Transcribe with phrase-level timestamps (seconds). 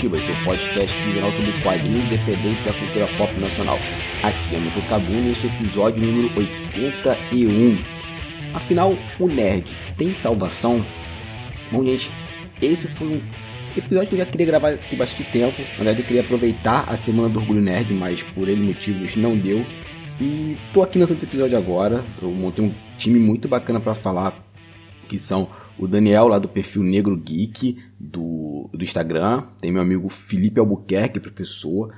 [0.00, 3.78] Narrativas, seu podcast quinzenal sobre quadrinhos independentes da cultura pop nacional.
[4.22, 7.78] Aqui é o Mico Cabum e esse é episódio número 81.
[8.54, 10.84] Afinal, o nerd tem salvação?
[11.70, 12.10] Bom, gente,
[12.62, 13.22] esse foi um
[13.76, 15.60] episódio que eu já queria gravar tem bastante tempo.
[15.60, 19.36] Na verdade, eu queria aproveitar a semana do Orgulho Nerd, mas por ele motivos não
[19.36, 19.66] deu.
[20.18, 22.02] E tô aqui nesse episódio agora.
[22.22, 24.42] Eu montei um time muito bacana para falar,
[25.08, 30.10] que são o Daniel lá do perfil Negro Geek do, do Instagram, tem meu amigo
[30.10, 31.94] Felipe Albuquerque, professor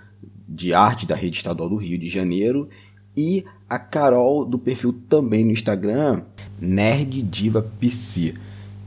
[0.49, 2.69] de arte da rede estadual do Rio de Janeiro,
[3.17, 6.23] e a Carol do perfil também no Instagram,
[6.61, 8.35] Nerd Diva PC.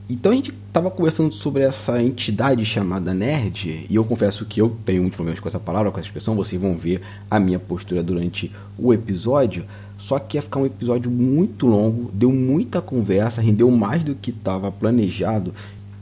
[0.09, 4.77] Então a gente estava conversando sobre essa entidade chamada nerd, e eu confesso que eu
[4.85, 8.01] tenho muitos problemas com essa palavra, com essa expressão, vocês vão ver a minha postura
[8.01, 9.65] durante o episódio.
[9.97, 14.31] Só que ia ficar um episódio muito longo, deu muita conversa, rendeu mais do que
[14.31, 15.53] estava planejado.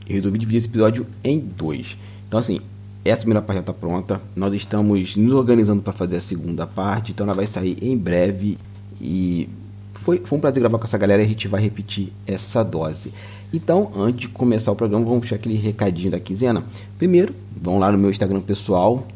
[0.08, 1.96] Eu resolvi dividir esse episódio em dois.
[2.28, 2.60] Então, assim,
[3.04, 4.20] essa primeira parte já está pronta.
[4.34, 8.58] Nós estamos nos organizando para fazer a segunda parte, então ela vai sair em breve.
[9.00, 9.48] E
[9.92, 13.12] foi, foi um prazer gravar com essa galera e a gente vai repetir essa dose.
[13.52, 16.64] Então, antes de começar o programa, vamos puxar aquele recadinho da quinzena.
[16.98, 19.06] Primeiro, vão lá no meu Instagram pessoal,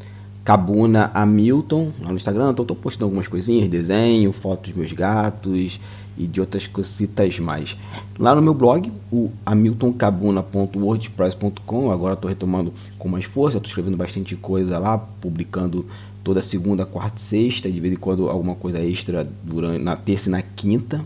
[0.49, 2.53] Cabuna Hamilton, lá no Instagram.
[2.53, 5.79] Então, estou postando algumas coisinhas, desenho, fotos dos meus gatos
[6.17, 7.77] e de outras cositas mais.
[8.19, 14.35] Lá no meu blog, o hamiltoncabuna.wordpress.com, agora estou retomando com mais força, estou escrevendo bastante
[14.37, 15.85] coisa lá, publicando
[16.25, 20.31] toda segunda, quarta e sexta, de vez em quando alguma coisa extra durante, na terça
[20.31, 21.05] e na quinta.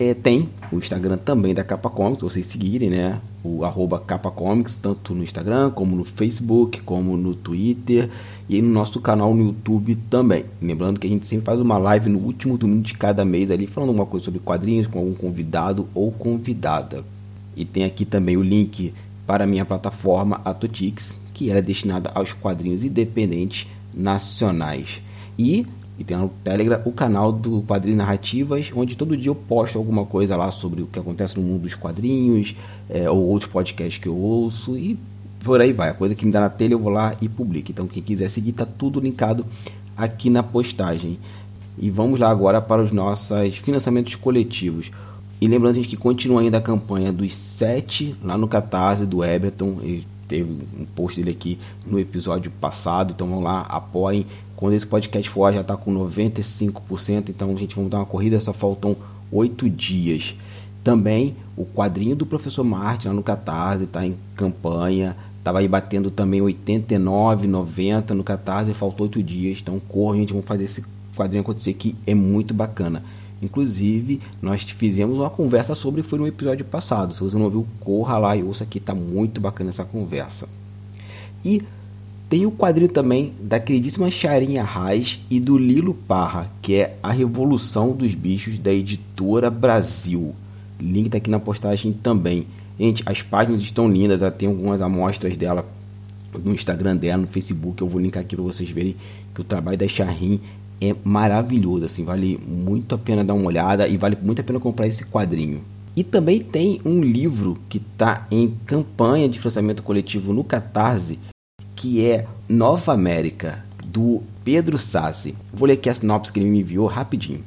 [0.00, 3.20] É, tem o Instagram também da Capa Comics, vocês seguirem, né?
[3.44, 8.08] O arroba Capa Comics, tanto no Instagram, como no Facebook, como no Twitter
[8.48, 10.46] e no nosso canal no YouTube também.
[10.62, 13.66] Lembrando que a gente sempre faz uma live no último domingo de cada mês ali,
[13.66, 17.04] falando alguma coisa sobre quadrinhos com algum convidado ou convidada.
[17.54, 18.94] E tem aqui também o link
[19.26, 25.02] para a minha plataforma Atotix, que é destinada aos quadrinhos independentes nacionais.
[25.38, 25.66] E
[26.00, 30.06] e tem no Telegram o canal do Quadrinhos Narrativas, onde todo dia eu posto alguma
[30.06, 32.56] coisa lá sobre o que acontece no mundo dos quadrinhos,
[32.88, 34.98] é, ou outros podcasts que eu ouço, e
[35.44, 35.90] por aí vai.
[35.90, 37.70] A coisa que me dá na telha eu vou lá e publico.
[37.70, 39.44] Então quem quiser seguir, tá tudo linkado
[39.94, 41.18] aqui na postagem.
[41.78, 44.90] E vamos lá agora para os nossos financiamentos coletivos.
[45.38, 49.80] E lembrando gente que continua ainda a campanha dos sete lá no Catarse do Everton.
[49.82, 53.12] Ele teve um post dele aqui no episódio passado.
[53.14, 54.26] Então vamos lá, apoiem
[54.60, 57.30] quando esse podcast for, já está com 95%.
[57.30, 58.94] Então, a gente, vamos dar uma corrida, só faltam
[59.32, 60.36] oito dias.
[60.84, 65.16] Também o quadrinho do professor Martin lá no Catarse está em campanha.
[65.38, 69.58] Estava aí batendo também 89, 90 no Catarse, faltou oito dias.
[69.62, 70.84] Então corra, gente, vamos fazer esse
[71.16, 73.02] quadrinho acontecer que é muito bacana.
[73.42, 77.14] Inclusive, nós fizemos uma conversa sobre, foi no episódio passado.
[77.14, 80.46] Se você não ouviu, corra lá e ouça que está muito bacana essa conversa.
[81.42, 81.62] E
[82.30, 87.10] tem o quadrinho também da queridíssima Charinha Raiz e do Lilo Parra, que é A
[87.10, 90.32] Revolução dos Bichos da editora Brasil.
[90.78, 92.46] Link tá aqui na postagem também.
[92.78, 95.66] Gente, as páginas estão lindas, ela tem algumas amostras dela
[96.44, 97.82] no Instagram dela, no Facebook.
[97.82, 98.94] Eu vou linkar aqui para vocês verem
[99.34, 100.40] que o trabalho da Charin
[100.80, 104.60] é maravilhoso, assim, vale muito a pena dar uma olhada e vale muito a pena
[104.60, 105.62] comprar esse quadrinho.
[105.96, 111.18] E também tem um livro que está em campanha de financiamento coletivo no Catarse,
[111.80, 115.34] que é Nova América, do Pedro Sassi.
[115.50, 117.42] Vou ler aqui a sinopse que ele me enviou rapidinho.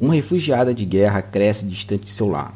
[0.00, 2.52] Uma refugiada de guerra cresce distante de seu lar.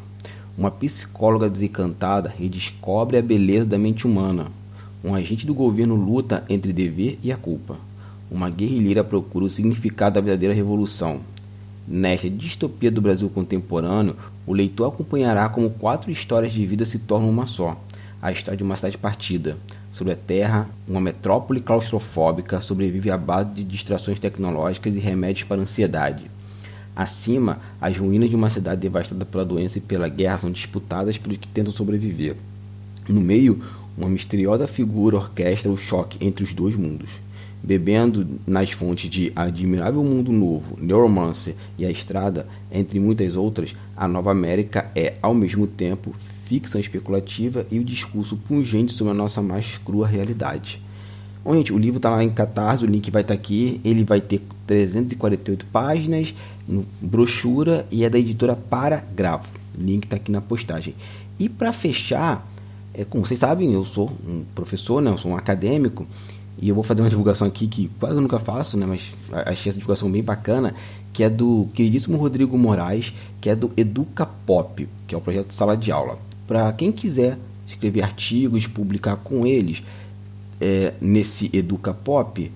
[0.58, 4.48] Uma psicóloga desencantada redescobre a beleza da mente humana.
[5.04, 7.76] Um agente do governo luta entre dever e a culpa.
[8.28, 11.20] Uma guerrilheira procura o significado da verdadeira revolução.
[11.86, 17.30] Nesta distopia do Brasil contemporâneo, o leitor acompanhará como quatro histórias de vida se tornam
[17.30, 17.80] uma só.
[18.20, 19.56] A história de uma cidade partida,
[20.00, 25.60] sobre a Terra, uma metrópole claustrofóbica sobrevive à base de distrações tecnológicas e remédios para
[25.60, 26.30] ansiedade.
[26.96, 31.36] Acima, as ruínas de uma cidade devastada pela doença e pela guerra são disputadas pelos
[31.36, 32.34] que tentam sobreviver.
[33.10, 33.62] No meio,
[33.94, 37.10] uma misteriosa figura orquestra o choque entre os dois mundos.
[37.62, 44.08] Bebendo nas fontes de Admirável Mundo Novo, Neuromancer e A Estrada, entre muitas outras, a
[44.08, 46.14] Nova América é, ao mesmo tempo,
[46.50, 50.82] ficção especulativa e o discurso pungente sobre a nossa mais crua realidade.
[51.44, 53.80] Bom, gente, o livro está lá em Catarse, o link vai estar tá aqui.
[53.84, 56.34] Ele vai ter 348 páginas,
[57.00, 59.48] brochura e é da editora Paragrafo.
[59.78, 60.92] O link está aqui na postagem.
[61.38, 62.44] E para fechar,
[62.92, 66.04] é, como vocês sabem, eu sou um professor, né, eu sou um acadêmico,
[66.60, 69.14] e eu vou fazer uma divulgação aqui que quase eu nunca faço, né, mas
[69.46, 70.74] achei essa divulgação bem bacana,
[71.12, 75.54] que é do queridíssimo Rodrigo Moraes, que é do Educa Pop, que é o projeto
[75.54, 76.18] Sala de Aula
[76.50, 79.84] para quem quiser escrever artigos, publicar com eles.
[80.60, 82.50] é, nesse Educa Pop.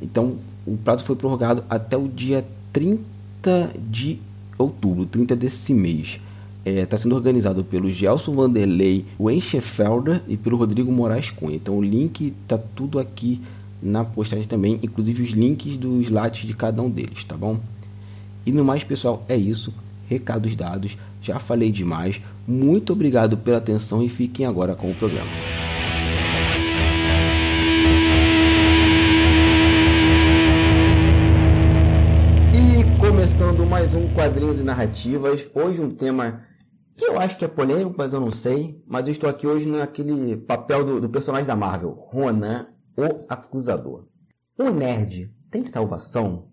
[0.00, 4.18] Então, o prazo foi prorrogado até o dia 30 de
[4.56, 6.20] outubro, 30 desse mês.
[6.64, 11.56] Está é, tá sendo organizado pelo Gelson Vanderlei Wenchefelder e pelo Rodrigo Moraes Cunha.
[11.56, 13.40] Então o link está tudo aqui
[13.82, 17.58] na postagem também, inclusive os links dos lates de cada um deles, tá bom?
[18.46, 19.74] E no mais, pessoal, é isso.
[20.08, 22.20] Recados dados, já falei demais.
[22.46, 25.30] Muito obrigado pela atenção e fiquem agora com o programa.
[33.20, 35.46] começando mais um Quadrinhos e Narrativas.
[35.54, 36.42] Hoje um tema
[36.96, 38.82] que eu acho que é polêmico, mas eu não sei.
[38.86, 44.04] Mas eu estou aqui hoje naquele papel do, do personagem da Marvel, Ronan, o Acusador.
[44.58, 46.48] O nerd tem salvação?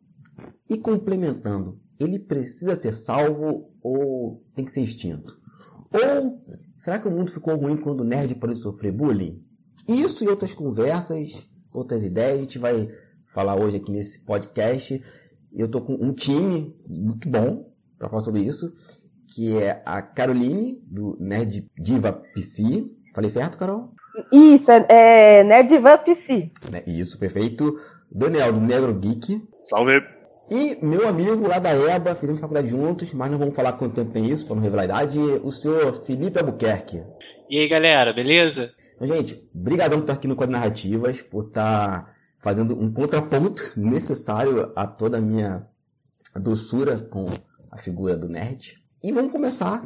[0.69, 5.35] E complementando, ele precisa ser salvo ou tem que ser extinto?
[5.91, 6.41] Ou
[6.77, 9.41] será que o mundo ficou ruim quando o nerd pode sofrer bullying?
[9.87, 12.89] Isso e outras conversas, outras ideias, a gente vai
[13.33, 15.01] falar hoje aqui nesse podcast.
[15.53, 17.65] Eu tô com um time muito bom
[17.97, 18.71] para falar sobre isso,
[19.33, 22.85] que é a Caroline, do Nerd Diva PC.
[23.13, 23.93] Falei certo, Carol?
[24.31, 26.51] Isso, é, é Nerd Diva PC.
[26.69, 27.79] Né, isso, perfeito.
[28.11, 29.41] Daniel, do Negro Geek.
[29.63, 30.16] Salve!
[30.49, 34.11] E meu amigo lá da EBA, fizemos faculdade juntos, mas não vamos falar quanto tempo
[34.11, 37.03] tem isso, para não revelar a idade, o senhor Felipe Albuquerque.
[37.49, 38.71] E aí, galera, beleza?
[38.95, 44.71] Então, gente, brigadão por estar aqui no Quadro Narrativas, por estar fazendo um contraponto necessário
[44.73, 45.67] a toda a minha
[46.33, 47.25] doçura com
[47.69, 48.77] a figura do nerd.
[49.03, 49.81] E vamos começar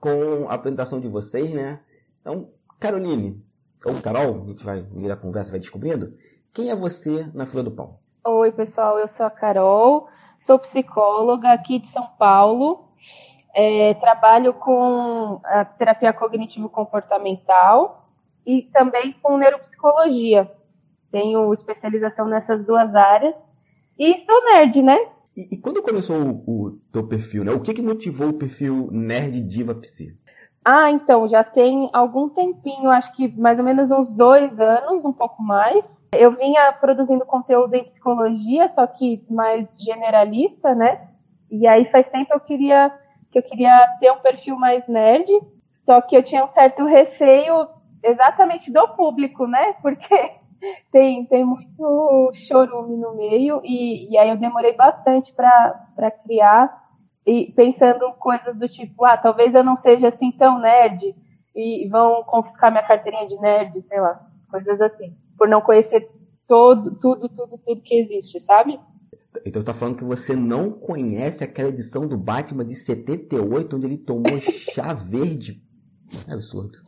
[0.00, 1.80] com a apresentação de vocês, né?
[2.20, 2.50] Então,
[2.80, 3.40] Caroline,
[3.84, 6.12] ou Carol, a gente vai, meio da conversa, vai descobrindo.
[6.52, 7.96] Quem é você na fila do pão?
[8.28, 12.88] Oi, pessoal, eu sou a Carol, sou psicóloga aqui de São Paulo.
[13.54, 18.10] É, trabalho com a terapia cognitivo-comportamental
[18.44, 20.50] e também com neuropsicologia.
[21.12, 23.36] Tenho especialização nessas duas áreas.
[23.96, 24.98] E sou nerd, né?
[25.36, 27.52] E, e quando começou o, o teu perfil, né?
[27.52, 30.18] O que, que motivou o perfil Nerd Diva Psi?
[30.68, 35.12] Ah, então, já tem algum tempinho, acho que mais ou menos uns dois anos, um
[35.12, 36.04] pouco mais.
[36.12, 41.06] Eu vinha produzindo conteúdo em psicologia, só que mais generalista, né?
[41.48, 42.92] E aí faz tempo eu queria
[43.30, 45.30] que eu queria ter um perfil mais nerd,
[45.84, 47.68] só que eu tinha um certo receio
[48.02, 49.74] exatamente do público, né?
[49.80, 50.32] Porque
[50.90, 56.85] tem, tem muito chorume no meio, e, e aí eu demorei bastante para criar,
[57.26, 61.14] e pensando coisas do tipo, ah, talvez eu não seja assim tão nerd,
[61.54, 64.20] e vão confiscar minha carteirinha de nerd, sei lá,
[64.50, 66.08] coisas assim, por não conhecer
[66.46, 68.78] todo, tudo, tudo, tudo que existe, sabe?
[69.44, 73.86] Então você tá falando que você não conhece aquela edição do Batman de 78, onde
[73.86, 75.62] ele tomou chá verde?
[76.28, 76.86] É absurdo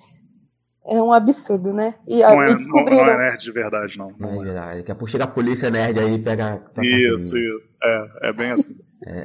[0.89, 1.95] é um absurdo, né?
[2.07, 2.97] E não, é, descobriram...
[2.97, 4.11] não, não, é nerd de verdade, não.
[4.19, 4.79] Não, é verdade.
[4.79, 6.63] Daqui a pouco chega a polícia nerd aí e pega.
[6.83, 7.61] Isso, isso.
[7.83, 8.75] É, é bem assim.
[9.07, 9.25] É.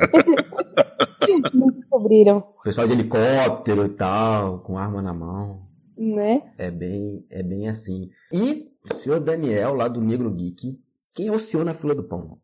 [1.53, 2.43] Não descobriram.
[2.63, 5.61] Pessoal de helicóptero e tal, com arma na mão.
[5.97, 6.41] Né?
[6.57, 8.09] É bem, é bem assim.
[8.31, 10.79] E o senhor Daniel, lá do Negro Geek,
[11.13, 12.37] quem é o senhor na fila do pão?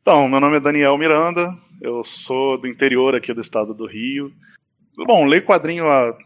[0.00, 1.48] Então, meu nome é Daniel Miranda,
[1.80, 4.32] eu sou do interior aqui do estado do Rio.
[5.06, 6.16] Bom, leio quadrinho há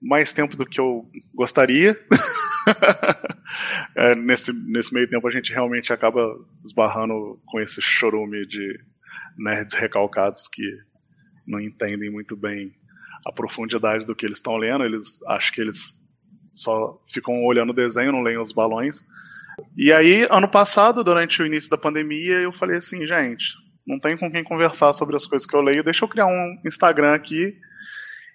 [0.00, 1.98] mais tempo do que eu gostaria.
[3.96, 6.20] é, nesse, nesse meio tempo a gente realmente acaba
[6.64, 8.78] esbarrando com esse chorume de
[9.38, 10.62] nerds recalcados que
[11.46, 12.72] não entendem muito bem
[13.24, 14.84] a profundidade do que eles estão lendo.
[14.84, 16.00] Eles acham que eles
[16.54, 19.04] só ficam olhando o desenho, não leem os balões.
[19.76, 23.54] E aí, ano passado, durante o início da pandemia, eu falei assim, gente,
[23.86, 26.60] não tem com quem conversar sobre as coisas que eu leio, deixa eu criar um
[26.64, 27.56] Instagram aqui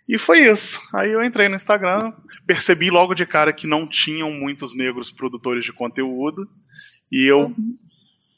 [0.08, 0.82] e foi isso.
[0.94, 2.12] Aí eu entrei no Instagram,
[2.46, 6.48] percebi logo de cara que não tinham muitos negros produtores de conteúdo.
[7.12, 7.78] E eu uhum.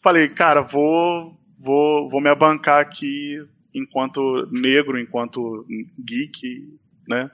[0.03, 5.65] falei, cara, vou, vou, vou me abancar aqui enquanto negro, enquanto
[5.99, 6.77] geek,
[7.07, 7.29] né?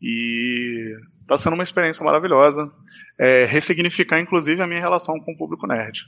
[0.00, 0.96] E
[1.26, 2.72] tá sendo uma experiência maravilhosa.
[3.18, 6.04] É, ressignificar, inclusive, a minha relação com o público nerd.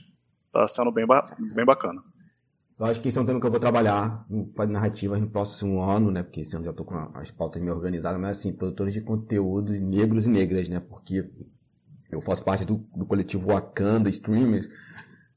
[0.51, 2.01] Tá sendo bem, ba bem bacana.
[2.79, 5.83] Eu acho que isso é um tema que eu vou trabalhar com narrativas no próximo
[5.83, 6.23] ano, né?
[6.23, 9.71] Porque esse ano já estou com as pautas meio organizadas, mas assim, produtores de conteúdo
[9.73, 10.79] negros e negras, né?
[10.79, 11.29] Porque
[12.11, 14.67] eu faço parte do, do coletivo Wakanda Streamers.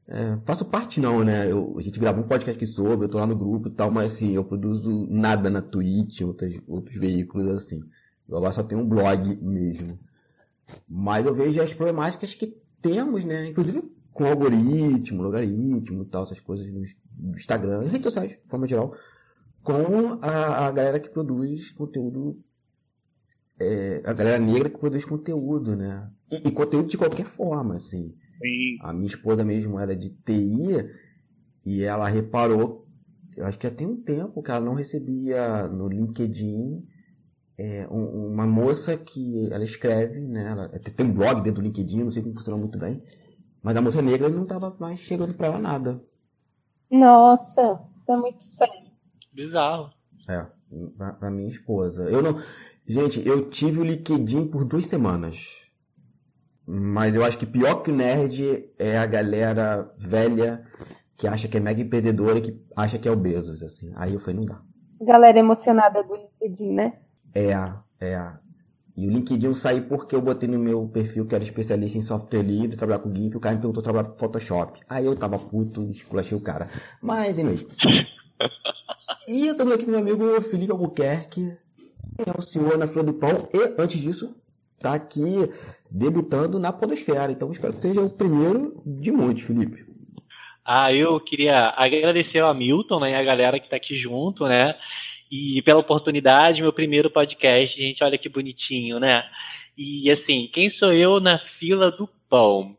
[0.06, 1.50] É, faço parte não, né?
[1.50, 3.90] Eu, a gente gravou um podcast aqui sobre, eu tô lá no grupo e tal,
[3.90, 7.82] mas assim, eu produzo nada na Twitch, outros, outros veículos assim.
[8.28, 9.96] Eu agora só tenho um blog mesmo.
[10.88, 13.48] Mas eu vejo as problemáticas que temos, né?
[13.48, 13.82] Inclusive
[14.12, 18.94] com algoritmo, logaritmo e tal, essas coisas no Instagram, redes sociais, de forma geral,
[19.62, 22.38] com a, a galera que produz conteúdo,
[23.58, 26.08] é, a galera negra que produz conteúdo, né?
[26.30, 28.14] E, e, conteúdo de qualquer forma, assim.
[28.38, 28.78] Sim.
[28.80, 30.88] A minha esposa mesmo era de TI
[31.64, 32.86] e ela reparou,
[33.36, 36.84] eu acho que já tem um tempo que ela não recebia no LinkedIn
[37.56, 40.50] é, um, uma moça que ela escreve, né?
[40.50, 43.02] Ela tem um blog dentro do LinkedIn, não sei como funciona muito bem.
[43.62, 46.02] Mas a moça negra não estava mais chegando para ela nada.
[46.90, 48.90] Nossa, isso é muito sério.
[49.32, 49.90] Bizarro.
[50.28, 50.46] É,
[50.96, 52.04] pra, pra minha esposa.
[52.04, 52.38] Eu não.
[52.86, 55.63] Gente, eu tive o LinkedIn por duas semanas.
[56.66, 60.64] Mas eu acho que pior que o nerd é a galera velha
[61.16, 63.92] que acha que é mega empreendedora e que acha que é o Bezos, assim.
[63.96, 64.60] Aí eu falei, não dá.
[65.00, 66.94] Galera emocionada do LinkedIn, né?
[67.34, 67.52] É,
[68.00, 68.32] é.
[68.96, 72.02] E o LinkedIn eu saí porque eu botei no meu perfil que era especialista em
[72.02, 74.80] software livre, trabalhar com GIMP, o cara me perguntou trabalhar com Photoshop.
[74.88, 76.68] Aí eu tava puto, esculachei o cara.
[77.02, 77.66] Mas, enfim.
[79.26, 81.56] e estamos aqui com meu amigo Felipe Albuquerque,
[82.16, 83.48] que é o senhor na fila do pão.
[83.52, 84.34] E, antes disso,
[84.84, 85.48] tá aqui
[85.90, 87.32] debutando na Podosfera.
[87.32, 89.82] Então espero que seja o primeiro de muitos, Felipe.
[90.64, 94.74] Ah, eu queria agradecer ao Hamilton né, e a galera que está aqui junto, né?
[95.30, 99.24] E pela oportunidade, meu primeiro podcast, gente, olha que bonitinho, né?
[99.76, 102.76] E assim, quem sou eu na fila do pão?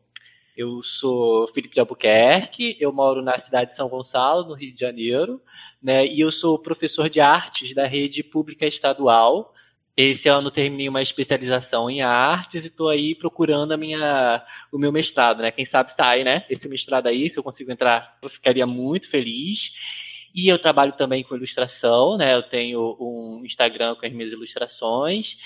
[0.56, 4.80] Eu sou Felipe de Albuquerque, eu moro na cidade de São Gonçalo, no Rio de
[4.80, 5.40] Janeiro,
[5.82, 6.06] né?
[6.06, 9.52] E eu sou professor de artes da rede pública estadual
[9.96, 14.92] esse ano terminei uma especialização em artes e estou aí procurando a minha, o meu
[14.92, 15.50] mestrado, né?
[15.50, 16.44] Quem sabe sai, né?
[16.50, 19.72] Esse mestrado aí, se eu consigo entrar, eu ficaria muito feliz.
[20.34, 22.34] E eu trabalho também com ilustração, né?
[22.34, 25.38] Eu tenho um Instagram com as minhas ilustrações.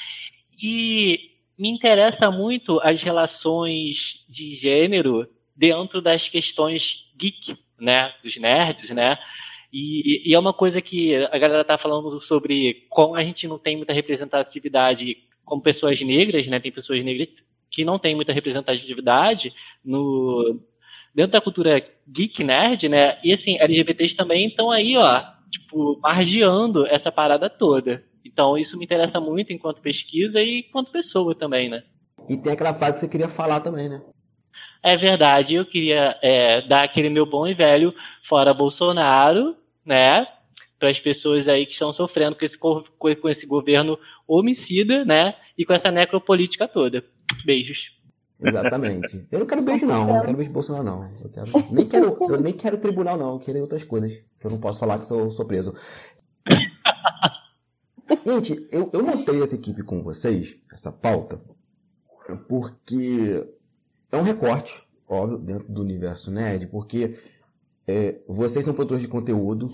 [0.61, 8.13] E me interessa muito as relações de gênero dentro das questões geek, né?
[8.21, 9.17] Dos nerds, né?
[9.73, 13.59] E, e, é uma coisa que a galera tá falando sobre como a gente não
[13.59, 16.59] tem muita representatividade como pessoas negras, né?
[16.59, 17.29] Tem pessoas negras
[17.71, 19.53] que não têm muita representatividade
[19.85, 20.61] no
[21.15, 23.19] dentro da cultura geek nerd, né?
[23.23, 28.05] E assim, LGBTs também estão aí, ó, tipo, margeando essa parada toda.
[28.25, 31.83] Então isso me interessa muito enquanto pesquisa e enquanto pessoa também, né?
[32.29, 34.01] E tem aquela frase que você queria falar também, né?
[34.83, 40.27] É verdade, eu queria é, dar aquele meu bom e velho fora Bolsonaro, né?
[40.79, 45.35] Para as pessoas aí que estão sofrendo com esse, com esse governo homicida, né?
[45.57, 47.05] E com essa necropolítica toda.
[47.45, 48.01] Beijos.
[48.43, 49.27] Exatamente.
[49.31, 50.09] Eu não quero beijo, não.
[50.09, 51.11] Eu não quero beijo Bolsonaro, não.
[51.23, 51.73] Eu, quero...
[51.73, 53.33] nem quero, eu nem quero tribunal, não.
[53.35, 54.15] Eu quero outras coisas.
[54.39, 55.75] Que eu não posso falar que sou, sou preso.
[58.25, 61.41] Gente, eu, eu montei essa equipe com vocês, essa pauta,
[62.49, 63.45] porque
[64.13, 67.19] é um recorte, óbvio, dentro do universo nerd, porque
[67.87, 69.69] é, vocês são produtores de conteúdo,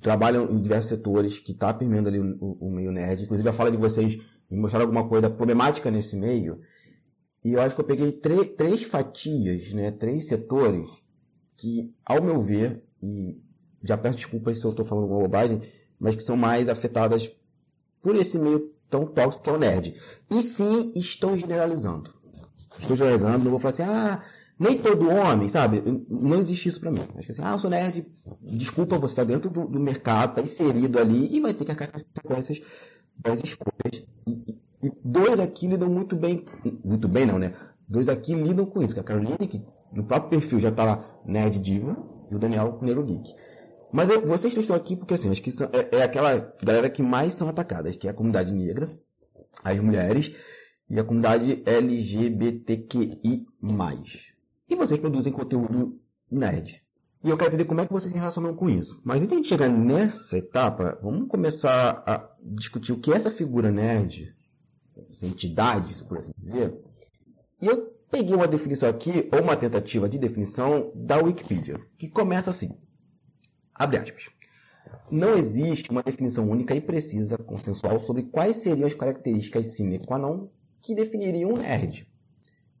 [0.00, 3.24] trabalham em diversos setores que está permeando ali o, o, meio nerd.
[3.24, 4.16] Inclusive, a fala de vocês
[4.50, 6.58] me mostraram alguma coisa problemática nesse meio.
[7.44, 10.88] E eu acho que eu peguei três fatias, né, três setores
[11.56, 13.40] que, ao meu ver, e
[13.82, 15.60] já peço desculpas se eu estou falando uma bobagem,
[15.98, 17.30] mas que são mais afetadas
[18.00, 19.94] por esse meio tão tóxico que é o nerd.
[20.30, 22.12] E sim, estão generalizando.
[22.78, 24.22] Estou generalizando, não vou falar assim, ah,
[24.58, 25.82] nem todo homem, sabe?
[26.08, 27.00] Não existe isso para mim.
[27.16, 28.06] Acho que assim, ah, eu sou nerd,
[28.42, 31.90] desculpa, você está dentro do, do, mercado, está inserido ali e vai ter que arcar
[31.90, 32.60] com consequências
[33.18, 34.04] das escolhas.
[34.26, 36.44] E, e, dois aqui lidam muito bem,
[36.84, 37.52] muito bem não, né?
[37.88, 39.62] Dois aqui lidam com isso, que é a Caroline, que
[39.92, 41.96] no próprio perfil já está lá, nerd diva,
[42.30, 43.34] e o Daniel, Nero Geek.
[43.92, 47.02] Mas eu, vocês estão aqui porque, assim, acho que são, é, é aquela galera que
[47.02, 48.88] mais são atacadas, que é a comunidade negra,
[49.62, 50.34] as mulheres,
[50.92, 53.46] e a comunidade LGBTQI+.
[54.68, 55.98] E vocês produzem conteúdo
[56.30, 56.82] nerd.
[57.24, 59.00] E eu quero entender como é que vocês se relacionam com isso.
[59.02, 63.70] Mas antes de chegar nessa etapa, vamos começar a discutir o que é essa figura
[63.70, 64.36] nerd,
[65.10, 66.78] essa entidade, por assim dizer.
[67.62, 72.50] E eu peguei uma definição aqui, ou uma tentativa de definição da Wikipedia, que começa
[72.50, 72.68] assim.
[73.74, 74.24] Abre aspas.
[75.10, 80.18] Não existe uma definição única e precisa, consensual, sobre quais seriam as características sine qua
[80.18, 80.48] non
[80.82, 82.06] que definiriam um nerd.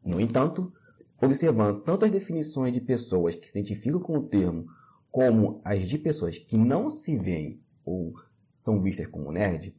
[0.04, 0.72] No entanto,
[1.20, 4.66] observando tanto as definições de pessoas que se identificam com o termo,
[5.10, 8.12] como as de pessoas que não se veem ou
[8.56, 9.74] são vistas como nerd,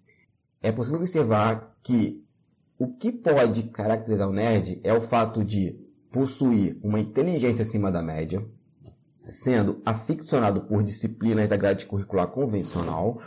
[0.62, 2.24] é possível observar que
[2.78, 5.78] o que pode caracterizar o nerd é o fato de
[6.12, 8.46] possuir uma inteligência acima da média,
[9.26, 13.20] sendo aficionado por disciplinas da grade curricular convencional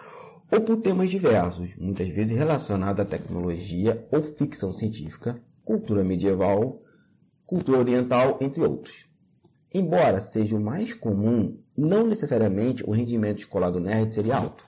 [0.50, 6.81] ou por temas diversos, muitas vezes relacionados à tecnologia ou ficção científica, cultura medieval,
[7.45, 9.07] cultura oriental, entre outros.
[9.75, 14.65] Embora seja o mais comum, não necessariamente o rendimento escolar do nerd seria alto.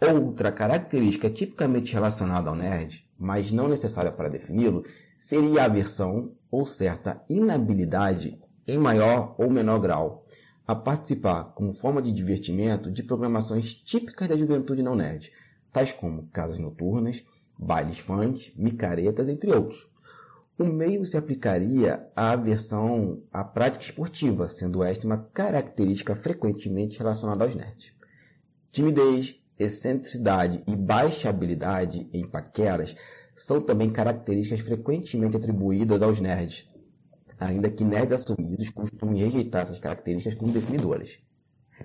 [0.00, 4.84] Outra característica tipicamente relacionada ao nerd, mas não necessária para defini-lo,
[5.18, 10.24] seria a aversão ou certa inabilidade, em maior ou menor grau,
[10.66, 15.32] a participar como forma de divertimento de programações típicas da juventude não nerd,
[15.72, 17.24] tais como casas noturnas,
[17.58, 19.86] bailes funk, micaretas, entre outros.
[20.58, 27.42] O meio se aplicaria à aversão à prática esportiva, sendo esta uma característica frequentemente relacionada
[27.44, 27.92] aos nerds.
[28.70, 32.94] Timidez, excentricidade e baixa habilidade em paqueras
[33.34, 36.66] são também características frequentemente atribuídas aos nerds,
[37.46, 41.18] ainda que nerds assumidos costumem rejeitar essas características como definidoras.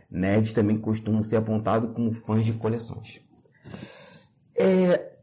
[0.09, 3.21] Nerds também costumam ser apontados como fãs de coleções.
[4.55, 5.17] É,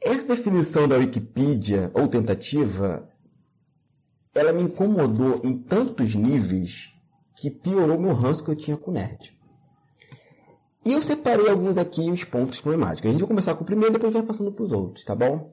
[0.00, 3.08] essa definição da Wikipedia, ou tentativa,
[4.34, 6.92] ela me incomodou em tantos níveis
[7.36, 9.36] que piorou meu ranço que eu tinha com nerd.
[10.84, 13.08] E eu separei alguns aqui os pontos problemáticos.
[13.08, 15.14] A gente vai começar com o primeiro e depois vai passando para os outros, tá
[15.14, 15.52] bom?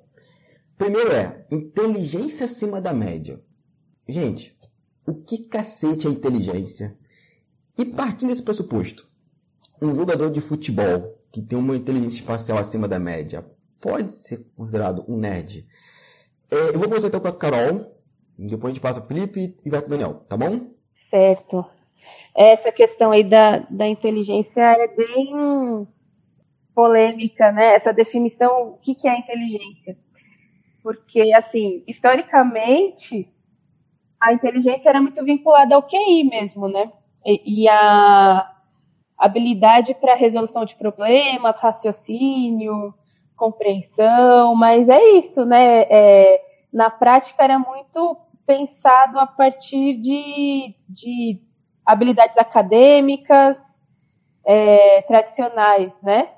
[0.78, 3.40] Primeiro é inteligência acima da média.
[4.08, 4.56] Gente,
[5.08, 6.96] o que cacete é inteligência?
[7.78, 9.08] E partindo desse pressuposto,
[9.82, 13.46] um jogador de futebol que tem uma inteligência espacial acima da média
[13.82, 15.66] pode ser considerado um nerd?
[16.52, 17.92] É, eu vou começar então com a Carol,
[18.38, 20.72] depois a gente passa o Felipe e vai para o Daniel, tá bom?
[21.10, 21.66] Certo.
[22.36, 25.88] Essa questão aí da, da inteligência é bem
[26.76, 27.76] polêmica, né?
[27.76, 29.98] Essa definição, o que, que é inteligência?
[30.82, 33.30] Porque, assim, historicamente,
[34.24, 36.90] a inteligência era muito vinculada ao QI mesmo, né?
[37.26, 38.50] E, e a
[39.18, 42.94] habilidade para resolução de problemas, raciocínio,
[43.36, 45.82] compreensão, mas é isso, né?
[45.90, 51.42] É, na prática era muito pensado a partir de, de
[51.86, 53.82] habilidades acadêmicas
[54.46, 56.30] é, tradicionais, né?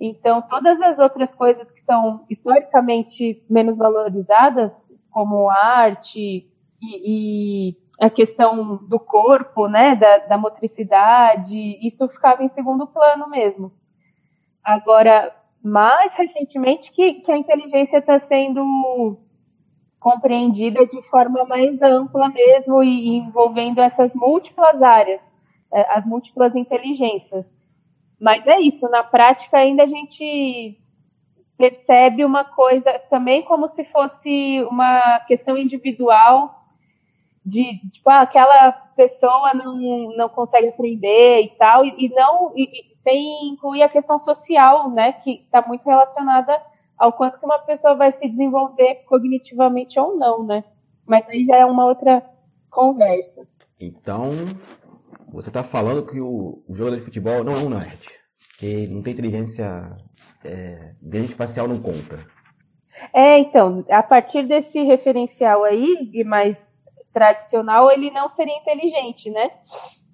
[0.00, 4.72] Então, todas as outras coisas que são historicamente menos valorizadas,
[5.10, 6.50] como arte
[6.84, 13.28] e, e a questão do corpo, né, da, da, motricidade, isso ficava em segundo plano
[13.28, 13.72] mesmo.
[14.62, 19.18] Agora, mais recentemente que, que a inteligência está sendo
[20.00, 25.32] compreendida de forma mais ampla mesmo e, e envolvendo essas múltiplas áreas,
[25.72, 27.54] é, as múltiplas inteligências.
[28.20, 30.78] Mas é isso, na prática ainda a gente
[31.56, 36.63] percebe uma coisa também como se fosse uma questão individual
[37.44, 42.94] de tipo, ah, aquela pessoa não, não consegue aprender e tal, e, e não e,
[42.96, 46.58] sem incluir a questão social, né, que está muito relacionada
[46.96, 50.64] ao quanto que uma pessoa vai se desenvolver cognitivamente ou não, né?
[51.06, 52.24] Mas aí já é uma outra
[52.70, 53.46] conversa.
[53.78, 54.30] Então,
[55.28, 58.08] você está falando que o, o, jogador de futebol não é um nerd,
[58.58, 59.90] que não tem inteligência,
[60.44, 62.24] é, inteligência espacial não conta.
[63.12, 66.73] É, então, a partir desse referencial aí, e mais
[67.14, 69.50] tradicional, ele não seria inteligente, né?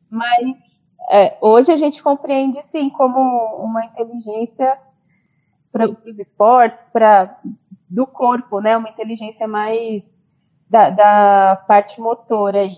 [0.08, 3.18] Mas é, hoje a gente compreende sim como
[3.56, 4.78] uma inteligência
[5.72, 7.40] para os esportes, para
[7.88, 8.76] do corpo, né?
[8.76, 10.14] Uma inteligência mais
[10.68, 12.76] da, da parte motora aí,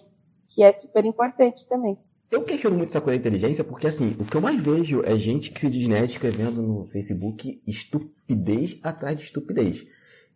[0.49, 1.99] que é super importante também.
[2.31, 5.15] Eu questiono muito essa coisa da inteligência, porque assim, o que eu mais vejo é
[5.17, 9.85] gente que se diz nerd escrevendo no Facebook estupidez atrás de estupidez.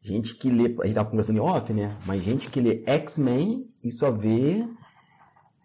[0.07, 1.97] Gente que lê, a gente tava conversando em off, né?
[2.07, 4.64] Mas gente que lê X-Men e só vê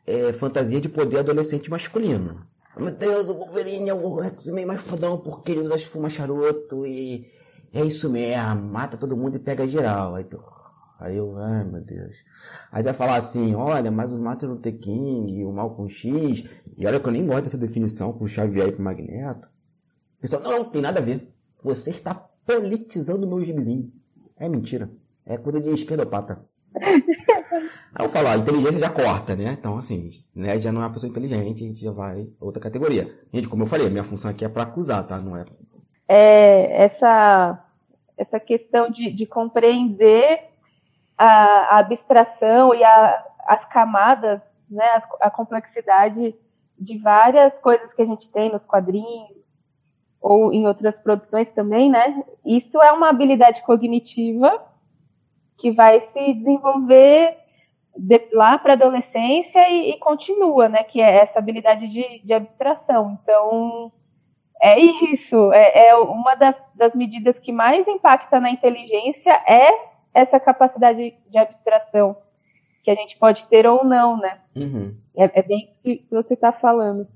[0.07, 2.41] é, fantasia de poder adolescente masculino.
[2.75, 7.27] Meu Deus, o Wolverine é o X-Men mais fodão porque ele usa fuma charuto e
[7.71, 10.15] é isso mesmo, mata todo mundo e pega geral.
[10.15, 10.41] Aí tu,
[10.99, 12.15] Aí eu, ai meu Deus.
[12.71, 16.45] Aí vai falar assim, olha, mas o Martin Luther King, o Malcolm X,
[16.79, 19.47] e olha que eu nem gosto dessa definição com o Xavier e com o Magneto.
[20.19, 21.27] Pessoal, não, não tem nada a ver.
[21.63, 24.00] Você está politizando o meu gibizinho.
[24.39, 24.89] É mentira.
[25.25, 26.41] É coisa de esquerdopata.
[27.93, 29.55] Aí eu falo, a inteligência já corta, né?
[29.59, 33.03] Então, assim, né, já não é uma pessoa inteligente, a gente já vai outra categoria.
[33.33, 35.19] Gente, como eu falei, minha função aqui é para acusar, tá?
[35.19, 35.45] Não é.
[36.07, 37.63] É, essa,
[38.17, 40.39] essa questão de, de compreender
[41.17, 46.33] a, a abstração e a, as camadas, né, a, a complexidade
[46.79, 49.60] de várias coisas que a gente tem nos quadrinhos
[50.21, 52.23] ou em outras produções também, né?
[52.45, 54.63] Isso é uma habilidade cognitiva
[55.57, 57.37] que vai se desenvolver
[57.97, 60.83] de, lá para a adolescência e, e, continua, né?
[60.83, 63.17] Que é essa habilidade de, de abstração.
[63.21, 63.91] Então,
[64.61, 65.51] é isso.
[65.51, 71.37] É, é uma das, das medidas que mais impacta na inteligência é essa capacidade de
[71.37, 72.15] abstração
[72.83, 74.39] que a gente pode ter ou não, né?
[74.55, 74.95] Uhum.
[75.15, 77.07] É, é, bem isso que você está falando.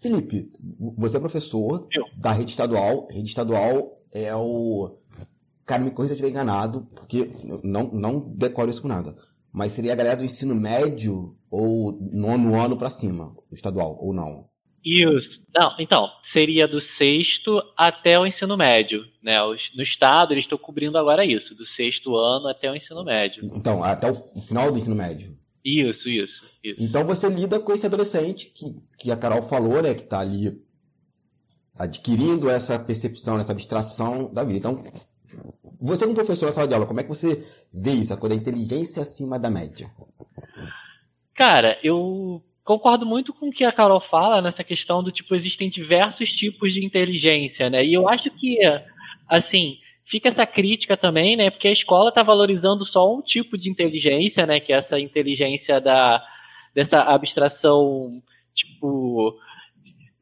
[0.00, 0.50] Felipe,
[0.96, 2.04] você é professor Eu.
[2.16, 3.08] da rede estadual.
[3.10, 4.96] Rede estadual é o
[5.70, 7.28] cara, me corrija se eu estiver enganado, porque
[7.62, 9.14] não, não decoro isso com nada.
[9.52, 14.48] Mas seria a galera do ensino médio ou nono ano para cima, estadual, ou não?
[14.84, 15.42] Isso.
[15.54, 19.04] Não, então, seria do sexto até o ensino médio.
[19.22, 19.36] Né?
[19.74, 23.44] No estado, eles estão cobrindo agora isso, do sexto ano até o ensino médio.
[23.54, 25.36] Então, até o final do ensino médio.
[25.64, 26.82] Isso, isso, isso.
[26.82, 29.94] Então você lida com esse adolescente que, que a Carol falou, né?
[29.94, 30.58] Que está ali
[31.78, 34.58] adquirindo essa percepção, essa abstração da vida.
[34.58, 34.84] Então,
[35.80, 38.36] você como professor na sala de aula, como é que você vê isso, a coisa
[38.36, 39.90] da inteligência acima da média?
[41.34, 45.70] Cara, eu concordo muito com o que a Carol fala nessa questão do tipo, existem
[45.70, 47.84] diversos tipos de inteligência, né?
[47.84, 48.58] E eu acho que,
[49.26, 49.78] assim,
[50.10, 51.50] fica essa crítica também, né?
[51.50, 54.58] Porque a escola está valorizando só um tipo de inteligência, né?
[54.58, 56.20] Que é essa inteligência da,
[56.74, 58.20] dessa abstração,
[58.52, 59.38] tipo,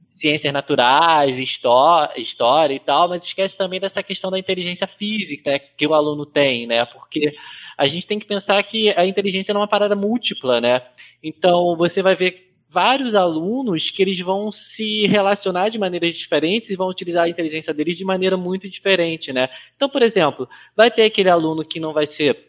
[0.06, 5.58] ciências naturais, história, história e tal, mas esquece também dessa questão da inteligência física né,
[5.58, 6.84] que o aluno tem, né?
[6.84, 7.32] Porque
[7.78, 10.82] a gente tem que pensar que a inteligência é uma parada múltipla, né?
[11.22, 16.76] Então você vai ver vários alunos que eles vão se relacionar de maneiras diferentes e
[16.76, 19.48] vão utilizar a inteligência deles de maneira muito diferente, né?
[19.74, 22.48] Então, por exemplo, vai ter aquele aluno que não vai ser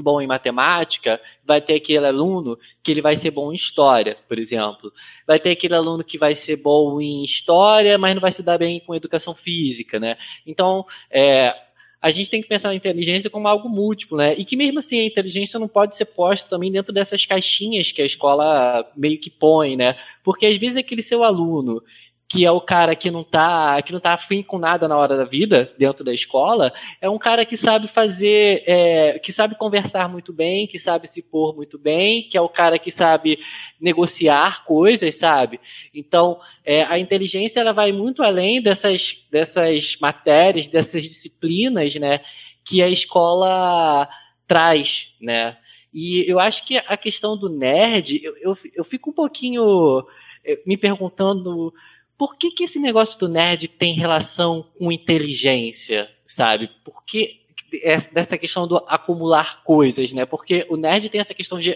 [0.00, 4.38] bom em matemática, vai ter aquele aluno que ele vai ser bom em história, por
[4.38, 4.92] exemplo.
[5.26, 8.58] Vai ter aquele aluno que vai ser bom em história, mas não vai se dar
[8.58, 10.16] bem com educação física, né?
[10.46, 11.54] Então, é,
[12.02, 14.34] a gente tem que pensar na inteligência como algo múltiplo, né?
[14.38, 18.00] E que mesmo assim a inteligência não pode ser posta também dentro dessas caixinhas que
[18.00, 19.96] a escola meio que põe, né?
[20.24, 21.82] Porque às vezes aquele seu aluno
[22.30, 25.16] que é o cara que não tá que não tá afim com nada na hora
[25.16, 30.08] da vida dentro da escola, é um cara que sabe fazer, é, que sabe conversar
[30.08, 33.40] muito bem, que sabe se pôr muito bem, que é o cara que sabe
[33.80, 35.58] negociar coisas, sabe?
[35.92, 42.20] Então, é, a inteligência ela vai muito além dessas, dessas matérias, dessas disciplinas, né,
[42.64, 44.08] que a escola
[44.46, 45.56] traz, né?
[45.92, 50.06] E eu acho que a questão do nerd, eu, eu, eu fico um pouquinho
[50.44, 51.74] eh, me perguntando
[52.20, 56.68] por que, que esse negócio do nerd tem relação com inteligência, sabe?
[56.84, 57.40] Por que
[58.12, 60.26] dessa questão do acumular coisas, né?
[60.26, 61.74] Porque o nerd tem essa questão de,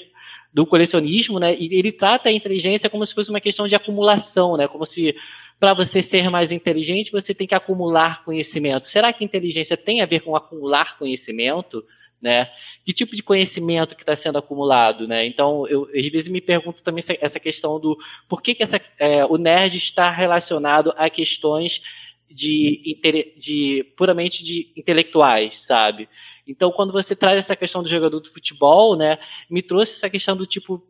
[0.53, 1.57] do colecionismo, né?
[1.59, 4.69] E ele trata a inteligência como se fosse uma questão de acumulação, né?
[4.69, 5.17] Como se
[5.59, 8.87] para você ser mais inteligente você tem que acumular conhecimento.
[8.87, 11.83] Será que inteligência tem a ver com acumular conhecimento?
[12.25, 12.51] Né?
[12.87, 15.27] Que tipo de conhecimento que está sendo acumulado, né?
[15.27, 19.27] Então, eu às vezes me pergunto também essa questão do por que, que essa, é,
[19.27, 21.83] o nerd está relacionado a questões
[22.31, 22.99] de,
[23.37, 26.09] de puramente de intelectuais, sabe?
[26.49, 29.19] Então, quando você traz essa questão do jogador de futebol, né,
[29.51, 30.83] me trouxe essa questão do tipo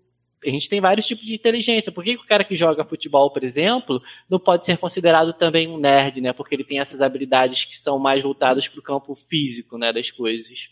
[0.47, 1.91] a gente tem vários tipos de inteligência.
[1.91, 5.67] Por que, que o cara que joga futebol, por exemplo, não pode ser considerado também
[5.67, 6.35] um nerd, né?
[6.35, 10.11] Porque ele tem essas habilidades que são mais voltadas para o campo físico, né, das
[10.11, 10.69] coisas.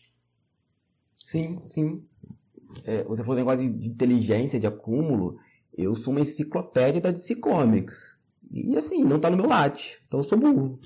[1.32, 2.04] Sim, sim.
[2.84, 5.38] É, você falou um negócio de, de, inteligência, de acúmulo.
[5.76, 8.14] Eu sou uma enciclopédia da DC Comics.
[8.52, 9.98] E assim, não tá no meu late.
[10.06, 10.78] Então eu sou burro.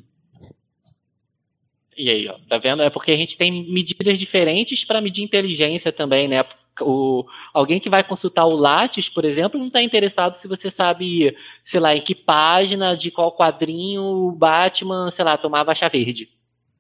[1.97, 2.83] E aí, ó, tá vendo?
[2.83, 6.45] É porque a gente tem medidas diferentes para medir inteligência também, né?
[6.81, 11.35] O, alguém que vai consultar o Lattes, por exemplo, não está interessado se você sabe,
[11.65, 16.29] sei lá, em que página, de qual quadrinho o Batman, sei lá, tomava chá verde,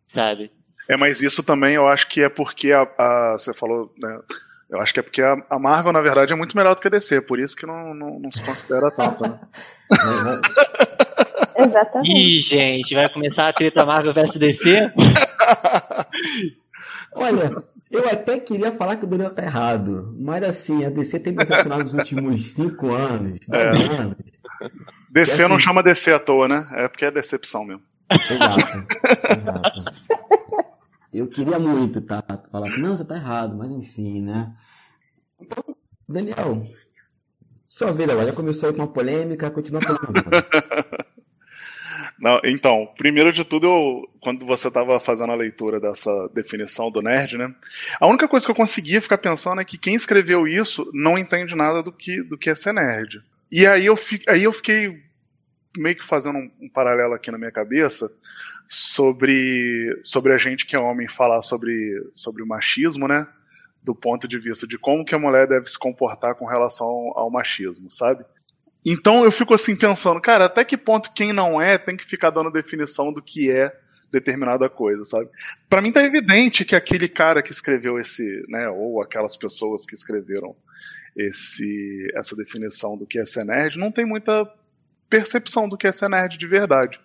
[0.06, 0.52] sabe?
[0.88, 4.20] É, mas isso também eu acho que é porque a, a você falou, né?
[4.68, 6.88] Eu acho que é porque a, a, Marvel, na verdade, é muito melhor do que
[6.88, 9.38] a DC, por isso que não, não, não se considera tanto, né?
[11.56, 12.10] Exatamente.
[12.10, 14.92] Ih, gente, vai começar a treta Marvel vs DC?
[17.14, 21.34] Olha, eu até queria falar que o Daniel tá errado, mas assim, a DC tem
[21.34, 23.96] decepcionado nos últimos 5 anos, 10 é.
[23.96, 24.16] anos.
[25.10, 25.52] DC assim...
[25.52, 26.66] não chama DC à toa, né?
[26.72, 27.82] É porque é decepção mesmo.
[28.10, 28.60] Exato.
[29.30, 30.06] exato.
[31.18, 32.22] Eu queria muito, tá?
[32.50, 34.54] Falar assim, não, você tá errado, mas enfim, né?
[35.40, 35.76] Então,
[36.08, 36.66] Daniel,
[37.68, 40.30] sua vida agora já começou com uma polêmica, continua polemizando.
[42.18, 47.02] Não, então, primeiro de tudo, eu, quando você estava fazendo a leitura dessa definição do
[47.02, 47.54] nerd, né?
[48.00, 51.54] A única coisa que eu conseguia ficar pensando é que quem escreveu isso não entende
[51.54, 53.22] nada do que, do que é ser nerd.
[53.52, 55.02] E aí eu, fi, aí eu fiquei
[55.76, 58.10] meio que fazendo um, um, paralelo aqui na minha cabeça
[58.68, 61.74] sobre, sobre a gente que é homem falar sobre,
[62.14, 63.26] sobre o machismo, né?
[63.82, 67.30] Do ponto de vista de como que a mulher deve se comportar com relação ao
[67.30, 68.24] machismo, sabe?
[68.84, 72.30] Então eu fico assim pensando, cara, até que ponto quem não é tem que ficar
[72.30, 73.72] dando definição do que é
[74.12, 75.28] determinada coisa, sabe?
[75.68, 79.94] Para mim tá evidente que aquele cara que escreveu esse, né, ou aquelas pessoas que
[79.94, 80.54] escreveram
[81.16, 84.46] esse essa definição do que é ser nerd não tem muita
[85.08, 86.98] percepção do que é ser nerd de verdade.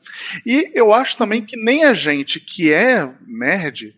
[0.46, 3.96] E eu acho também que nem a gente que é nerd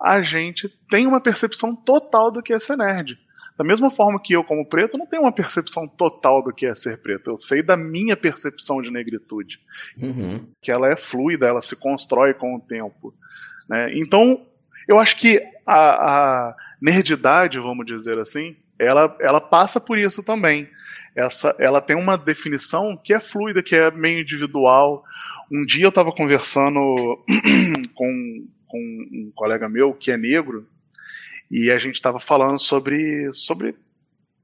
[0.00, 3.18] a gente tem uma percepção total do que é ser nerd.
[3.56, 6.74] Da mesma forma que eu, como preto, não tenho uma percepção total do que é
[6.74, 7.30] ser preto.
[7.30, 9.60] Eu sei da minha percepção de negritude.
[9.96, 10.44] Uhum.
[10.60, 13.14] Que ela é fluida, ela se constrói com o tempo.
[13.68, 13.94] Né?
[13.96, 14.44] Então,
[14.88, 20.68] eu acho que a, a nerdidade, vamos dizer assim, ela, ela passa por isso também.
[21.16, 25.04] Essa, ela tem uma definição que é fluida, que é meio individual.
[25.50, 26.80] Um dia eu estava conversando
[27.94, 30.66] com, com um colega meu que é negro
[31.50, 33.76] e a gente estava falando sobre, sobre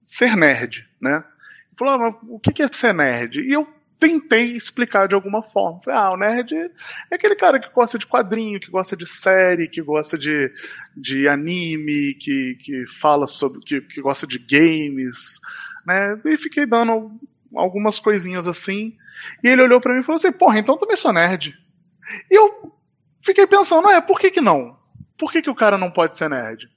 [0.05, 1.17] ser nerd, né?
[1.17, 3.41] Ele falou, ah, mas o que é ser nerd?
[3.41, 3.67] E eu
[3.99, 5.81] tentei explicar de alguma forma.
[5.83, 9.69] Falei, ah, o nerd é aquele cara que gosta de quadrinho, que gosta de série,
[9.69, 10.53] que gosta de,
[10.97, 13.61] de anime, que, que fala sobre.
[13.61, 15.39] Que, que gosta de games,
[15.87, 16.21] né?
[16.25, 17.13] E fiquei dando
[17.55, 18.97] algumas coisinhas assim.
[19.43, 21.55] E ele olhou para mim e falou assim: porra, então também sou nerd.
[22.31, 22.73] E eu
[23.23, 24.79] fiquei pensando, não é, por que, que não?
[25.19, 26.69] Por que, que o cara não pode ser nerd?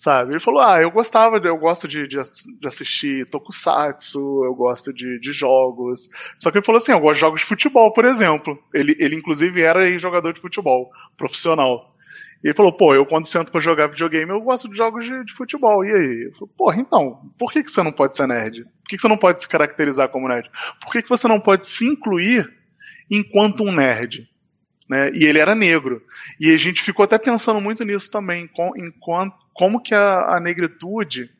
[0.00, 0.32] sabe?
[0.32, 5.20] Ele falou, ah, eu gostava, eu gosto de, de, de assistir tokusatsu, eu gosto de,
[5.20, 6.08] de, jogos.
[6.38, 8.58] Só que ele falou assim, eu gosto de jogos de futebol, por exemplo.
[8.72, 11.94] Ele, ele inclusive era jogador de futebol, profissional.
[12.42, 15.24] E ele falou, pô, eu quando sento para jogar videogame, eu gosto de jogos de,
[15.24, 15.84] de futebol.
[15.84, 16.24] E aí?
[16.24, 18.64] Eu falei, porra, então, por que, que você não pode ser nerd?
[18.64, 20.50] Por que, que você não pode se caracterizar como nerd?
[20.80, 22.50] Por que, que você não pode se incluir
[23.10, 24.26] enquanto um nerd?
[24.88, 25.12] Né?
[25.14, 26.02] E ele era negro.
[26.40, 30.40] E a gente ficou até pensando muito nisso também, com, enquanto, como que a, a
[30.40, 31.30] negritude,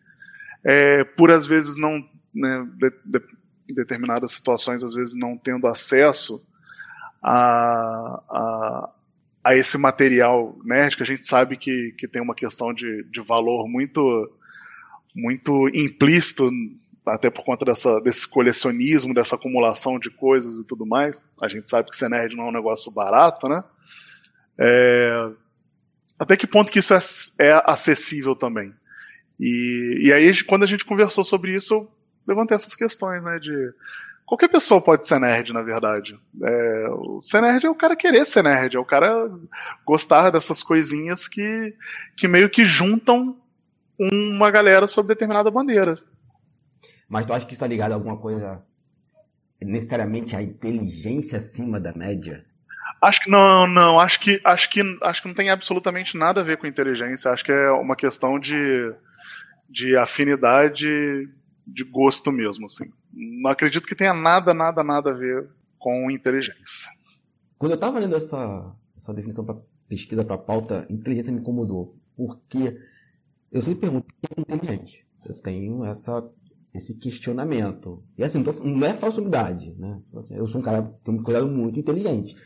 [0.63, 3.21] é, por às vezes não, né, de, de,
[3.75, 6.45] determinadas situações, às vezes não tendo acesso
[7.23, 8.91] a, a,
[9.43, 13.21] a, esse material nerd, que a gente sabe que, que tem uma questão de, de
[13.21, 14.31] valor muito,
[15.15, 16.51] muito implícito
[17.07, 21.29] até por conta dessa, desse colecionismo, dessa acumulação de coisas e tudo mais.
[21.43, 23.65] A gente sabe que ser nerd não é um negócio barato, né?
[24.59, 25.31] É,
[26.19, 26.99] até que ponto que isso é,
[27.39, 28.75] é acessível também?
[29.39, 31.91] E, e aí, quando a gente conversou sobre isso, eu
[32.27, 33.39] levantei essas questões, né?
[33.39, 33.73] De
[34.31, 36.17] qualquer pessoa pode ser nerd, na verdade.
[36.41, 39.29] É, o ser nerd é o cara querer ser nerd, é o cara
[39.85, 41.75] gostar dessas coisinhas que,
[42.17, 43.37] que meio que juntam
[43.99, 45.99] uma galera sob determinada bandeira.
[47.09, 48.63] Mas tu acha que isso tá ligado a alguma coisa
[49.61, 52.45] necessariamente à inteligência acima da média?
[53.03, 53.99] Acho que não, não.
[53.99, 57.33] Acho que, acho que, acho que não tem absolutamente nada a ver com inteligência.
[57.33, 58.95] Acho que é uma questão de,
[59.69, 60.89] de afinidade,
[61.67, 62.93] de gosto mesmo, assim.
[63.13, 66.91] Não acredito que tenha nada, nada, nada a ver com inteligência.
[67.59, 69.57] Quando eu estava lendo essa, essa definição para
[69.89, 72.77] pesquisa para pauta, inteligência me incomodou, porque
[73.51, 75.05] eu sempre pergunto o que é inteligente.
[75.27, 76.23] Eu tenho essa
[76.75, 78.03] esse questionamento.
[78.17, 80.01] E assim, não é falsidade, né?
[80.15, 82.37] Assim, eu sou um cara que eu me considero muito inteligente.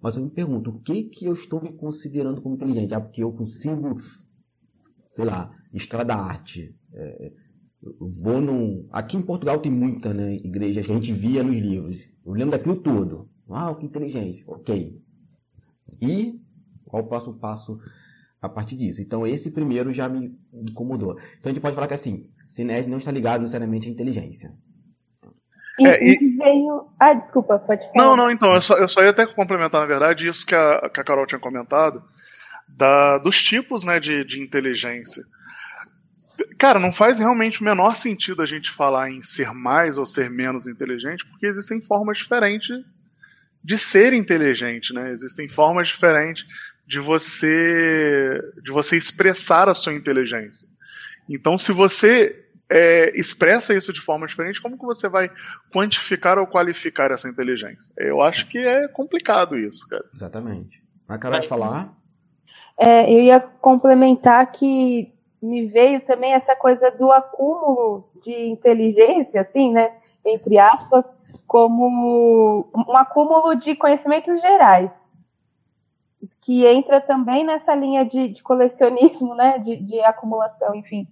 [0.00, 2.94] Mas eu me pergunto, o que que eu estou me considerando como inteligente?
[2.94, 4.00] Ah, porque eu consigo,
[5.10, 6.74] sei lá, estrada arte.
[6.94, 7.32] É,
[7.82, 8.88] num...
[8.92, 11.96] Aqui em Portugal tem muita, né, igrejas que a gente via nos livros.
[12.24, 13.28] Eu lembro daquilo todo.
[13.48, 14.44] Uau, que inteligente.
[14.46, 14.92] Ok.
[16.00, 16.34] E
[16.86, 17.78] qual o próximo passo
[18.40, 19.02] a partir disso?
[19.02, 21.12] Então esse primeiro já me incomodou.
[21.38, 24.50] Então a gente pode falar que assim, Cinerd não está ligado necessariamente à inteligência.
[25.78, 26.36] E, é, e...
[26.36, 26.86] veio.
[26.98, 27.94] Ah, desculpa, pode falar.
[27.96, 30.88] Não, não, então, eu só, eu só ia até complementar, na verdade, isso que a,
[30.92, 32.02] que a Carol tinha comentado,
[32.68, 35.24] da, dos tipos né, de, de inteligência.
[36.62, 40.30] Cara, não faz realmente o menor sentido a gente falar em ser mais ou ser
[40.30, 42.70] menos inteligente, porque existem formas diferentes
[43.64, 45.10] de ser inteligente, né?
[45.10, 46.46] Existem formas diferentes
[46.86, 50.68] de você de você expressar a sua inteligência.
[51.28, 55.28] Então, se você é, expressa isso de forma diferente, como que você vai
[55.72, 57.92] quantificar ou qualificar essa inteligência?
[57.98, 60.04] Eu acho que é complicado isso, cara.
[60.14, 60.80] Exatamente.
[61.08, 61.92] A Carol vai falar?
[62.78, 65.11] É, eu ia complementar que
[65.42, 69.92] me veio também essa coisa do acúmulo de inteligência, assim, né?
[70.24, 71.04] Entre aspas,
[71.46, 74.90] como um acúmulo de conhecimentos gerais,
[76.40, 79.58] que entra também nessa linha de, de colecionismo, né?
[79.58, 81.06] De, de acumulação, enfim.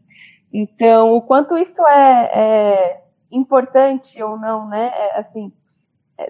[0.53, 4.93] Então, o quanto isso é, é importante ou não, né?
[4.95, 5.53] É, assim,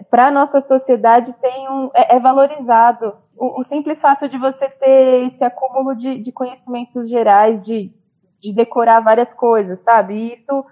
[0.09, 3.13] para a nossa sociedade tem um, é, é valorizado.
[3.37, 7.91] O, o, simples fato de você ter esse acúmulo de, de conhecimentos gerais, de,
[8.41, 10.13] de decorar várias coisas, sabe?
[10.13, 10.65] E isso,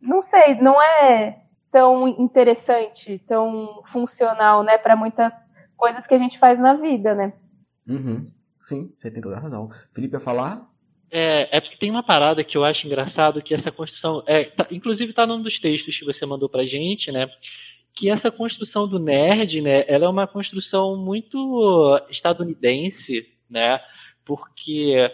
[0.00, 1.38] não sei, não é
[1.70, 5.32] tão interessante, tão funcional, né, para muitas
[5.76, 7.32] coisas que a gente faz na vida, né?
[7.86, 8.26] Uhum.
[8.62, 9.68] Sim, você tem toda a razão.
[9.94, 10.66] Felipe ia falar?
[11.10, 14.22] É, é porque tem uma parada que eu acho engraçado, que essa construção.
[14.26, 17.28] É, tá, inclusive está num dos textos que você mandou pra gente, né?
[17.96, 19.84] Que essa construção do nerd, né?
[19.88, 23.80] Ela é uma construção muito estadunidense, né?
[24.24, 25.10] Porque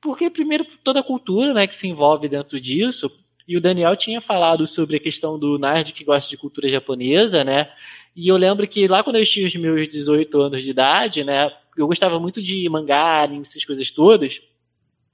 [0.00, 3.10] porque primeiro toda a cultura, né, que se envolve dentro disso,
[3.46, 7.44] e o Daniel tinha falado sobre a questão do nerd que gosta de cultura japonesa,
[7.44, 7.70] né?
[8.16, 11.52] E eu lembro que lá quando eu tinha os meus 18 anos de idade, né,
[11.76, 14.40] eu gostava muito de mangá, essas coisas todas,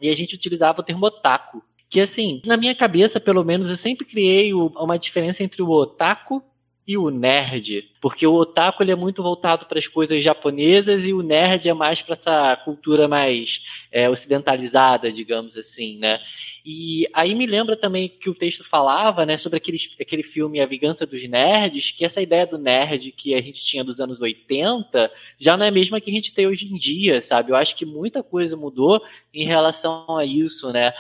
[0.01, 1.63] e a gente utilizava o termo otaku.
[1.89, 6.43] Que assim, na minha cabeça, pelo menos, eu sempre criei uma diferença entre o otaku
[6.87, 11.13] e o nerd, porque o otaku ele é muito voltado para as coisas japonesas e
[11.13, 16.21] o nerd é mais para essa cultura mais é, ocidentalizada, digamos assim, né?
[16.65, 20.67] E aí me lembra também que o texto falava, né, sobre aquele, aquele filme A
[20.67, 25.11] Vingança dos Nerds, que essa ideia do nerd que a gente tinha dos anos 80
[25.39, 27.53] já não é a mesma que a gente tem hoje em dia, sabe?
[27.53, 29.01] Eu acho que muita coisa mudou
[29.33, 30.93] em relação a isso, né?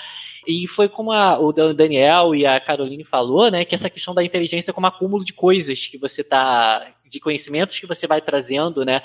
[0.47, 4.25] E foi como a, o Daniel e a Caroline falou, né, que essa questão da
[4.25, 8.85] inteligência é como acúmulo de coisas que você tá, de conhecimentos que você vai trazendo,
[8.85, 9.03] né,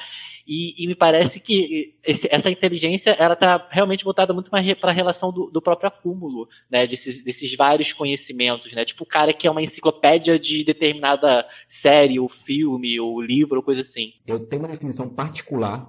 [0.47, 4.91] e, e me parece que esse, essa inteligência ela está realmente voltada muito mais para
[4.91, 9.33] a relação do, do, próprio acúmulo, né, desses, desses vários conhecimentos, né, tipo o cara
[9.33, 14.13] que é uma enciclopédia de determinada série, ou filme, ou livro, ou coisa assim.
[14.27, 15.87] Eu tenho uma definição particular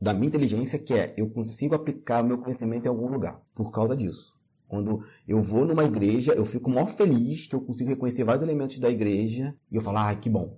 [0.00, 3.96] da minha inteligência que é eu consigo aplicar meu conhecimento em algum lugar por causa
[3.96, 4.32] disso.
[4.72, 8.78] Quando eu vou numa igreja, eu fico mó feliz que eu consigo reconhecer vários elementos
[8.78, 10.56] da igreja e eu falo, ah, que bom.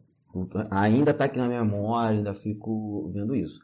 [0.70, 3.58] Ainda está aqui na minha memória, ainda fico vendo isso.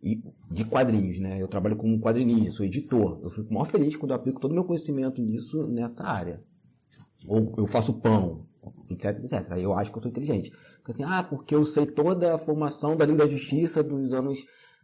[0.00, 1.42] E de quadrinhos, né?
[1.42, 3.18] Eu trabalho como quadrinista, sou editor.
[3.20, 6.40] Eu fico mó feliz quando eu aplico todo o meu conhecimento nisso nessa área.
[7.26, 8.38] Ou eu faço pão,
[8.88, 9.44] etc, etc.
[9.50, 10.52] Aí eu acho que eu sou inteligente.
[10.76, 14.38] Porque assim, ah, porque eu sei toda a formação da Liga da Justiça dos anos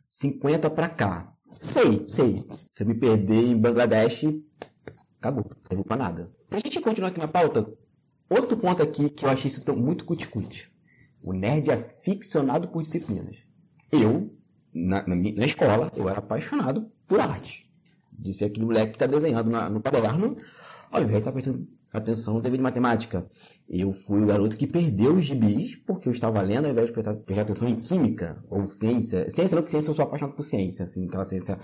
[0.08, 1.32] 50 para cá.
[1.60, 2.44] Sei, sei.
[2.74, 4.24] Se eu me perder em Bangladesh,
[5.26, 6.28] Acabou, não serviu pra nada.
[6.48, 7.66] Pra gente continuar aqui na pauta,
[8.30, 10.70] outro ponto aqui que eu achei isso muito cuticute.
[11.24, 13.36] O nerd é ficcionado por disciplinas.
[13.90, 14.32] Eu,
[14.72, 17.66] na, na, na, escola, eu era apaixonado por arte.
[18.12, 20.36] De ser aquele moleque que está desenhando na, no caderno,
[20.94, 23.26] invés de estar tá prestando atenção devido matemática.
[23.68, 26.92] Eu fui o garoto que perdeu os gibis porque eu estava lendo ao invés de
[26.92, 29.28] prestar, prestar atenção em química ou ciência.
[29.28, 31.58] Ciência não, porque ciência eu sou apaixonado por ciência, assim, aquela ciência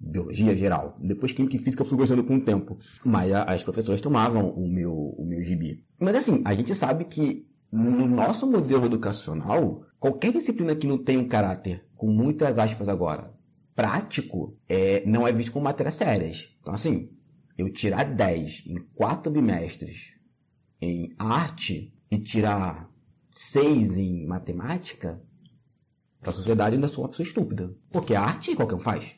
[0.00, 0.96] biologia geral.
[1.00, 2.78] Depois química e física eu fui gostando com o tempo.
[3.04, 5.82] Mas as professoras tomavam o meu, o meu gibi.
[5.98, 11.18] Mas assim, a gente sabe que no nosso modelo educacional, qualquer disciplina que não tem
[11.18, 13.30] um caráter, com muitas aspas agora,
[13.74, 16.48] prático, é, não é visto como matérias sérias.
[16.60, 17.10] Então assim,
[17.56, 20.12] eu tirar 10 em quatro bimestres
[20.80, 22.88] em arte e tirar
[23.32, 25.20] 6 em matemática,
[26.20, 27.70] para a sociedade ainda sou uma pessoa estúpida.
[27.92, 29.17] Porque a arte qualquer um faz.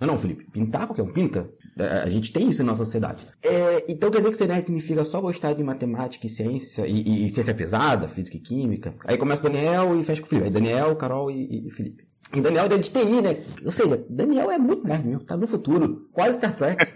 [0.00, 0.46] Não, não, Felipe.
[0.50, 1.46] Pintar qualquer um pinta.
[1.78, 3.26] É, a gente tem isso na nossa sociedade.
[3.42, 7.02] É, então quer dizer que ser nerd significa só gostar de matemática e ciência, e,
[7.02, 8.94] e, e, ciência pesada, física e química.
[9.06, 10.48] Aí começa o Daniel e fecha com o Felipe.
[10.48, 12.02] Aí Daniel, Carol e, e Felipe.
[12.34, 13.36] E Daniel é de TI, né?
[13.64, 16.08] Ou seja, Daniel é muito nerd mesmo, tá no futuro.
[16.12, 16.76] Quase Star Trek.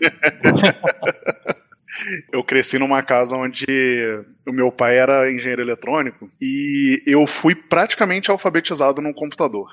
[2.33, 3.67] eu cresci numa casa onde
[4.47, 9.69] o meu pai era engenheiro eletrônico e eu fui praticamente alfabetizado num computador.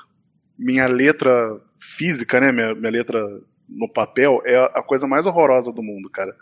[0.62, 2.52] Minha letra física, né?
[2.52, 3.20] Minha, minha letra
[3.68, 6.36] no papel é a coisa mais horrorosa do mundo, cara.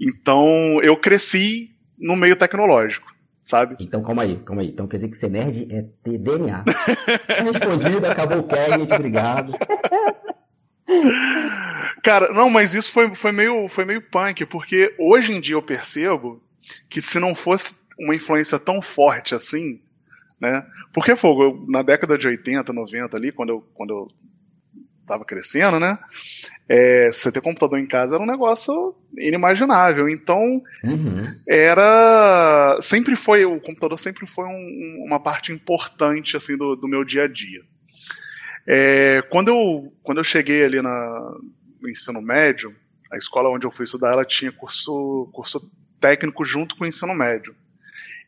[0.00, 3.06] Então eu cresci no meio tecnológico,
[3.42, 3.76] sabe?
[3.78, 4.68] Então calma aí, calma aí.
[4.68, 6.64] Então quer dizer que ser nerd é ter DNA.
[7.44, 9.52] Respondido, acabou o cast, obrigado.
[12.02, 15.62] Cara, não, mas isso foi, foi, meio, foi meio punk, porque hoje em dia eu
[15.62, 16.42] percebo
[16.88, 19.80] que se não fosse uma influência tão forte assim,
[20.40, 20.64] né?
[20.92, 24.08] Porque, fogo, eu, na década de 80, 90 ali, quando eu, quando eu
[25.08, 25.98] estava crescendo, né?
[26.68, 30.08] É, você ter computador em casa era um negócio inimaginável.
[30.08, 31.26] Então, uhum.
[31.48, 32.78] era.
[32.80, 33.44] Sempre foi.
[33.44, 37.62] O computador sempre foi um, uma parte importante assim do, do meu dia a dia.
[38.66, 41.36] É, quando, eu, quando eu cheguei ali na,
[41.80, 42.74] no ensino médio,
[43.10, 47.14] a escola onde eu fui estudar, ela tinha curso, curso técnico junto com o ensino
[47.14, 47.56] médio.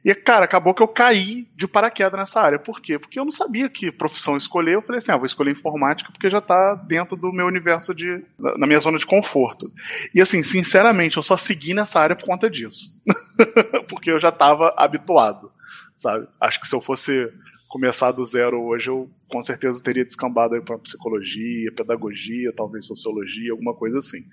[0.05, 2.59] E, cara, acabou que eu caí de paraquedas nessa área.
[2.59, 2.99] Por quê?
[2.99, 4.75] Porque eu não sabia que profissão escolher.
[4.75, 8.23] Eu falei assim, ah, vou escolher informática porque já está dentro do meu universo de.
[8.39, 9.71] na minha zona de conforto.
[10.15, 12.99] E assim, sinceramente, eu só segui nessa área por conta disso.
[13.89, 15.53] porque eu já estava habituado,
[15.95, 16.27] sabe?
[16.41, 17.31] Acho que se eu fosse
[17.69, 23.75] começar do zero hoje, eu com certeza teria descambado para psicologia, pedagogia, talvez sociologia, alguma
[23.75, 24.25] coisa assim.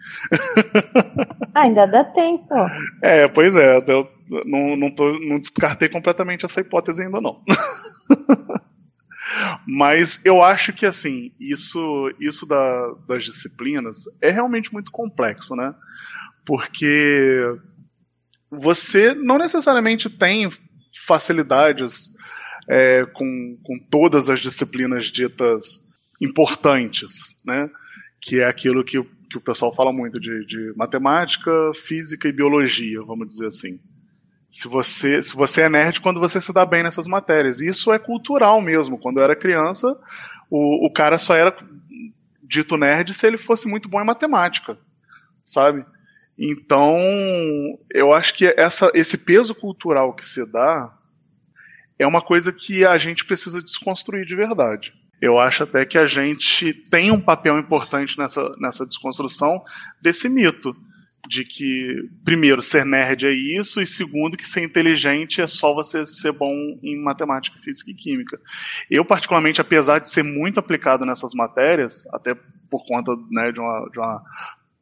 [1.53, 2.55] Ainda dá tempo.
[3.01, 4.09] É, pois é, eu
[4.45, 7.43] não, não, tô, não descartei completamente essa hipótese ainda não.
[9.67, 15.73] Mas eu acho que assim, isso, isso da, das disciplinas é realmente muito complexo, né?
[16.45, 17.41] Porque
[18.49, 20.49] você não necessariamente tem
[21.05, 22.13] facilidades
[22.69, 25.85] é, com, com todas as disciplinas ditas
[26.21, 27.69] importantes, né?
[28.27, 33.01] que é aquilo que, que o pessoal fala muito de, de matemática, física e biologia,
[33.01, 33.79] vamos dizer assim.
[34.57, 37.61] Se você, se você é nerd quando você se dá bem nessas matérias.
[37.61, 38.97] Isso é cultural mesmo.
[38.97, 39.95] Quando eu era criança,
[40.49, 41.55] o, o cara só era
[42.41, 44.75] dito nerd se ele fosse muito bom em matemática,
[45.43, 45.85] sabe?
[46.35, 46.97] Então,
[47.93, 50.91] eu acho que essa, esse peso cultural que se dá
[51.99, 54.91] é uma coisa que a gente precisa desconstruir de verdade.
[55.21, 59.63] Eu acho até que a gente tem um papel importante nessa, nessa desconstrução
[60.01, 60.75] desse mito
[61.27, 66.05] de que, primeiro, ser nerd é isso, e segundo, que ser inteligente é só você
[66.05, 68.39] ser bom em matemática, física e química.
[68.89, 72.33] Eu, particularmente, apesar de ser muito aplicado nessas matérias, até
[72.69, 74.23] por conta né, de, uma, de uma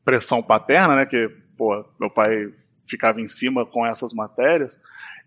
[0.03, 2.51] pressão paterna, né, que pô, meu pai
[2.88, 4.79] ficava em cima com essas matérias,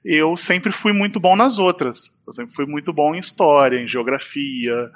[0.05, 2.17] eu sempre fui muito bom nas outras.
[2.27, 4.91] Eu sempre fui muito bom em história, em geografia,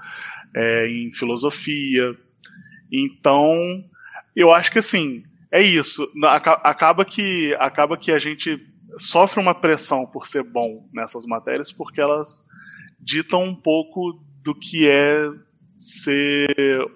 [0.54, 2.16] é, em filosofia.
[2.90, 3.56] Então,
[4.36, 6.10] eu acho que assim, é isso.
[6.64, 8.58] Acaba que, acaba que a gente
[8.98, 12.44] sofre uma pressão por ser bom nessas matérias, porque elas
[12.98, 15.22] ditam um pouco do que é
[15.76, 16.46] ser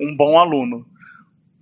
[0.00, 0.86] um bom aluno.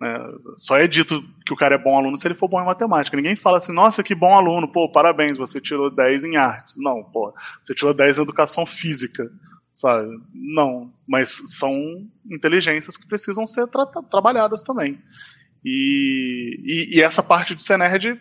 [0.01, 0.19] Né?
[0.57, 3.17] Só é dito que o cara é bom aluno se ele for bom em matemática.
[3.17, 6.77] Ninguém fala assim, nossa, que bom aluno, pô, parabéns, você tirou 10 em artes.
[6.79, 9.31] Não, pô, você tirou 10 em educação física,
[9.73, 10.09] sabe?
[10.33, 11.75] Não, mas são
[12.31, 15.01] inteligências que precisam ser tra trabalhadas também.
[15.65, 18.21] E, e, e, essa parte de ser nerd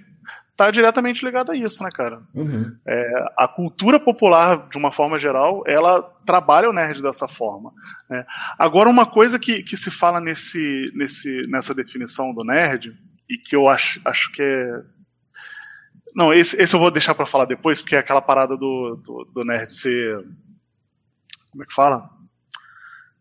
[0.56, 2.20] tá diretamente ligada a isso, né, cara?
[2.34, 2.72] Uhum.
[2.88, 7.72] É, a cultura popular, de uma forma geral, ela trabalha o nerd dessa forma.
[8.10, 8.24] Né?
[8.58, 12.96] Agora, uma coisa que, que se fala nesse, nesse, nessa definição do nerd,
[13.30, 14.82] e que eu acho, acho que é.
[16.16, 19.32] Não, esse, esse eu vou deixar para falar depois, porque é aquela parada do, do,
[19.34, 20.24] do nerd ser.
[21.50, 22.10] Como é que fala?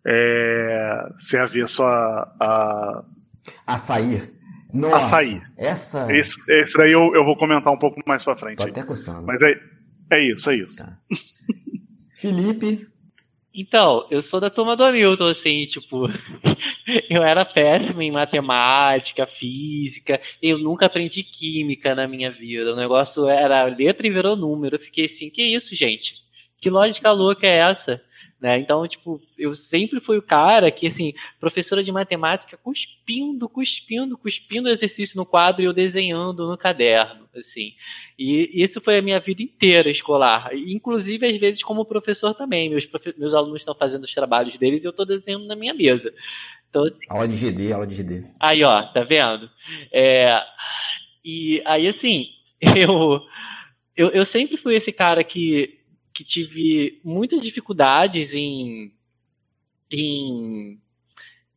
[0.07, 3.05] É, ser avesso a, a.
[3.67, 5.43] A sair nossa, açaí.
[5.59, 6.11] Essa.
[6.11, 8.59] Esse, esse daí eu, eu vou comentar um pouco mais pra frente.
[8.59, 9.23] Tô até coçando.
[9.23, 9.55] Mas é,
[10.13, 10.79] é isso, é isso.
[10.79, 10.93] Tá.
[12.17, 12.87] Felipe.
[13.55, 16.09] Então, eu sou da turma do Hamilton, assim, tipo,
[17.11, 22.73] eu era péssimo em matemática, física, eu nunca aprendi química na minha vida.
[22.73, 24.77] O negócio era letra e virou número.
[24.77, 26.15] Eu fiquei assim, que isso, gente?
[26.59, 28.01] Que lógica louca é essa?
[28.43, 28.59] Né?
[28.59, 34.69] Então, tipo, eu sempre fui o cara que, assim, professora de matemática cuspindo, cuspindo, cuspindo
[34.69, 37.75] exercício no quadro e eu desenhando no caderno, assim.
[38.19, 40.51] E isso foi a minha vida inteira escolar.
[40.53, 42.69] Inclusive, às vezes, como professor também.
[42.69, 46.13] Meus, meus alunos estão fazendo os trabalhos deles e eu estou desenhando na minha mesa.
[46.69, 48.23] Então, assim, aula de GD, aula de GD.
[48.41, 49.49] Aí, ó, tá vendo?
[49.93, 50.43] É,
[51.25, 52.27] e aí, assim,
[52.61, 53.21] eu,
[53.97, 55.81] eu, eu sempre fui esse cara que
[56.13, 58.93] que tive muitas dificuldades em,
[59.91, 60.79] em,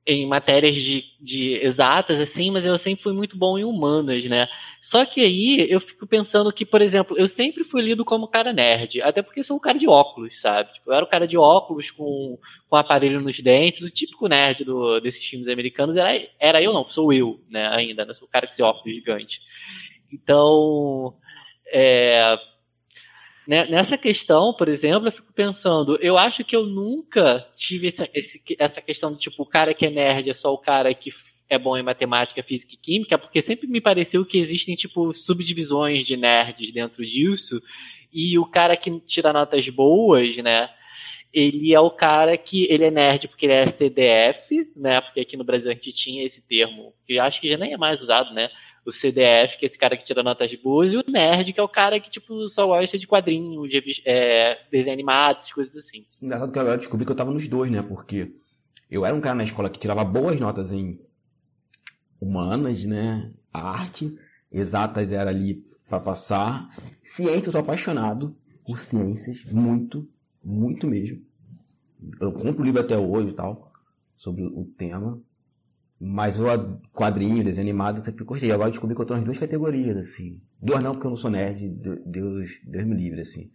[0.06, 4.48] em matérias de, de exatas, assim, mas eu sempre fui muito bom em humanas, né?
[4.82, 8.54] Só que aí eu fico pensando que, por exemplo, eu sempre fui lido como cara
[8.54, 10.74] nerd, até porque sou um cara de óculos, sabe?
[10.74, 12.38] Tipo, eu era o um cara de óculos com,
[12.70, 16.86] com aparelho nos dentes, o típico nerd do, desses filmes americanos era, era eu, não,
[16.86, 18.14] sou eu, né, ainda, né?
[18.14, 19.42] Sou o cara com esse óculos gigante.
[20.12, 21.16] Então,
[21.68, 22.38] é,
[23.48, 28.08] nessa questão, por exemplo, eu fico pensando, eu acho que eu nunca tive essa,
[28.58, 31.12] essa questão de tipo, o cara que é nerd é só o cara que
[31.48, 36.06] é bom em matemática, física e química, porque sempre me pareceu que existem, tipo, subdivisões
[36.06, 37.62] de nerds dentro disso,
[38.12, 40.70] e o cara que tira notas boas, né,
[41.36, 45.02] ele é o cara que ele é nerd porque ele é CDF, né?
[45.02, 47.78] Porque aqui no Brasil a gente tinha esse termo, que acho que já nem é
[47.78, 48.50] mais usado, né?
[48.86, 51.64] O CDF, que é esse cara que tira notas boas, e o nerd, que é
[51.64, 56.06] o cara que, tipo, só gosta de quadrinhos, de é, desenho animado, essas coisas assim.
[56.22, 57.82] Engraçado que eu descobri que eu tava nos dois, né?
[57.82, 58.32] Porque
[58.90, 61.00] eu era um cara na escola que tirava boas notas em
[62.22, 63.32] humanas, né?
[63.56, 64.18] arte,
[64.52, 66.70] exatas era ali para passar.
[67.04, 70.08] Ciência, eu sou apaixonado por ciências, muito,
[70.44, 71.20] muito mesmo.
[72.20, 73.72] Eu compro livro até hoje e tal,
[74.18, 75.20] sobre o tema.
[76.00, 76.46] Mas o
[76.94, 78.52] quadrinho, desenho animado, eu sempre gostei.
[78.52, 80.38] Agora descobri que eu tô nas duas categorias, assim.
[80.62, 81.68] Duas não, porque eu não sou nerd,
[82.06, 83.50] Deus, Deus me livre, assim.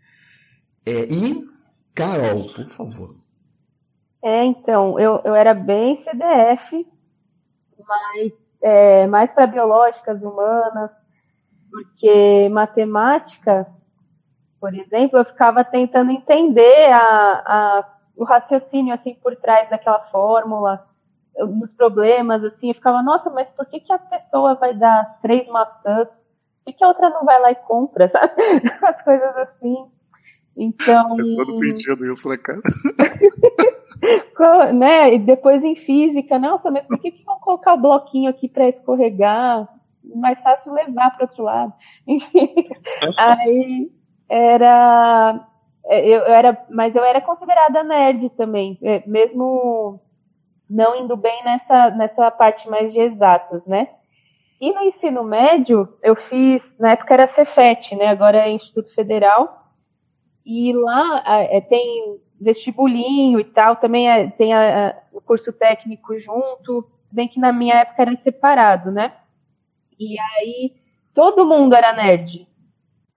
[0.86, 1.44] É, e,
[1.94, 3.08] Carol, por favor.
[4.22, 6.86] É, então, eu, eu era bem CDF,
[7.86, 8.32] mas
[8.62, 10.90] é, mais para biológicas, humanas,
[11.70, 13.66] porque matemática,
[14.58, 20.89] por exemplo, eu ficava tentando entender a, a, o raciocínio assim por trás daquela fórmula
[21.38, 25.48] nos problemas, assim, eu ficava, nossa, mas por que, que a pessoa vai dar três
[25.48, 26.08] maçãs?
[26.08, 28.34] Por que, que a outra não vai lá e compra, sabe?
[28.84, 29.86] As coisas assim.
[30.56, 31.16] Então.
[31.16, 32.60] Faz todo sentido isso, né, cara?
[34.74, 35.14] né?
[35.14, 38.68] E depois em física, nossa, mas por que, que vão colocar o bloquinho aqui para
[38.68, 39.68] escorregar?
[40.14, 41.72] Mais fácil levar para outro lado.
[43.16, 43.90] aí
[44.28, 45.46] era.
[45.86, 50.00] É, eu, eu, era, mas eu era considerada nerd também, é, mesmo
[50.70, 53.88] não indo bem nessa, nessa parte mais de exatas, né?
[54.60, 58.06] E no ensino médio, eu fiz, na época era Cefet, né?
[58.06, 59.72] Agora é Instituto Federal.
[60.46, 66.18] E lá é, tem vestibulinho e tal, também é, tem a, a, o curso técnico
[66.18, 69.12] junto, se bem que na minha época era separado, né?
[69.98, 70.74] E aí
[71.12, 72.46] todo mundo era nerd.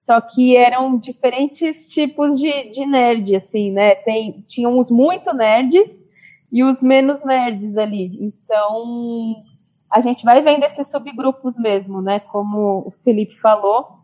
[0.01, 3.95] Só que eram diferentes tipos de, de nerd, assim, né?
[3.95, 6.03] Tem, tinham os muito nerds
[6.53, 8.15] e os menos nerds ali.
[8.21, 9.43] Então,
[9.89, 12.19] a gente vai vendo esses subgrupos mesmo, né?
[12.19, 13.97] Como o Felipe falou.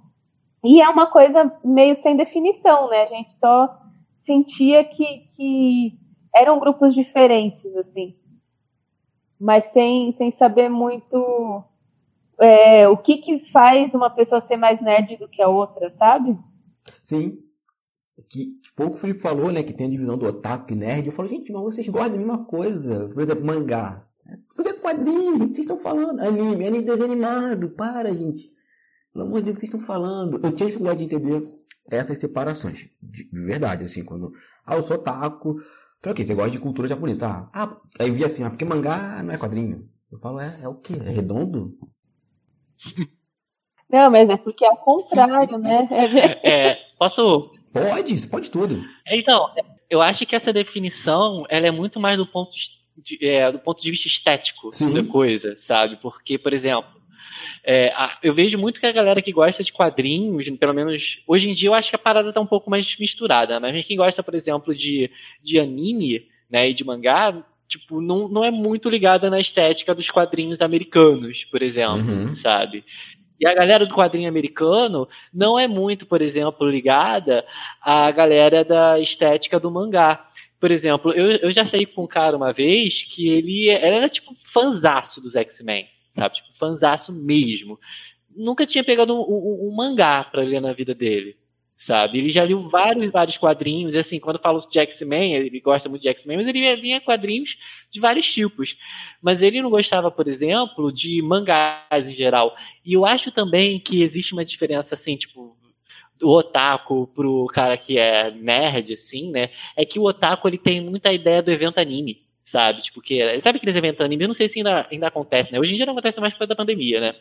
[0.64, 3.04] E é uma coisa meio sem definição, né?
[3.04, 3.80] A gente só
[4.16, 5.94] sentia que, que
[6.36, 8.16] eram grupos diferentes, assim.
[9.40, 11.64] Mas sem, sem saber muito
[12.40, 16.36] é, o que, que faz uma pessoa ser mais nerd do que a outra, sabe?
[17.04, 17.38] Sim.
[18.30, 19.64] Que pouco o Felipe falou, né?
[19.64, 21.08] Que tem a divisão do otaku e nerd.
[21.08, 23.10] Eu falo, gente, mas vocês gostam da mesma coisa.
[23.14, 24.02] Por exemplo, mangá.
[24.56, 26.20] Tudo é quadrinho, gente, vocês estão falando.
[26.20, 28.50] Anime, anime desanimado, para, gente.
[29.14, 30.40] Pelo amor de Deus, vocês estão falando.
[30.44, 31.42] Eu tinha dificuldade de entender
[31.90, 32.90] essas separações.
[33.02, 34.32] De verdade, assim, quando.
[34.66, 35.56] Ah, eu sou taco.
[36.02, 37.50] Falei, ok, você gosta de cultura japonesa, tá?
[37.54, 39.80] Ah, aí eu vi assim, ah, porque mangá não é quadrinho.
[40.12, 40.94] Eu falo, é, é o quê?
[41.06, 41.70] É redondo?
[43.92, 45.88] Não, mas é porque é o contrário, né?
[46.44, 47.52] É, posso.
[47.72, 48.84] Pode, você pode tudo.
[49.08, 49.50] Então,
[49.90, 53.60] eu acho que essa definição ela é muito mais do ponto de de, é, do
[53.60, 54.94] ponto de vista estético Sim.
[54.94, 55.98] da coisa, sabe?
[56.02, 57.00] Porque, por exemplo,
[57.64, 61.50] é, a, eu vejo muito que a galera que gosta de quadrinhos, pelo menos hoje
[61.50, 63.72] em dia eu acho que a parada tá um pouco mais misturada, né?
[63.72, 65.10] mas quem gosta, por exemplo, de,
[65.42, 70.10] de anime né, e de mangá, tipo, não, não é muito ligada na estética dos
[70.10, 72.36] quadrinhos americanos, por exemplo, uhum.
[72.36, 72.84] sabe?
[73.40, 77.46] E a galera do quadrinho americano não é muito, por exemplo, ligada
[77.82, 80.28] à galera da estética do mangá.
[80.60, 84.36] Por exemplo, eu, eu já saí com um cara uma vez que ele, era tipo
[84.38, 86.36] fanzaço dos X-Men, sabe?
[86.36, 87.80] Tipo, fanzaço mesmo.
[88.36, 91.38] Nunca tinha pegado um, um, um mangá para ler na vida dele,
[91.80, 92.18] sabe?
[92.18, 95.88] Ele já leu vários, vários quadrinhos, e assim, quando eu falo de X-Men, ele gosta
[95.88, 97.58] muito de X-Men, mas ele lia quadrinhos
[97.90, 98.78] de vários tipos.
[99.22, 102.54] Mas ele não gostava, por exemplo, de mangás em geral.
[102.86, 105.56] E eu acho também que existe uma diferença, assim, tipo,
[106.22, 109.50] o otaku pro cara que é nerd, assim, né?
[109.74, 112.82] É que o otaku ele tem muita ideia do evento anime, sabe?
[112.82, 114.26] Tipo, que, sabe aqueles eventos anime?
[114.26, 115.58] Eu não sei se ainda, ainda acontece, né?
[115.58, 117.16] Hoje em dia não acontece mais por causa da pandemia, né?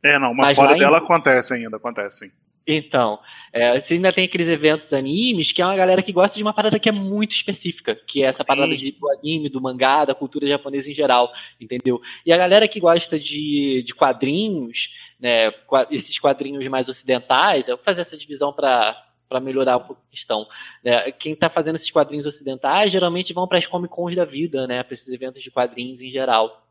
[0.00, 1.02] É, não, mas, mas fora dela em...
[1.02, 2.30] acontece ainda, acontece sim.
[2.66, 3.20] Então,
[3.52, 6.52] é, você ainda tem aqueles eventos animes que é uma galera que gosta de uma
[6.52, 8.46] parada que é muito específica, que é essa Sim.
[8.46, 12.00] parada de, do anime, do mangá, da cultura japonesa em geral, entendeu?
[12.24, 14.90] E a galera que gosta de, de quadrinhos,
[15.20, 15.52] né,
[15.90, 20.46] esses quadrinhos mais ocidentais, eu vou fazer essa divisão para para melhorar a questão.
[20.84, 21.10] Né?
[21.10, 24.84] Quem está fazendo esses quadrinhos ocidentais geralmente vão para as Comic Cons da vida, né?
[24.84, 26.65] para esses eventos de quadrinhos em geral.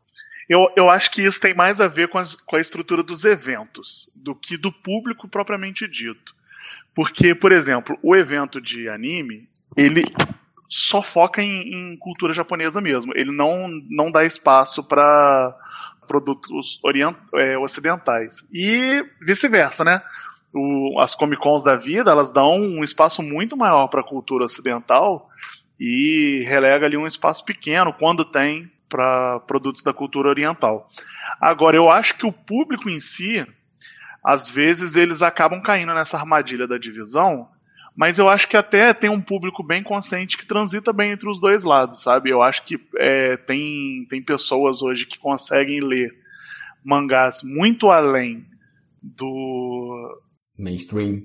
[0.48, 3.24] Eu, eu acho que isso tem mais a ver com a, com a estrutura dos
[3.24, 6.34] eventos do que do público propriamente dito.
[6.94, 10.04] Porque, por exemplo, o evento de anime, ele
[10.68, 13.12] só foca em, em cultura japonesa mesmo.
[13.14, 15.54] Ele não, não dá espaço para
[16.06, 18.46] produtos orient, é, ocidentais.
[18.52, 20.00] E vice-versa, né?
[20.52, 24.44] O, as Comic Cons da vida, elas dão um espaço muito maior para a cultura
[24.44, 25.28] ocidental
[25.78, 30.88] e relega ali um espaço pequeno quando tem para produtos da cultura oriental.
[31.40, 33.46] Agora, eu acho que o público em si,
[34.24, 37.48] às vezes, eles acabam caindo nessa armadilha da divisão,
[37.96, 41.40] mas eu acho que até tem um público bem consciente que transita bem entre os
[41.40, 42.30] dois lados, sabe?
[42.30, 46.12] Eu acho que é, tem, tem pessoas hoje que conseguem ler
[46.84, 48.46] mangás muito além
[49.02, 50.20] do.
[50.58, 51.22] Mainstream.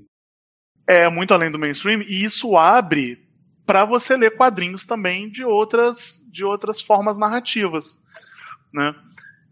[0.87, 3.30] É, muito além do mainstream, e isso abre
[3.71, 7.97] para você ler quadrinhos também de outras, de outras formas narrativas.
[8.73, 8.93] Né?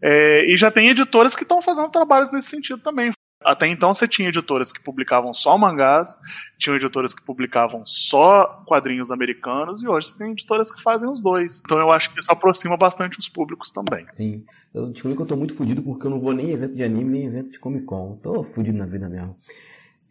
[0.02, 3.12] É, e já tem editoras que estão fazendo trabalhos nesse sentido também.
[3.42, 6.18] Até então você tinha editoras que publicavam só mangás,
[6.58, 11.22] tinha editoras que publicavam só quadrinhos americanos, e hoje você tem editoras que fazem os
[11.22, 11.62] dois.
[11.64, 14.04] Então eu acho que isso aproxima bastante os públicos também.
[14.12, 14.44] Sim.
[14.74, 17.10] Eu descobri que eu tô muito fudido porque eu não vou nem evento de anime,
[17.10, 18.20] nem evento de Comic Con.
[18.22, 19.34] Tô fudido na vida mesmo.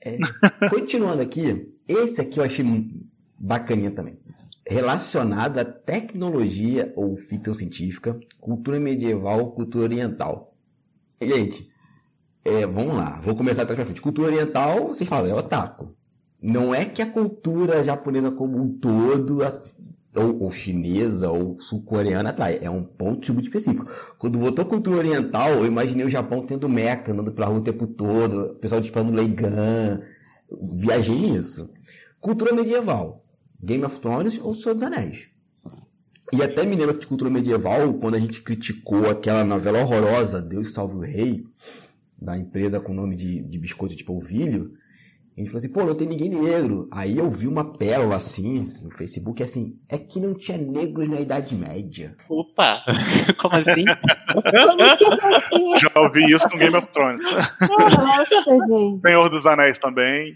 [0.04, 0.18] É,
[0.68, 2.66] continuando aqui, esse aqui eu achei
[3.40, 4.18] bacaninha também.
[4.68, 10.48] Relacionado à tecnologia ou ficção científica, cultura medieval, cultura oriental.
[11.22, 11.68] Gente,
[12.46, 14.02] é, vamos lá, vou começar atrás pra frente.
[14.02, 15.94] Cultura oriental, vocês falam, é otaku.
[16.42, 19.42] Não é que a cultura japonesa como um todo,
[20.16, 22.60] ou, ou chinesa, ou sul-coreana atrai.
[22.62, 23.90] É um ponto muito específico.
[24.18, 27.88] Quando botou cultura oriental, eu imaginei o Japão tendo meca, andando pela rua o tempo
[27.88, 30.02] todo, o pessoal disparando Leigan.
[30.78, 31.70] Viajei nisso.
[32.22, 33.22] Cultura medieval.
[33.62, 35.28] Game of Thrones ou Senhor dos Anéis.
[36.32, 40.72] E até me lembro de cultura medieval, quando a gente criticou aquela novela horrorosa, Deus
[40.72, 41.44] Salve o Rei,
[42.22, 44.72] da empresa com nome de, de biscoito de polvilho,
[45.40, 46.90] a gente falou assim, pô, não tem ninguém negro.
[46.92, 51.22] Aí eu vi uma pérola assim no Facebook, assim, é que não tinha negros na
[51.22, 52.14] Idade Média.
[52.30, 52.84] Opa!
[53.40, 53.86] Como assim?
[55.82, 57.24] Já ouvi isso com Game of Thrones.
[57.32, 59.02] Nossa, gente.
[59.02, 60.36] Senhor dos Anéis também.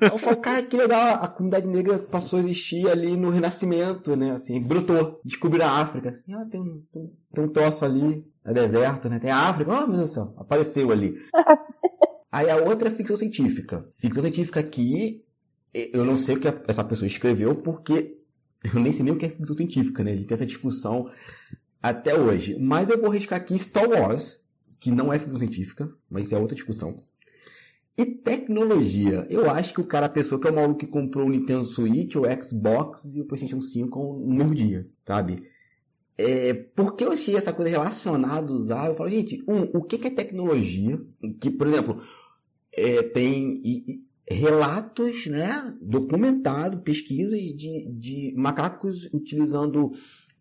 [0.00, 4.30] Eu falei, cara, que legal, a comunidade negra passou a existir ali no Renascimento, né?
[4.30, 6.10] Assim, brotou, descobriram a África.
[6.10, 9.18] Assim, ah, tem um, tem, tem um troço ali, é deserto, né?
[9.18, 11.14] Tem a África, oh, meu Deus do céu, apareceu ali.
[12.36, 13.82] Aí a outra é ficção científica.
[13.96, 15.22] Ficção científica aqui,
[15.72, 18.14] eu não sei o que essa pessoa escreveu, porque
[18.62, 20.14] eu nem sei nem o que é ficção científica, né?
[20.14, 21.10] Gente tem essa discussão
[21.82, 22.54] até hoje.
[22.60, 24.36] Mas eu vou riscar aqui Star Wars,
[24.82, 26.94] que não é ficção científica, mas é outra discussão.
[27.96, 29.26] E tecnologia.
[29.30, 31.64] Eu acho que o cara, a pessoa que é o maluco que comprou o Nintendo
[31.64, 35.42] Switch, o Xbox e o PlayStation 5 no mesmo dia, sabe?
[36.18, 40.08] É, porque eu achei essa coisa relacionada usar, eu falo, gente, um, o que, que
[40.08, 40.98] é tecnologia?
[41.40, 42.02] Que, por exemplo,
[42.76, 49.92] é, tem e, e, relatos, né, documentados, pesquisas de, de macacos utilizando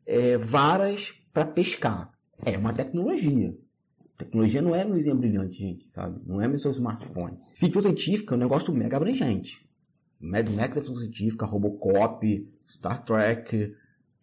[0.06, 2.10] é, varas para pescar.
[2.44, 3.54] É uma tecnologia.
[4.18, 6.22] Tecnologia não é luzinha brilhante, gente, sabe?
[6.26, 7.38] Não é meu seu smartphone.
[7.58, 9.66] Ficção científica é um negócio mega abrangente.
[10.22, 13.74] Mad Max é científica, Robocop, Star Trek.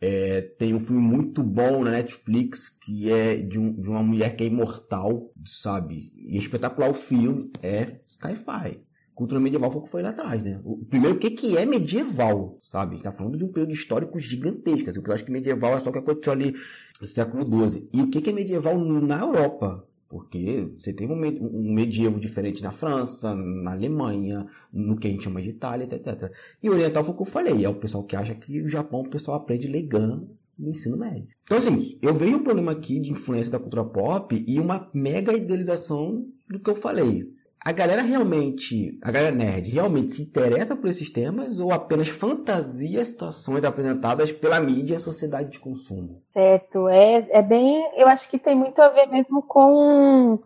[0.05, 4.35] É, tem um filme muito bom na Netflix que é de, um, de uma mulher
[4.35, 6.11] que é imortal, sabe?
[6.17, 8.79] E é espetacular o filme é Sci-Fi.
[9.15, 10.61] Cultura medieval foi o que foi lá atrás, né?
[10.65, 12.97] O, primeiro, o que, que é medieval, sabe?
[12.97, 14.91] Está falando de um período histórico gigantesco.
[14.91, 16.53] Assim, eu acho que medieval é só o que aconteceu ali
[17.01, 17.89] no século XII.
[17.93, 19.85] E o que, que é medieval na Europa?
[20.13, 25.41] Porque você um, um medievo diferente na França, na Alemanha, no que a gente chama
[25.41, 26.31] de Itália, etc.
[26.63, 27.65] E oriental foi o que eu falei.
[27.65, 31.29] É o pessoal que acha que o Japão o pessoal aprende legando no ensino médio.
[31.47, 35.33] Então, assim, eu vejo um problema aqui de influência da cultura pop e uma mega
[35.33, 37.25] idealização do que eu falei
[37.65, 43.05] a galera realmente, a galera nerd, realmente se interessa por esses temas ou apenas fantasia
[43.05, 46.09] situações apresentadas pela mídia e a sociedade de consumo?
[46.33, 50.41] Certo, é, é bem, eu acho que tem muito a ver mesmo com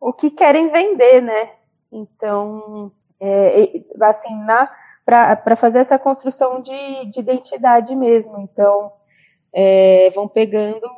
[0.00, 1.50] o que querem vender, né?
[1.90, 4.46] Então, é, assim,
[5.04, 8.38] para fazer essa construção de, de identidade mesmo.
[8.40, 8.92] Então,
[9.52, 10.88] é, vão pegando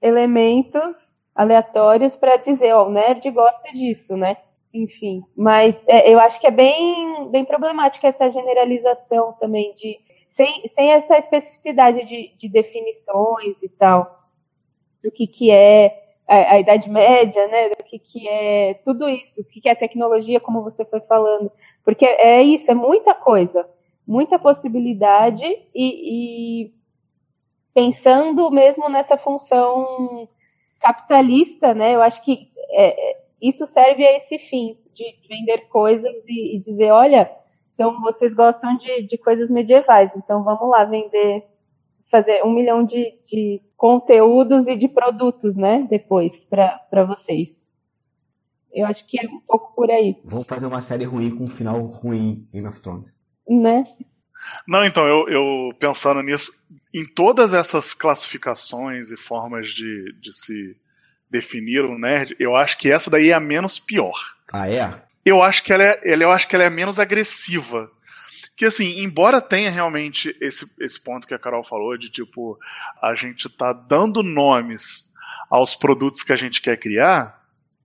[0.00, 4.36] elementos aleatórios para dizer, ó, o nerd gosta disso, né?
[4.72, 5.22] Enfim.
[5.36, 9.98] Mas é, eu acho que é bem, bem problemática essa generalização também, de
[10.30, 14.28] sem, sem essa especificidade de, de definições e tal,
[15.04, 19.42] do que, que é a, a, Idade Média, né, do que, que é tudo isso,
[19.42, 21.52] o que, que é tecnologia, como você foi falando.
[21.84, 23.68] Porque é isso, é muita coisa,
[24.06, 25.44] muita possibilidade
[25.74, 26.74] e, e
[27.74, 30.26] pensando mesmo nessa função
[30.80, 36.56] capitalista, né, eu acho que é, isso serve a esse fim, de vender coisas e,
[36.56, 37.30] e dizer, olha,
[37.74, 41.44] então vocês gostam de, de, coisas medievais, então vamos lá vender,
[42.08, 47.50] fazer um milhão de, de conteúdos e de produtos, né, depois, para vocês.
[48.72, 50.16] Eu acho que é um pouco por aí.
[50.24, 53.22] Vamos fazer uma série ruim com um final ruim Game of Thrones.
[53.46, 53.84] Né?
[54.66, 56.52] Não, então, eu, eu pensando nisso,
[56.94, 60.76] em todas essas classificações e formas de, de se
[61.32, 64.14] definir um nerd, eu acho que essa daí é a menos pior.
[64.52, 64.94] Ah, é?
[65.24, 67.90] Eu acho que ela é, eu acho que ela é menos agressiva.
[68.54, 72.58] Que assim, embora tenha realmente esse, esse ponto que a Carol falou, de tipo,
[73.00, 75.10] a gente tá dando nomes
[75.50, 77.40] aos produtos que a gente quer criar,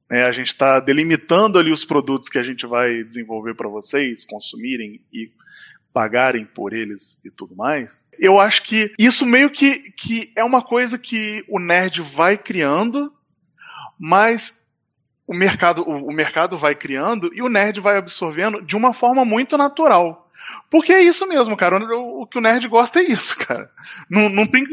[0.10, 4.26] né, a gente está delimitando ali os produtos que a gente vai desenvolver para vocês
[4.26, 5.32] consumirem e
[5.93, 8.06] pagarem por eles e tudo mais.
[8.20, 13.12] Eu acho que isso meio que, que é uma coisa que o nerd vai criando
[14.00, 14.62] mas
[15.26, 19.26] o mercado, o, o mercado vai criando e o nerd vai absorvendo de uma forma
[19.26, 20.30] muito natural.
[20.70, 21.78] Porque é isso mesmo, cara.
[21.78, 23.70] O, o que o nerd gosta é isso, cara.
[24.10, 24.64] Não, não tem,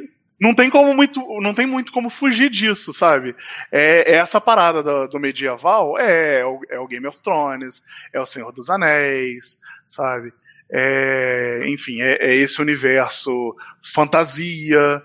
[0.41, 3.35] não tem como muito, não tem muito como fugir disso, sabe?
[3.73, 7.83] É, é essa parada do, do medieval, é, é, o, é, o, Game of Thrones,
[8.13, 10.33] é o Senhor dos Anéis, sabe?
[10.71, 15.03] É, enfim, é, é, esse universo fantasia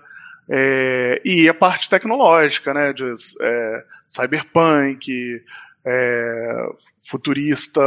[0.50, 2.92] é, e a parte tecnológica, né?
[2.92, 5.42] De, é, cyberpunk,
[5.84, 6.66] é,
[7.02, 7.80] futurista,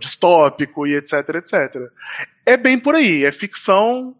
[0.00, 1.90] distópico e etc, etc.
[2.44, 4.16] É bem por aí, é ficção,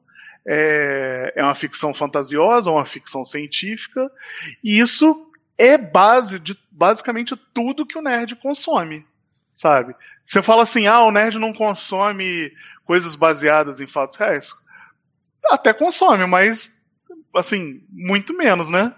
[0.46, 4.10] é, é uma ficção fantasiosa, uma ficção científica,
[4.62, 5.24] e isso
[5.58, 9.04] é base de basicamente tudo que o nerd consome,
[9.52, 9.94] sabe?
[10.24, 12.52] Você fala assim, ah, o nerd não consome
[12.84, 14.54] coisas baseadas em fatos reais.
[15.50, 16.77] Até consome, mas,
[17.34, 18.94] assim, muito menos, né?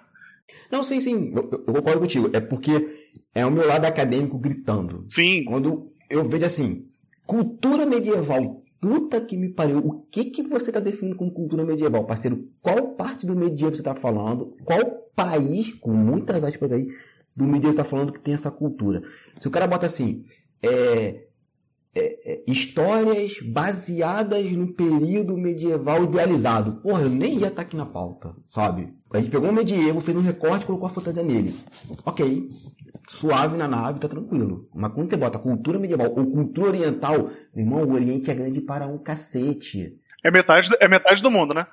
[0.71, 2.31] Não, sim, sim, eu, eu concordo contigo.
[2.33, 2.99] É porque
[3.35, 5.05] é o meu lado acadêmico gritando.
[5.09, 5.45] Sim.
[5.45, 6.85] Quando eu vejo assim,
[7.27, 12.05] cultura medieval, puta que me pariu, o que que você está definindo como cultura medieval,
[12.05, 12.39] parceiro?
[12.63, 14.55] Qual parte do medievo você está falando?
[14.65, 14.81] Qual
[15.15, 16.89] país, com muitas aspas aí,
[17.37, 19.03] do medievo está falando que tem essa cultura?
[19.41, 20.25] Se o cara bota assim,
[20.63, 21.23] é,
[21.95, 26.81] é, é, histórias baseadas no período medieval idealizado.
[26.83, 28.89] Porra, eu nem ia estar tá aqui na pauta, sabe?
[29.13, 31.53] A gente pegou o medievo, fez um recorte e colocou a fantasia nele.
[32.07, 32.49] Ok,
[33.09, 34.65] suave na nave, tá tranquilo.
[34.75, 38.87] Mas quando você bota cultura medieval ou cultura oriental, irmão, o Oriente é grande para
[38.87, 39.93] um cacete.
[40.23, 41.67] É metade, é metade do mundo, né?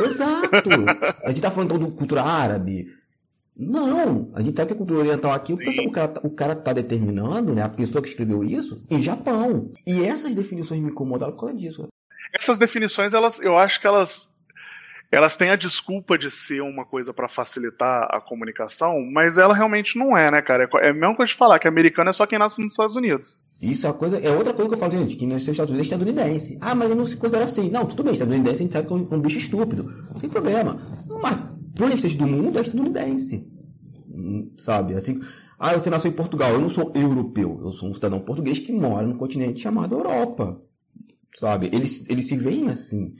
[0.00, 0.50] Exato!
[1.24, 2.86] A gente tá falando então de cultura árabe.
[3.56, 7.54] Não, a gente sabe que a cultura oriental aqui, o cara, o cara tá determinando,
[7.54, 7.62] né?
[7.62, 9.70] A pessoa que escreveu isso, em Japão.
[9.86, 11.88] E essas definições me incomodaram por causa disso.
[12.32, 14.32] Essas definições, elas, eu acho que elas
[15.10, 19.98] elas têm a desculpa de ser uma coisa para facilitar a comunicação, mas ela realmente
[19.98, 20.68] não é, né, cara?
[20.80, 23.38] É a mesma coisa de falar que americano é só quem nasce nos Estados Unidos.
[23.60, 25.94] Isso é, coisa, é outra coisa que eu falo, gente, que somos Estados Unidos é
[25.94, 26.58] estadunidense.
[26.60, 27.70] Ah, mas eu não se considero assim.
[27.70, 29.84] Não, tudo bem, estadunidense a gente sabe que é um, um bicho estúpido.
[30.20, 30.80] Sem problema.
[31.20, 31.49] Mas
[31.80, 33.50] pro restante do mundo é estadunidense.
[34.10, 34.94] Hum, sabe?
[34.94, 35.22] Assim,
[35.58, 36.52] ah, você nasceu em Portugal.
[36.52, 37.58] Eu não sou europeu.
[37.64, 40.60] Eu sou um cidadão português que mora no continente chamado Europa.
[41.38, 41.70] Sabe?
[41.72, 43.14] Eles, eles se veem assim.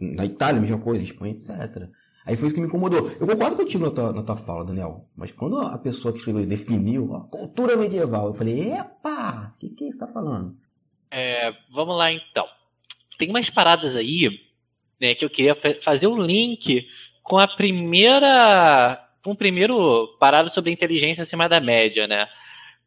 [0.00, 1.88] Na Itália, mesma coisa, Espanha, etc.
[2.24, 3.10] Aí foi isso que me incomodou.
[3.20, 5.04] Eu concordo contigo na tua, na tua fala, Daniel.
[5.16, 9.70] Mas quando a pessoa que escreveu definiu a cultura medieval, eu falei, epa, o que,
[9.70, 10.52] que você está falando?
[11.10, 12.46] É, vamos lá então.
[13.18, 14.30] Tem umas paradas aí
[15.00, 16.86] né, que eu queria fazer um link
[17.28, 19.04] com a primeira.
[19.22, 22.26] com o primeiro parado sobre inteligência acima da média, né?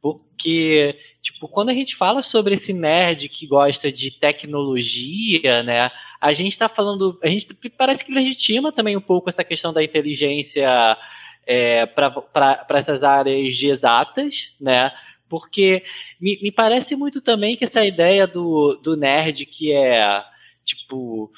[0.02, 5.92] Porque, tipo, quando a gente fala sobre esse nerd que gosta de tecnologia, né?
[6.20, 7.20] A gente está falando.
[7.24, 10.98] A gente parece que legitima também um pouco essa questão da inteligência
[11.46, 14.92] é, para essas áreas de exatas, né?
[15.30, 15.84] Porque
[16.20, 20.24] me, me parece muito também que essa ideia do, do nerd que é,
[20.66, 21.32] tipo,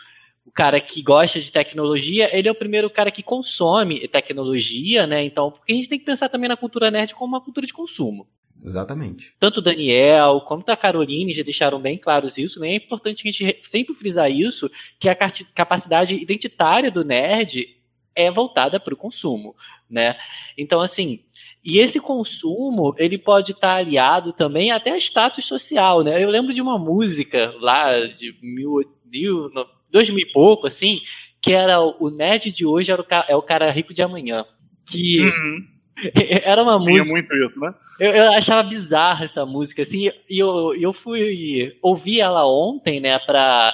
[0.53, 5.23] cara que gosta de tecnologia, ele é o primeiro cara que consome tecnologia, né?
[5.23, 7.73] Então, porque a gente tem que pensar também na cultura nerd como uma cultura de
[7.73, 8.27] consumo.
[8.63, 9.33] Exatamente.
[9.39, 12.69] Tanto o Daniel quanto a Caroline já deixaram bem claros isso, né?
[12.69, 17.67] É importante a gente sempre frisar isso, que a capacidade identitária do nerd
[18.15, 19.55] é voltada para o consumo,
[19.89, 20.15] né?
[20.57, 21.19] Então, assim,
[21.65, 26.23] e esse consumo, ele pode estar aliado também até a status social, né?
[26.23, 29.49] Eu lembro de uma música lá de mil, mil,
[29.93, 30.99] dois mil e pouco, assim,
[31.41, 34.43] que era o nerd de hoje era o, é o cara rico de amanhã.
[34.85, 35.73] Que uhum.
[36.43, 37.03] Era uma música.
[37.03, 37.73] Tinha muito isso, né?
[37.99, 43.19] Eu, eu, achava bizarra essa música, assim, e eu, eu fui ouvir ela ontem, né,
[43.19, 43.71] pra,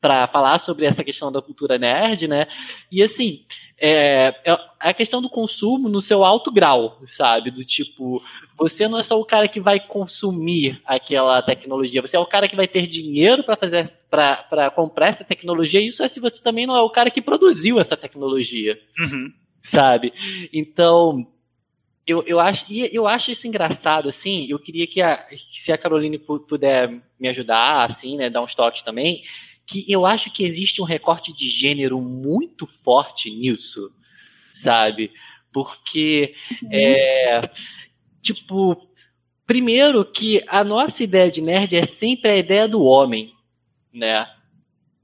[0.00, 2.46] pra falar sobre essa questão da cultura nerd, né,
[2.90, 3.44] e assim,
[3.78, 8.22] é, é a questão do consumo no seu alto grau, sabe, do tipo,
[8.56, 12.48] você não é só o cara que vai consumir aquela tecnologia, você é o cara
[12.48, 16.42] que vai ter dinheiro para fazer, para comprar essa tecnologia, e isso é se você
[16.42, 18.78] também não é o cara que produziu essa tecnologia.
[18.98, 19.32] Uhum
[19.62, 20.12] sabe?
[20.52, 21.26] Então,
[22.06, 26.18] eu, eu, acho, eu acho isso engraçado, assim, eu queria que, a, se a Caroline
[26.18, 29.22] puder me ajudar, assim, né, dar uns toques também,
[29.70, 33.92] que eu acho que existe um recorte de gênero muito forte nisso,
[34.52, 35.12] sabe?
[35.52, 36.68] Porque, uhum.
[36.72, 37.50] é,
[38.20, 38.88] tipo,
[39.46, 43.32] primeiro que a nossa ideia de nerd é sempre a ideia do homem,
[43.94, 44.26] né?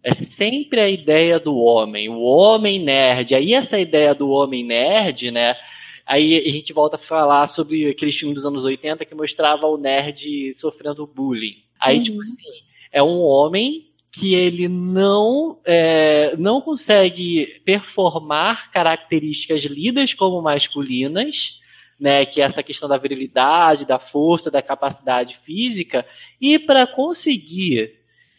[0.02, 3.34] É sempre a ideia do homem, o homem nerd.
[3.34, 5.56] Aí essa ideia do homem nerd, né?
[6.04, 9.76] Aí a gente volta a falar sobre aqueles filmes dos anos 80 que mostrava o
[9.76, 11.56] nerd sofrendo bullying.
[11.80, 12.22] Aí, tipo uhum.
[12.22, 12.62] tipo assim,
[12.92, 13.85] é um homem
[14.18, 21.60] que ele não, é, não consegue performar características lidas como masculinas,
[22.00, 26.06] né, que é essa questão da virilidade, da força, da capacidade física,
[26.40, 27.92] e para conseguir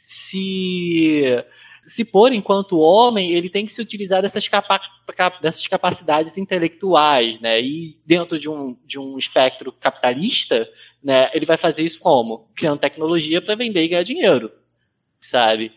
[0.03, 1.43] se
[1.86, 4.82] se pôr enquanto homem, ele tem que se utilizar dessas, capa
[5.41, 7.61] dessas capacidades intelectuais, né?
[7.61, 10.67] E dentro de um, de um espectro capitalista,
[11.01, 12.49] né, ele vai fazer isso como?
[12.53, 14.51] Criando tecnologia para vender e ganhar dinheiro,
[15.22, 15.72] sabe?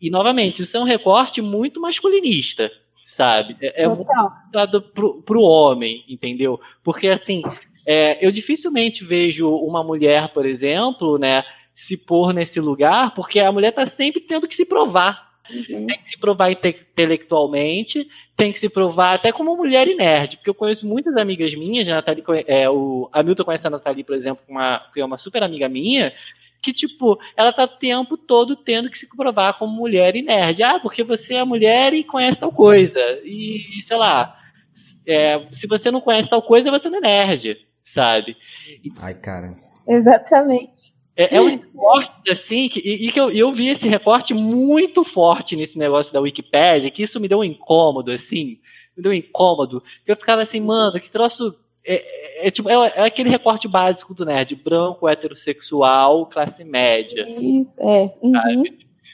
[0.00, 2.70] E, novamente, isso é um recorte muito masculinista,
[3.06, 3.56] sabe?
[3.60, 4.10] É, é muito
[4.50, 6.60] dado pro, pro homem, entendeu?
[6.82, 7.42] Porque, assim,
[7.84, 11.42] É, eu dificilmente vejo uma mulher, por exemplo, né,
[11.74, 15.32] se pôr nesse lugar, porque a mulher está sempre tendo que se provar.
[15.50, 15.88] Uhum.
[15.88, 18.06] Tem que se provar intelectualmente,
[18.36, 21.88] tem que se provar até como mulher e nerd, porque eu conheço muitas amigas minhas,
[21.88, 25.42] a Nathalie, é, o Hamilton conhece a Nathalie, por exemplo, uma, que é uma super
[25.42, 26.12] amiga minha,
[26.62, 30.62] que, tipo, ela tá o tempo todo tendo que se provar como mulher e nerd.
[30.62, 33.00] Ah, porque você é mulher e conhece tal coisa.
[33.24, 34.38] E, sei lá,
[35.06, 38.36] é, se você não conhece tal coisa, você não é nerd, sabe?
[39.00, 39.50] Ai, cara.
[39.88, 40.92] Exatamente.
[41.16, 45.04] É, é um recorte, assim, que, e, e que eu, eu vi esse recorte muito
[45.04, 48.58] forte nesse negócio da Wikipédia, que isso me deu um incômodo, assim,
[48.96, 49.82] me deu um incômodo.
[50.06, 51.54] Eu ficava assim, mano, que troço.
[51.84, 57.26] É, é, é tipo, é, é, aquele recorte básico do nerd, branco, heterossexual, classe média.
[57.38, 58.14] Isso, é.
[58.22, 58.64] Uhum.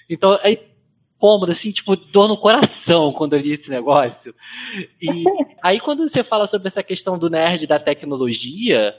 [0.08, 0.60] Então, aí,
[1.18, 4.34] cômodo, assim, tipo, dor no coração quando eu li esse negócio.
[5.00, 5.24] E
[5.62, 8.94] aí, quando você fala sobre essa questão do nerd da tecnologia,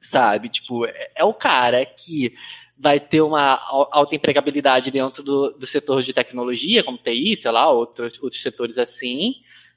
[0.00, 0.48] sabe?
[0.48, 2.34] Tipo, é, é o cara que
[2.78, 3.58] vai ter uma
[3.90, 8.78] alta empregabilidade dentro do, do setor de tecnologia, como TI, sei lá, outros, outros setores
[8.78, 9.34] assim,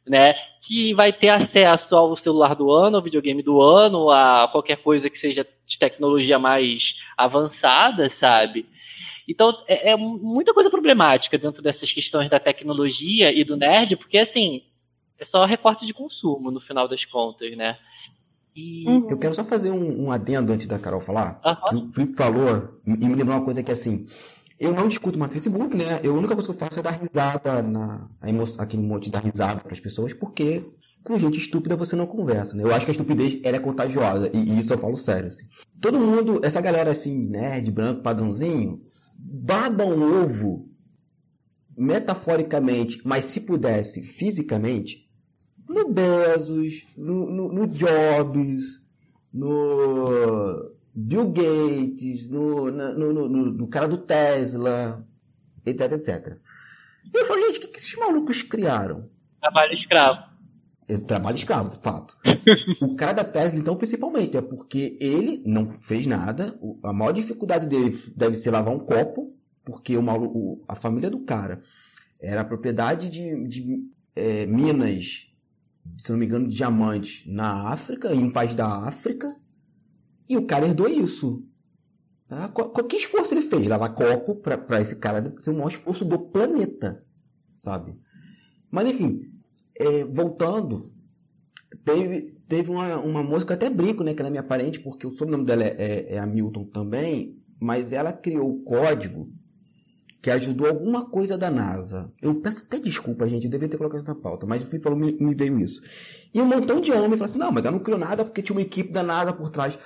[0.07, 0.33] né?
[0.61, 5.09] Que vai ter acesso ao celular do ano, ao videogame do ano, a qualquer coisa
[5.09, 8.65] que seja de tecnologia mais avançada, sabe?
[9.27, 14.17] Então, é, é muita coisa problemática dentro dessas questões da tecnologia e do nerd, porque,
[14.17, 14.63] assim,
[15.17, 17.77] é só recorte de consumo, no final das contas, né?
[18.55, 18.85] E...
[18.87, 19.09] Uhum.
[19.09, 21.39] Eu quero só fazer um, um, adendo antes da Carol falar.
[21.71, 21.89] Uhum.
[21.89, 24.09] O Felipe falou e me lembrou uma coisa que assim.
[24.61, 25.99] Eu não discuto mais Facebook, né?
[26.03, 29.09] Eu, a única coisa que eu faço é dar risada na emo, aquele monte de
[29.09, 30.63] dar risada para as pessoas, porque
[31.03, 32.61] com gente estúpida você não conversa, né?
[32.61, 35.29] Eu acho que a estupidez ela é contagiosa, e, e isso eu falo sério.
[35.29, 35.47] Assim.
[35.81, 38.79] Todo mundo, essa galera assim, nerd, branco, padrãozinho,
[39.17, 40.63] baba um ovo
[41.75, 45.07] metaforicamente, mas se pudesse fisicamente,
[45.67, 48.79] no Bezos, no, no, no Jobs,
[49.33, 55.03] no Bill Gates, no, no, no, no, cara do Tesla,
[55.65, 56.37] etc, etc.
[57.13, 59.07] E eu falei, gente, o que, que esses malucos criaram?
[59.39, 60.23] Trabalho escravo.
[60.87, 62.13] É, trabalho escravo, fato.
[62.81, 66.53] o cara da Tesla, então, principalmente, é porque ele não fez nada.
[66.83, 69.27] A maior dificuldade dele deve ser lavar um copo,
[69.65, 71.61] porque o, o a família do cara
[72.21, 73.77] era propriedade de, de
[74.15, 75.31] é, minas
[75.97, 79.33] se não me engano, diamantes na África, em um país da África,
[80.31, 81.43] e o cara herdou isso.
[82.27, 82.47] Tá?
[82.47, 83.67] Qual, que esforço ele fez?
[83.67, 86.97] Lavar copo para esse cara ser o maior esforço do planeta,
[87.61, 87.93] sabe?
[88.71, 89.21] Mas enfim,
[89.77, 90.81] é, voltando,
[91.83, 94.79] teve, teve uma, uma moça que eu até brinco, né, que ela é minha parente,
[94.79, 99.27] porque o sobrenome dela é, é, é Hamilton também, mas ela criou o código
[100.21, 102.09] que ajudou alguma coisa da NASA.
[102.21, 105.11] Eu peço até desculpa, gente, eu deveria ter colocado na pauta, mas Felipe falou, me,
[105.13, 105.81] me veio isso.
[106.33, 108.55] E um montão de homens falou assim, não, mas ela não criou nada porque tinha
[108.55, 109.77] uma equipe da NASA por trás.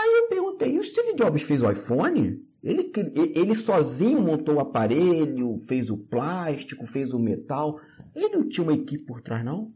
[0.00, 2.40] Aí eu perguntei, o Steve Jobs fez o iPhone?
[2.62, 2.90] Ele,
[3.34, 7.78] ele sozinho montou o aparelho, fez o plástico, fez o metal.
[8.14, 9.66] Ele não tinha uma equipe por trás, não?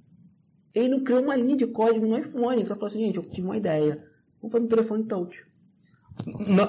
[0.74, 2.56] Ele não criou uma linha de código no iPhone.
[2.56, 3.96] Ele só falou assim, gente, eu tive uma ideia.
[4.40, 5.36] Vamos fazer um telefone touch.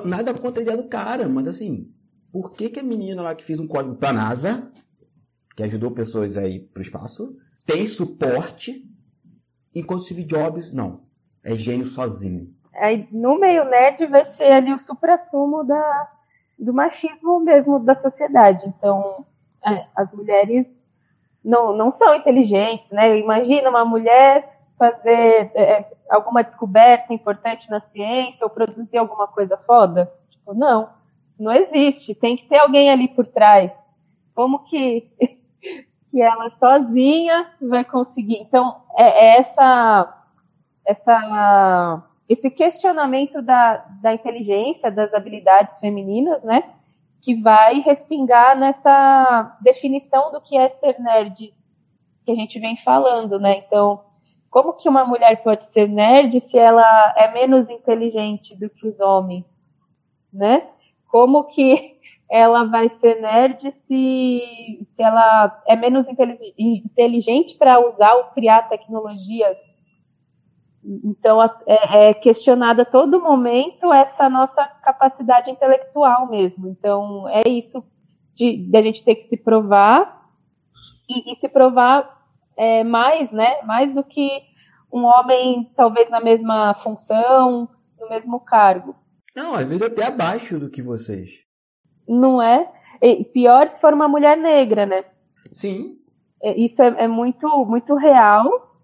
[0.05, 1.87] Nada contra a ideia do cara, mas assim,
[2.31, 4.69] por que, que a menina lá que fez um código para a NASA,
[5.55, 7.33] que ajudou pessoas aí para o espaço,
[7.65, 8.83] tem suporte,
[9.73, 11.05] enquanto Steve Jobs não,
[11.43, 12.47] é gênio sozinho.
[12.75, 16.09] Aí, no meio nerd vai ser ali o supra-sumo da,
[16.57, 18.67] do machismo mesmo da sociedade.
[18.67, 19.25] Então,
[19.65, 20.85] é, as mulheres
[21.43, 23.17] não, não são inteligentes, né?
[23.17, 30.11] Imagina uma mulher fazer é, alguma descoberta importante na ciência ou produzir alguma coisa foda.
[30.29, 30.89] Tipo, não
[31.39, 32.15] não existe.
[32.15, 33.71] Tem que ter alguém ali por trás.
[34.33, 35.09] Como que,
[36.11, 38.37] que ela sozinha vai conseguir?
[38.37, 40.25] Então, é, é essa,
[40.85, 46.63] essa, esse questionamento da, da inteligência, das habilidades femininas, né?
[47.21, 51.53] Que vai respingar nessa definição do que é ser nerd
[52.25, 53.57] que a gente vem falando, né?
[53.57, 54.03] Então,
[54.49, 58.99] como que uma mulher pode ser nerd se ela é menos inteligente do que os
[58.99, 59.61] homens,
[60.33, 60.67] né?
[61.15, 61.95] como que
[62.29, 69.74] ela vai ser nerd se, se ela é menos inteligente para usar ou criar tecnologias.
[71.03, 76.67] Então, é, é questionada a todo momento essa nossa capacidade intelectual mesmo.
[76.67, 77.83] Então, é isso
[78.35, 80.29] de, de a gente ter que se provar
[81.09, 82.23] e, e se provar
[82.55, 83.61] é, mais, né?
[83.63, 84.43] Mais do que
[84.93, 87.67] um homem, talvez na mesma função,
[87.99, 88.95] no mesmo cargo.
[89.35, 91.29] Não, às vezes até abaixo do que vocês.
[92.07, 92.71] Não é?
[93.01, 95.03] E pior se for uma mulher negra, né?
[95.51, 95.95] Sim.
[96.43, 98.74] É, isso é, é muito, muito real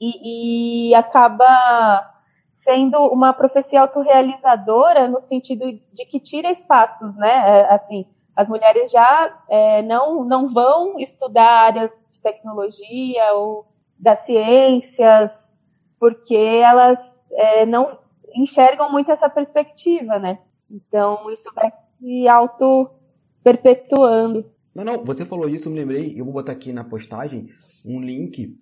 [0.00, 2.12] e, e, acaba
[2.52, 7.60] sendo uma profecia autorrealizadora no sentido de que tira espaços, né?
[7.60, 13.66] É, assim, as mulheres já é, não, não vão estudar áreas de tecnologia ou
[13.98, 15.52] das ciências,
[15.98, 17.98] porque elas é, não
[18.34, 20.38] enxergam muito essa perspectiva, né?
[20.70, 24.44] Então, isso vai se auto-perpetuando.
[24.74, 27.46] Não, não, você falou isso, eu me lembrei, eu vou botar aqui na postagem
[27.84, 28.52] um link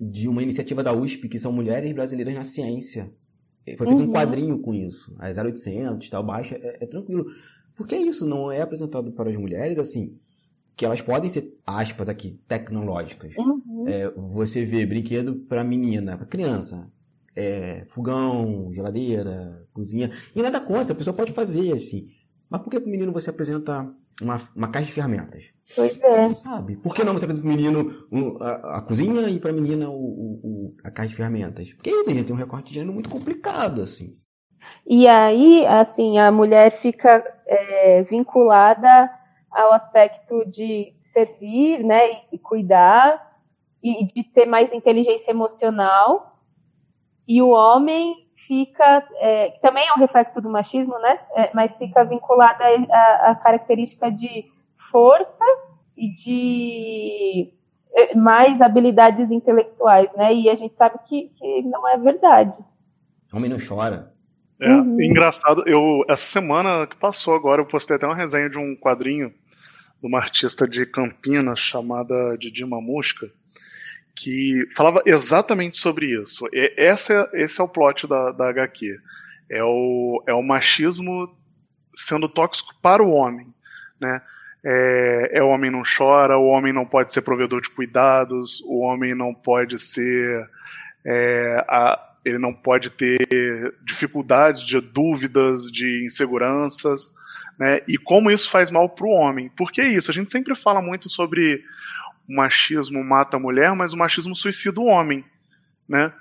[0.00, 3.10] de uma iniciativa da USP, que são Mulheres Brasileiras na Ciência.
[3.76, 4.08] Foi feito uhum.
[4.08, 5.14] um quadrinho com isso.
[5.18, 7.26] A 0800, tal, baixa, é, é tranquilo.
[7.76, 10.16] Porque isso não é apresentado para as mulheres, assim,
[10.76, 13.32] que elas podem ser, aspas aqui, tecnológicas.
[13.36, 13.84] Uhum.
[13.86, 16.88] É, você vê brinquedo para menina, para criança.
[17.36, 20.10] É, fogão, geladeira, cozinha.
[20.34, 22.08] E nada contra, a pessoa pode fazer, assim.
[22.50, 23.88] Mas por que para o menino você apresenta
[24.20, 25.44] uma, uma caixa de ferramentas?
[25.74, 26.30] Pois é.
[26.30, 26.76] Sabe?
[26.76, 29.88] Por que não você apresenta para o menino a, a, cozinha e para a menina
[29.88, 31.72] o, o, a caixa de ferramentas?
[31.74, 34.06] Porque isso, gente, tem um recorte de gênero muito complicado, assim.
[34.86, 39.10] E aí, assim, a mulher fica é, vinculada
[39.50, 43.36] ao aspecto de servir, né, e, e cuidar,
[43.82, 46.38] e de ter mais inteligência emocional,
[47.26, 52.04] e o homem fica, é, também é um reflexo do machismo, né, é, mas fica
[52.04, 52.64] vinculada
[53.22, 54.46] à característica de
[54.90, 55.44] força
[55.96, 57.52] e de
[57.94, 62.56] é, mais habilidades intelectuais, né, e a gente sabe que, que não é verdade.
[63.32, 64.12] Homem não chora.
[64.60, 65.00] É, uhum.
[65.00, 69.32] engraçado, eu essa semana que passou agora, eu postei até uma resenha de um quadrinho
[70.00, 73.30] de uma artista de Campinas chamada Didi Mamusca,
[74.14, 76.48] que falava exatamente sobre isso.
[76.52, 78.98] E esse, é, esse é o plot da, da HQ.
[79.50, 81.34] É o, é o machismo
[81.94, 83.52] sendo tóxico para o homem,
[84.00, 84.20] né?
[84.64, 88.80] É, é, o homem não chora, o homem não pode ser provedor de cuidados, o
[88.80, 90.48] homem não pode ser
[91.04, 97.14] é, a, ele não pode ter dificuldades, de dúvidas, de inseguranças,
[97.58, 97.80] né?
[97.88, 99.48] E como isso faz mal para o homem?
[99.56, 100.10] Por que isso?
[100.10, 101.62] A gente sempre fala muito sobre
[102.28, 105.24] o machismo mata a mulher, mas o machismo suicida o homem,
[105.88, 106.12] né?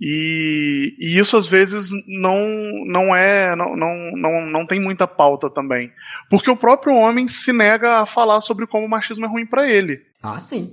[0.00, 2.38] E, e, isso às vezes não
[2.84, 5.90] não é não, não, não, não tem muita pauta também,
[6.28, 9.70] porque o próprio homem se nega a falar sobre como o machismo é ruim para
[9.70, 10.02] ele.
[10.22, 10.68] Ah, sim.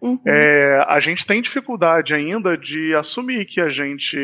[0.00, 0.18] Uhum.
[0.26, 4.18] É, a gente tem dificuldade ainda de assumir que a gente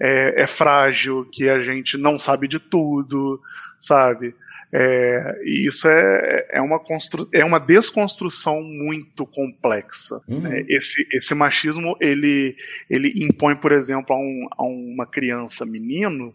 [0.00, 3.40] é, é, frágil, que a gente não sabe de tudo,
[3.78, 4.34] sabe?
[4.72, 10.20] É, e isso é, é, uma constru, é uma desconstrução muito complexa.
[10.26, 10.40] Uhum.
[10.40, 10.64] Né?
[10.68, 12.56] Esse, esse machismo ele,
[12.90, 16.34] ele impõe, por exemplo, a, um, a uma criança menino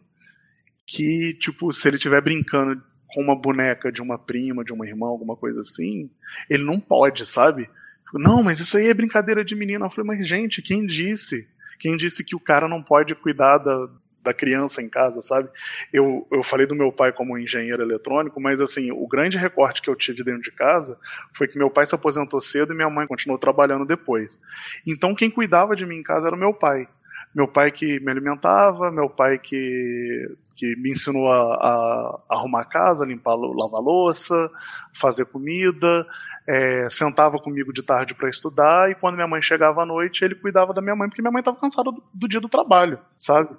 [0.86, 5.08] que, tipo, se ele estiver brincando com uma boneca de uma prima, de uma irmã,
[5.08, 6.10] alguma coisa assim,
[6.50, 7.70] ele não pode, sabe?
[8.14, 9.86] Não, mas isso aí é brincadeira de menina.
[9.86, 11.48] Eu falei, mas gente, quem disse?
[11.80, 13.90] Quem disse que o cara não pode cuidar da,
[14.24, 15.49] da criança em casa, sabe?
[15.93, 19.89] Eu, eu falei do meu pai como engenheiro eletrônico, mas assim, o grande recorte que
[19.89, 20.97] eu tive dentro de casa
[21.34, 24.39] foi que meu pai se aposentou cedo e minha mãe continuou trabalhando depois.
[24.88, 26.88] Então quem cuidava de mim em casa era meu pai.
[27.34, 32.65] Meu pai que me alimentava, meu pai que, que me ensinou a, a arrumar a
[32.65, 34.49] casa, limpar, lavar louça,
[34.93, 36.07] fazer comida,
[36.47, 40.34] é, sentava comigo de tarde para estudar e quando minha mãe chegava à noite ele
[40.34, 43.55] cuidava da minha mãe porque minha mãe estava cansada do, do, dia do trabalho, sabe?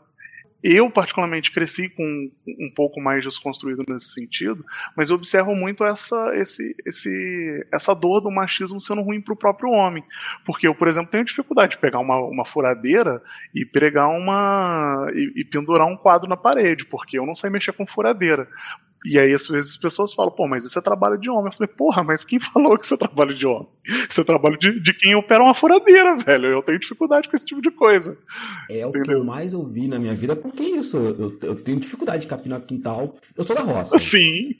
[0.63, 6.35] Eu, particularmente, cresci com um pouco mais desconstruído nesse sentido, mas eu observo muito essa,
[6.37, 10.05] esse, esse, essa dor do machismo sendo ruim para o próprio homem.
[10.45, 13.23] Porque eu, por exemplo, tenho dificuldade de pegar uma, uma furadeira
[13.55, 15.07] e pregar uma.
[15.15, 18.47] E, e pendurar um quadro na parede, porque eu não sei mexer com furadeira.
[19.05, 21.47] E aí, às vezes, as pessoas falam, pô, mas isso é trabalho de homem.
[21.47, 23.69] Eu falei, porra, mas quem falou que isso é trabalho de homem?
[23.85, 26.49] Isso é trabalho de, de quem opera uma furadeira, velho.
[26.49, 28.19] Eu tenho dificuldade com esse tipo de coisa.
[28.69, 30.97] É o que eu mais ouvi na minha vida, porque é isso.
[30.97, 33.17] Eu, eu tenho dificuldade de capinar quintal.
[33.37, 33.97] Eu sou da roça.
[33.99, 34.57] Sim.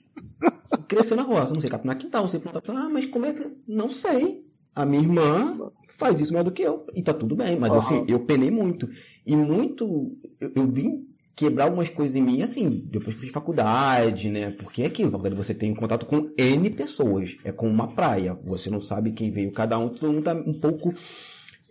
[0.89, 2.63] Cresceu na roça, não sei capinar quintal, não sei plantar.
[2.69, 3.47] Ah, mas como é que.
[3.69, 4.45] Não sei.
[4.75, 6.87] A minha irmã faz isso melhor do que eu.
[6.95, 7.79] E tá tudo bem, mas uhum.
[7.79, 8.89] assim, eu penei muito.
[9.27, 10.11] E muito.
[10.41, 11.10] Eu, eu vim
[11.41, 14.51] quebrar algumas coisas em mim, assim, depois que fiz faculdade, né?
[14.51, 18.69] Porque é aquilo, faculdade você tem contato com N pessoas, é como uma praia, você
[18.69, 20.93] não sabe quem veio cada um, todo mundo tá um pouco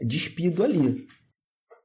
[0.02, 1.06] despido ali.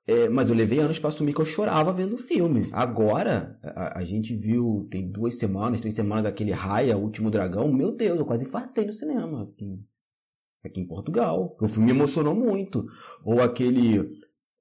[0.06, 2.70] É, mas eu levei anos para assumir que eu chorava vendo o filme.
[2.72, 7.70] Agora, a, a, gente viu, tem duas semanas, três semanas, aquele Raia, Último Dragão.
[7.70, 9.42] Meu Deus, eu quase infartei no cinema.
[9.42, 9.78] Aqui,
[10.64, 11.54] aqui em Portugal.
[11.60, 12.86] O filme me emocionou muito.
[13.24, 14.10] Ou aquele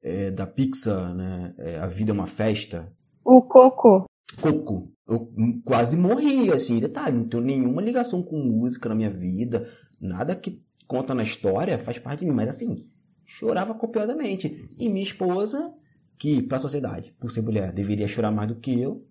[0.01, 1.53] é, da Pixar, né?
[1.59, 2.89] É, a Vida é uma Festa.
[3.24, 4.05] O Coco.
[4.41, 4.93] Coco.
[5.07, 5.28] Eu
[5.65, 9.69] quase morri, assim, detalhe, não tenho nenhuma ligação com música na minha vida,
[9.99, 12.86] nada que conta na história faz parte de mim, mas assim,
[13.26, 14.69] chorava copiosamente.
[14.80, 15.74] E minha esposa
[16.17, 19.05] que, para a sociedade, por ser mulher, deveria chorar mais do que eu,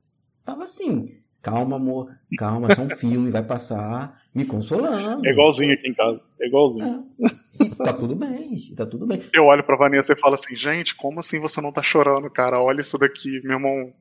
[0.45, 1.09] tava assim.
[1.43, 2.09] Calma, amor,
[2.39, 5.27] calma, é só um filme, vai passar, me consolando.
[5.27, 7.05] É igualzinho aqui em casa, é igualzinho.
[7.21, 7.65] É.
[7.65, 9.23] E tá tudo bem, tá tudo bem.
[9.35, 12.61] Eu olho pra Vanessa e falo assim, gente, como assim você não tá chorando, cara?
[12.61, 13.93] Olha isso daqui, meu irmão,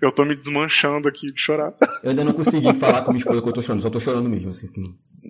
[0.00, 1.74] eu tô me desmanchando aqui de chorar.
[2.02, 4.28] Eu ainda não consegui falar com minha esposa que eu tô chorando, só tô chorando
[4.28, 4.68] mesmo, assim,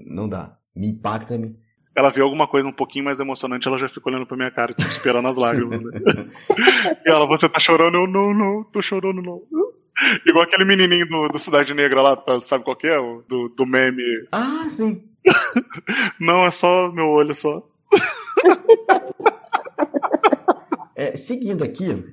[0.07, 0.55] não dá.
[0.75, 1.57] Me impacta, me,
[1.97, 4.75] ela viu alguma coisa um pouquinho mais emocionante, ela já fica olhando pra minha cara,
[4.75, 5.81] tipo, esperando as lágrimas.
[5.81, 5.91] Né?
[7.07, 7.97] e ela, você tá chorando?
[7.97, 9.41] Eu, não, não, tô chorando, não.
[10.29, 12.99] Igual aquele menininho do, do Cidade Negra lá, tá, sabe qual que é?
[12.99, 14.03] O, do, do meme.
[14.31, 15.03] Ah, sim.
[16.21, 17.67] não, é só meu olho só.
[20.95, 22.05] é, seguindo aqui,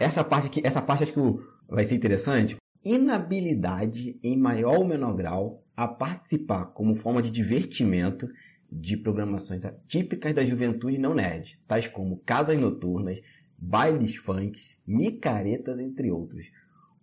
[0.00, 1.20] essa parte aqui, essa parte acho que
[1.68, 2.56] vai ser interessante.
[2.84, 8.28] Inabilidade em maior ou menor grau a participar como forma de divertimento
[8.70, 13.18] de programações típicas da juventude não nerd, tais como casas noturnas,
[13.60, 16.46] bailes funk, micaretas, entre outros.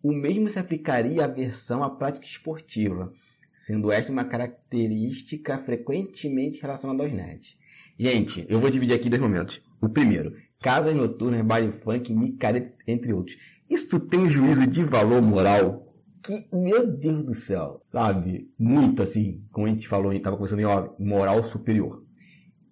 [0.01, 3.11] O mesmo se aplicaria à versão à prática esportiva,
[3.53, 7.57] sendo esta uma característica frequentemente relacionada aos nerds.
[7.97, 9.61] Gente, eu vou dividir aqui dois momentos.
[9.81, 13.35] O primeiro, casas noturnas, baile funk, micareta, entre outros.
[13.69, 15.81] Isso tem juízo de valor moral
[16.25, 18.51] que, meu Deus do céu, sabe?
[18.57, 22.03] Muito assim, como a gente falou, a gente estava conversando em ó, moral superior.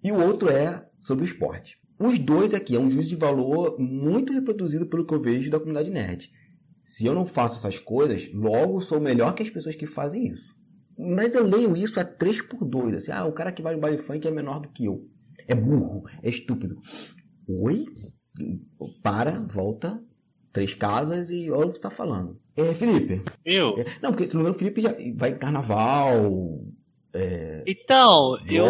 [0.02, 1.78] E o outro é sobre o esporte.
[1.98, 5.58] Os dois aqui é um juízo de valor muito reproduzido pelo que eu vejo da
[5.58, 6.28] comunidade nerd.
[6.82, 10.54] Se eu não faço essas coisas, logo sou melhor que as pessoas que fazem isso.
[10.98, 13.80] Mas eu leio isso a 3 por 2 assim, ah, o cara que vai no
[13.80, 15.08] baile funk é menor do que eu.
[15.46, 16.76] É burro, é estúpido.
[17.48, 17.84] Oi?
[19.02, 20.00] Para, volta,
[20.54, 22.40] três casas e olha o que você tá falando.
[22.56, 23.22] É, Felipe.
[23.44, 23.76] Eu?
[23.76, 26.60] É, não, porque se não me engano, o Felipe já vai em carnaval.
[27.12, 28.66] É, então, eu,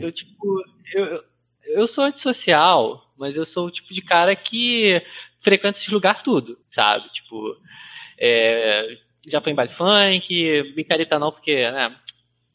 [0.00, 0.64] eu, tipo,
[0.94, 1.22] eu,
[1.66, 5.00] eu sou antissocial, mas eu sou o tipo de cara que
[5.40, 7.06] frequenta esse lugar tudo, sabe?
[7.12, 7.54] Tipo,
[8.18, 8.96] é,
[9.28, 11.94] já foi em baile funk, micareta não, porque, né,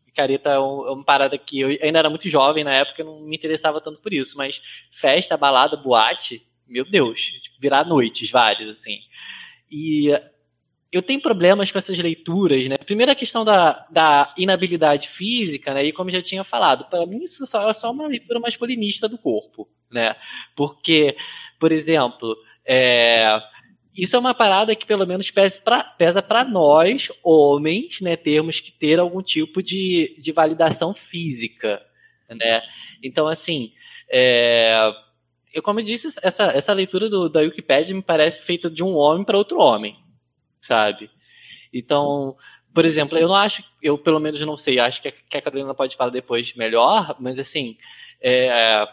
[0.07, 3.05] micareta é, um, é uma parada que eu ainda era muito jovem na época, eu
[3.05, 4.59] não me interessava tanto por isso, mas
[4.91, 8.99] festa, balada, boate, meu Deus, tipo, virar noites várias, assim.
[9.69, 10.09] E
[10.91, 12.77] eu tenho problemas com essas leituras, né?
[12.77, 15.85] Primeiro a questão da, da inabilidade física, né?
[15.85, 19.69] E como já tinha falado, para mim isso é só uma leitura masculinista do corpo,
[19.89, 20.15] né?
[20.55, 21.15] Porque,
[21.59, 22.35] por exemplo,
[22.65, 23.41] é,
[23.95, 28.17] isso é uma parada que pelo menos pesa para nós, homens, né?
[28.17, 31.81] Termos que ter algum tipo de, de validação física,
[32.29, 32.61] né?
[33.01, 33.71] Então, assim,
[34.11, 34.91] é,
[35.53, 38.95] eu, como eu disse, essa, essa leitura do, da Wikipedia me parece feita de um
[38.95, 39.97] homem para outro homem,
[40.59, 41.09] sabe?
[41.73, 42.35] Então,
[42.73, 45.41] por exemplo, eu não acho, eu pelo menos não sei, acho que a, que a
[45.41, 47.77] Carolina pode falar depois melhor, mas assim,
[48.21, 48.87] é,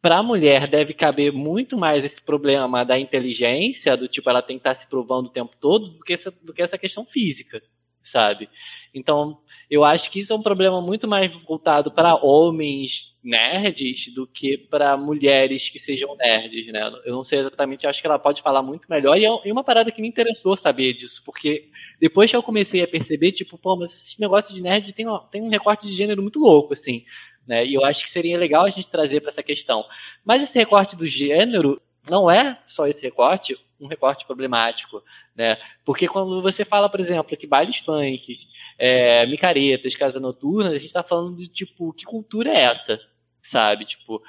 [0.00, 4.56] para a mulher deve caber muito mais esse problema da inteligência, do tipo, ela tem
[4.56, 7.62] que estar se provando o tempo todo, do que essa, do que essa questão física,
[8.02, 8.48] sabe?
[8.94, 9.38] Então,
[9.68, 14.56] eu acho que isso é um problema muito mais voltado para homens nerds do que
[14.56, 16.88] para mulheres que sejam nerds, né?
[17.04, 19.18] Eu não sei exatamente, acho que ela pode falar muito melhor.
[19.18, 21.68] É e uma parada que me interessou saber disso, porque
[22.00, 25.42] depois que eu comecei a perceber, tipo, pô, mas esse negócio de nerd tem, tem
[25.42, 27.04] um recorte de gênero muito louco, assim.
[27.44, 27.66] Né?
[27.66, 29.84] E eu acho que seria legal a gente trazer para essa questão.
[30.24, 35.02] Mas esse recorte do gênero não é só esse recorte um recorte problemático,
[35.34, 35.58] né?
[35.84, 38.38] Porque quando você fala, por exemplo, que bailes funk,
[38.78, 43.00] é, micaretas, casa noturna, a gente está falando de tipo, que cultura é essa,
[43.42, 43.84] sabe?
[43.84, 44.22] Tipo,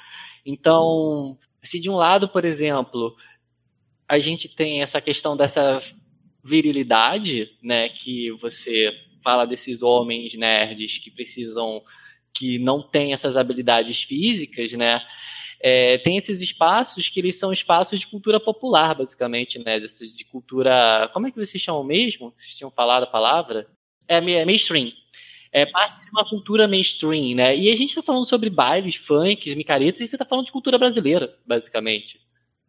[0.45, 3.15] então, se de um lado, por exemplo,
[4.07, 5.79] a gente tem essa questão dessa
[6.43, 8.91] virilidade, né, que você
[9.21, 11.83] fala desses homens nerds que precisam,
[12.33, 15.01] que não têm essas habilidades físicas, né?
[15.59, 19.79] É, tem esses espaços que eles são espaços de cultura popular, basicamente, né?
[19.79, 21.09] De cultura.
[21.11, 22.33] Como é que vocês chamam mesmo?
[22.37, 23.67] Vocês tinham falado a palavra?
[24.07, 24.91] É, mainstream.
[25.51, 27.55] É parte de uma cultura mainstream, né?
[27.55, 30.77] E a gente está falando sobre bailes, funks, micaretas, e você está falando de cultura
[30.77, 32.19] brasileira, basicamente,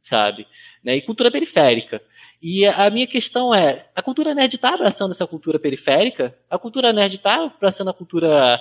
[0.00, 0.46] sabe?
[0.82, 0.96] Né?
[0.96, 2.00] E cultura periférica.
[2.40, 6.36] E a minha questão é: a cultura nerd está abraçando essa cultura periférica?
[6.48, 8.60] A cultura nerd está abraçando a cultura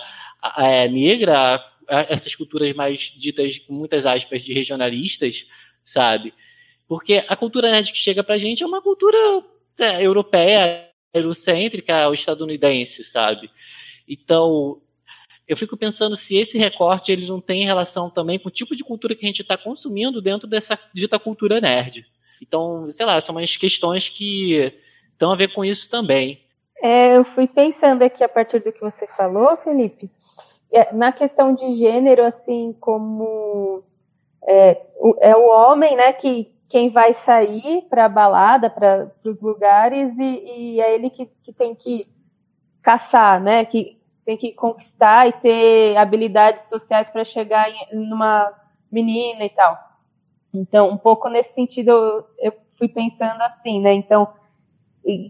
[0.58, 5.46] é, negra, essas culturas mais ditas, com muitas aspas, de regionalistas,
[5.84, 6.34] sabe?
[6.88, 9.18] Porque a cultura nerd que chega pra gente é uma cultura
[9.80, 13.50] é, europeia, eurocêntrica, estadunidense, sabe?
[14.08, 14.82] Então,
[15.48, 18.84] eu fico pensando se esse recorte ele não tem relação também com o tipo de
[18.84, 22.06] cultura que a gente está consumindo dentro dessa dita cultura nerd.
[22.42, 24.74] Então, sei lá, são umas questões que
[25.12, 26.42] estão a ver com isso também.
[26.82, 30.12] É, eu fui pensando aqui a partir do que você falou, Felipe,
[30.72, 33.84] é, na questão de gênero, assim, como
[34.48, 34.80] é
[35.20, 40.24] é o homem, né, que, quem vai sair para a balada, para os lugares, e,
[40.24, 42.06] e, é ele que, que tem que
[42.82, 43.66] caçar, né?
[43.66, 48.54] Que tem que conquistar e ter habilidades sociais para chegar em, numa
[48.92, 49.78] menina e tal.
[50.54, 53.94] Então, um pouco nesse sentido, eu, eu fui pensando assim, né?
[53.94, 54.28] Então,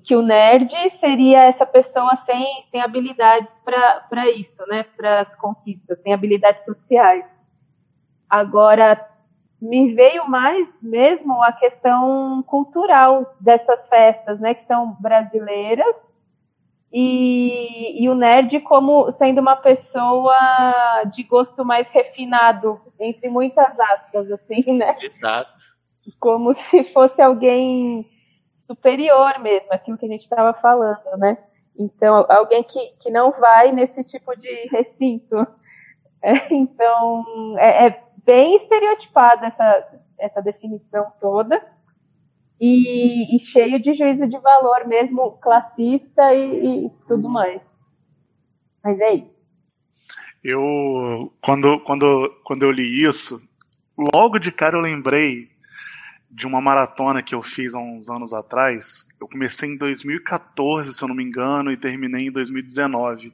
[0.03, 4.83] que o nerd seria essa pessoa sem, sem habilidades para isso, né?
[4.95, 7.25] Para as conquistas, sem habilidades sociais.
[8.27, 9.07] Agora,
[9.61, 14.53] me veio mais mesmo a questão cultural dessas festas, né?
[14.53, 16.15] Que são brasileiras.
[16.91, 20.37] E, e o nerd como sendo uma pessoa
[21.11, 24.95] de gosto mais refinado, entre muitas aspas, assim, né?
[25.01, 25.51] Exato.
[26.19, 28.09] Como se fosse alguém
[28.49, 31.37] superior mesmo, aquilo que a gente estava falando, né?
[31.77, 35.35] Então, alguém que, que não vai nesse tipo de recinto.
[36.19, 41.65] É, então, é, é, bem estereotipada essa, essa definição toda
[42.59, 47.63] e, e, cheio de juízo de valor mesmo, classista e, e tudo mais.
[48.83, 49.47] Mas é isso.
[50.43, 53.41] Eu, quando, quando, quando eu li isso,
[54.13, 55.49] logo de cara eu lembrei
[56.29, 59.07] de uma maratona que eu fiz há uns anos atrás.
[59.19, 63.33] Eu comecei em 2014, se eu não me engano, e terminei em 2019.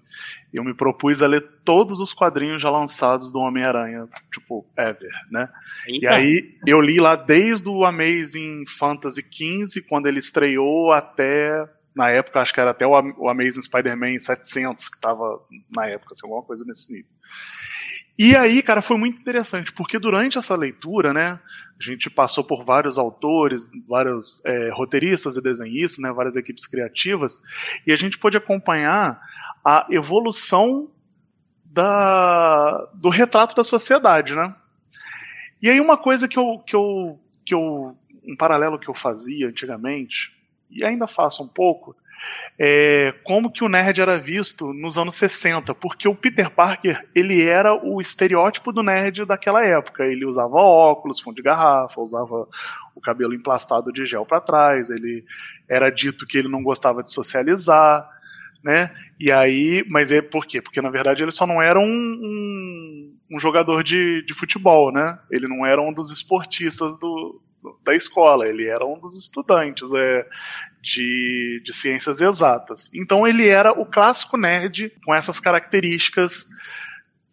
[0.54, 5.50] Eu me propus a ler todos os quadrinhos já lançados do Homem-Aranha, tipo, ever, né?
[5.88, 6.06] Eita.
[6.06, 12.10] E aí eu li lá desde o Amazing Fantasy XV, quando ele estreou, até na
[12.10, 15.40] época, acho que era até o Amazing Spider-Man 700, que estava
[15.70, 17.12] na época, assim, alguma coisa nesse nível.
[18.18, 21.40] E aí, cara, foi muito interessante, porque durante essa leitura, né,
[21.80, 27.42] a gente passou por vários autores, vários é, roteiristas e desenhistas, né, várias equipes criativas,
[27.88, 29.20] e a gente pôde acompanhar
[29.66, 30.92] a evolução
[31.66, 34.56] da, do retrato da sociedade, né?
[35.60, 39.48] E aí uma coisa que eu, que eu, que eu, um paralelo que eu fazia
[39.48, 40.32] antigamente,
[40.74, 41.96] e ainda faço um pouco,
[42.58, 47.44] é, como que o nerd era visto nos anos 60, porque o Peter Parker ele
[47.44, 50.06] era o estereótipo do nerd daquela época.
[50.06, 52.48] Ele usava óculos, fundo de garrafa, usava
[52.96, 55.26] o cabelo emplastado de gel para trás, ele
[55.68, 58.08] era dito que ele não gostava de socializar,
[58.64, 58.90] né?
[59.20, 60.62] E aí, mas é por quê?
[60.62, 65.18] Porque na verdade ele só não era um, um, um jogador de, de futebol, né?
[65.32, 67.42] Ele não era um dos esportistas do,
[67.84, 70.26] da escola, ele era um dos estudantes é,
[70.82, 72.90] de, de ciências exatas.
[72.94, 76.48] Então ele era o clássico nerd com essas características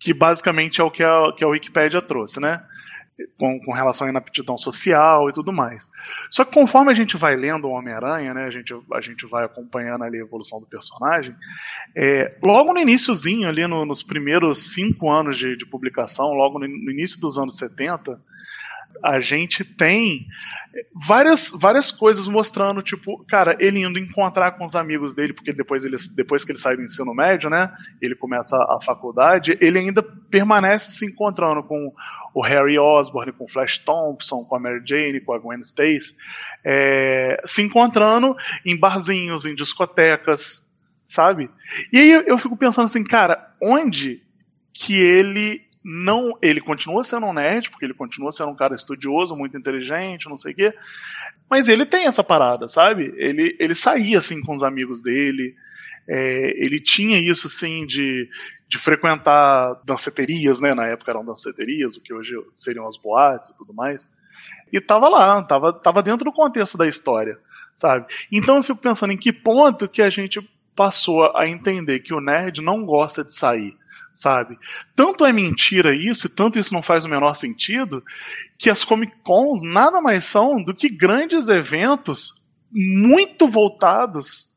[0.01, 2.65] que basicamente é o que a, que a Wikipédia trouxe, né?
[3.39, 5.91] Com, com, relação à inaptidão social e tudo mais.
[6.31, 9.45] Só que conforme a gente vai lendo o Homem-Aranha, né, a, gente, a gente vai
[9.45, 11.37] acompanhando ali a evolução do personagem,
[11.95, 16.67] é, logo no iníciozinho, ali no, nos primeiros cinco anos de, de publicação, logo no,
[16.67, 18.19] no, início dos anos 70,
[19.03, 20.27] a gente tem
[20.95, 25.85] várias, várias coisas mostrando, tipo, cara, ele indo encontrar com os amigos dele, porque depois,
[25.85, 30.03] ele, depois que ele sai do ensino médio, né, ele começa a, faculdade, ele ainda
[30.03, 31.93] permanece se encontrando com
[32.35, 36.15] o Harry Osborn, com o Flash Thompson, com a Mary Jane, com a Gwen Stacy,
[36.65, 38.35] é, se encontrando
[38.65, 40.69] em barzinhos, em discotecas,
[41.09, 41.51] sabe?
[41.93, 44.23] E aí eu fico pensando assim, cara, onde
[44.73, 49.35] que ele não, ele continua sendo um nerd, porque ele continua sendo um cara estudioso,
[49.35, 50.75] muito inteligente, não sei o quê.
[51.49, 53.15] Mas ele tem essa parada, sabe?
[53.17, 55.55] Ele, ele saía assim com os amigos dele.
[56.07, 58.29] É, ele tinha isso assim de,
[58.69, 60.75] de frequentar danceterias, né?
[60.75, 64.09] Na época eram danceterias, o que hoje seriam as boates e tudo mais.
[64.71, 67.39] E tava lá, tava, tava dentro do contexto da história,
[67.81, 68.07] sabe?
[68.31, 70.41] Então eu fico pensando em que ponto que a gente
[70.77, 73.77] passou a entender que o nerd não gosta de sair
[74.21, 74.59] sabe?
[74.95, 78.05] Tanto é mentira isso, e tanto isso não faz o menor sentido,
[78.59, 82.35] que as Comic Cons nada mais são do que grandes eventos
[82.71, 84.51] muito voltados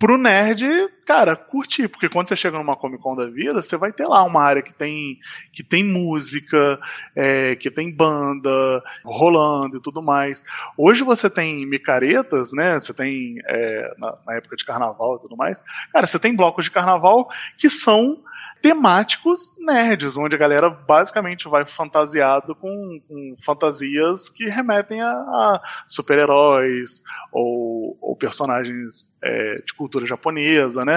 [0.00, 0.66] pro nerd,
[1.04, 4.22] cara, curtir, porque quando você chega numa Comic Con da vida, você vai ter lá
[4.24, 5.18] uma área que tem
[5.52, 6.78] que tem música,
[7.14, 10.44] é, que tem banda rolando e tudo mais.
[10.76, 12.78] Hoje você tem micaretas, né?
[12.78, 15.62] Você tem é, na, na, época de carnaval e tudo mais.
[15.92, 18.22] Cara, você tem blocos de carnaval que são
[18.62, 25.62] temáticos nerds, onde a galera basicamente vai fantasiado com, com fantasias que remetem a, a
[25.88, 27.02] super-heróis
[27.32, 30.91] ou, ou, personagens é, de cultura japonesa, né?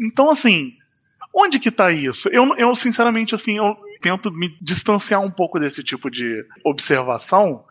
[0.00, 0.72] Então, assim,
[1.34, 2.28] onde que tá isso?
[2.28, 7.64] Eu, eu, sinceramente, assim, eu tento me distanciar um pouco desse tipo de observação,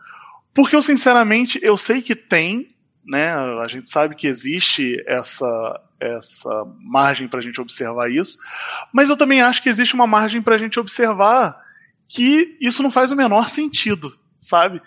[0.54, 3.32] porque eu, sinceramente, eu sei que tem, né?
[3.34, 8.38] A gente sabe que existe essa essa margem para a gente observar isso,
[8.90, 11.62] mas eu também acho que existe uma margem para a gente observar
[12.08, 14.80] que isso não faz o menor sentido, sabe?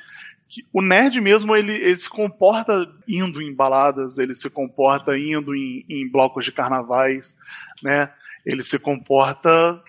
[0.48, 2.74] Que o nerd mesmo ele, ele, se comporta
[3.08, 7.36] indo em baladas, ele se comporta indo em, em blocos de carnavais,
[7.82, 8.12] né?
[8.46, 9.82] Ele se comporta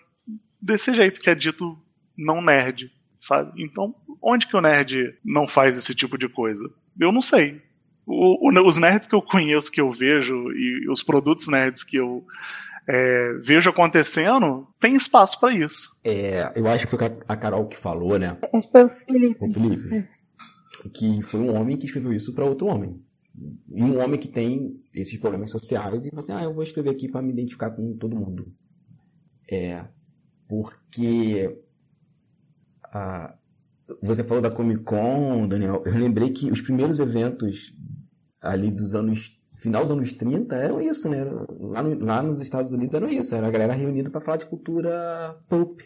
[0.61, 1.79] desse jeito que é dito
[2.17, 3.63] não nerd, sabe?
[3.63, 6.71] Então, onde que o nerd não faz esse tipo de coisa?
[6.99, 7.61] Eu não sei.
[8.07, 11.97] O, o, os nerds que eu conheço, que eu vejo, e os produtos nerds que
[11.97, 12.25] eu
[12.87, 15.97] é, vejo acontecendo, tem espaço para isso.
[16.05, 18.37] É, eu acho que foi a Carol que falou, né?
[18.53, 19.45] Acho que foi o Felipe.
[19.45, 20.09] O Felipe.
[20.93, 23.01] Que foi um homem que escreveu isso para outro homem.
[23.73, 26.91] E um homem que tem esses problemas sociais e falou assim: ah, eu vou escrever
[26.91, 28.47] aqui para me identificar com todo mundo.
[29.51, 29.85] É,
[30.49, 31.59] porque
[32.93, 33.35] ah,
[34.03, 35.83] você falou da Comic Con, Daniel.
[35.85, 37.73] Eu lembrei que os primeiros eventos
[38.41, 39.33] ali dos anos
[39.65, 41.25] final dos anos 30 eram isso, né?
[41.59, 44.47] Lá, no, lá nos Estados Unidos eram isso, era a galera reunida para falar de
[44.47, 45.81] cultura pulp.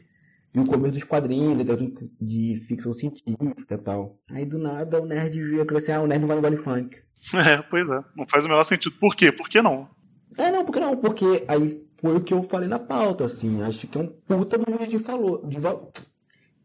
[0.59, 1.90] E o começo dos quadrinhos, literatura
[2.20, 4.16] de ficção científica e tal.
[4.28, 6.56] Aí do nada o nerd via e assim, ah, o nerd não vai no baile
[6.56, 6.97] funk.
[7.35, 8.01] É, pois é.
[8.16, 8.97] Não faz o menor sentido.
[8.98, 9.30] Por quê?
[9.30, 9.89] Por que não?
[10.36, 10.97] É, não, por que não?
[10.97, 13.62] Porque aí foi o que eu falei na pauta, assim.
[13.62, 15.47] Acho que é um puta do juízo de valor.
[15.47, 15.93] De val...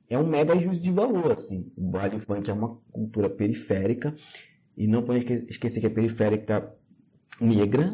[0.09, 1.71] É um mega juízo de valor, assim.
[1.75, 4.15] O baile funk é uma cultura periférica.
[4.77, 6.67] E não podemos esquecer que é periférica
[7.41, 7.93] negra,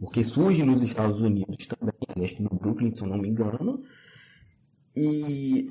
[0.00, 3.78] porque surge nos Estados Unidos também, acho que no Brooklyn, se eu não me engano,
[4.96, 5.70] e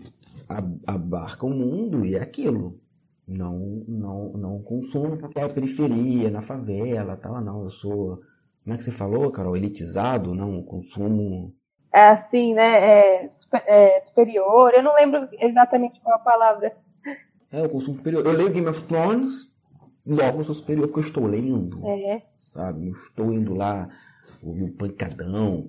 [0.86, 2.80] abarca o mundo e é aquilo.
[3.28, 7.64] Não, não, não consumo porque é a periferia, na favela, tal, não.
[7.64, 8.20] Eu sou,
[8.64, 9.56] como é que você falou, Carol?
[9.56, 11.52] Elitizado, não, consumo.
[11.94, 13.24] É assim, né?
[13.24, 13.30] É,
[13.66, 14.74] é superior.
[14.74, 16.76] Eu não lembro exatamente qual a palavra.
[17.52, 18.26] É, o consumo superior.
[18.26, 19.48] Eu leio Game of Thrones,
[20.06, 21.88] logo eu sou superior porque eu estou lendo.
[21.88, 22.22] É
[22.54, 22.86] sabe?
[22.86, 23.90] Não estou indo lá
[24.42, 25.64] ouvir um pancadão.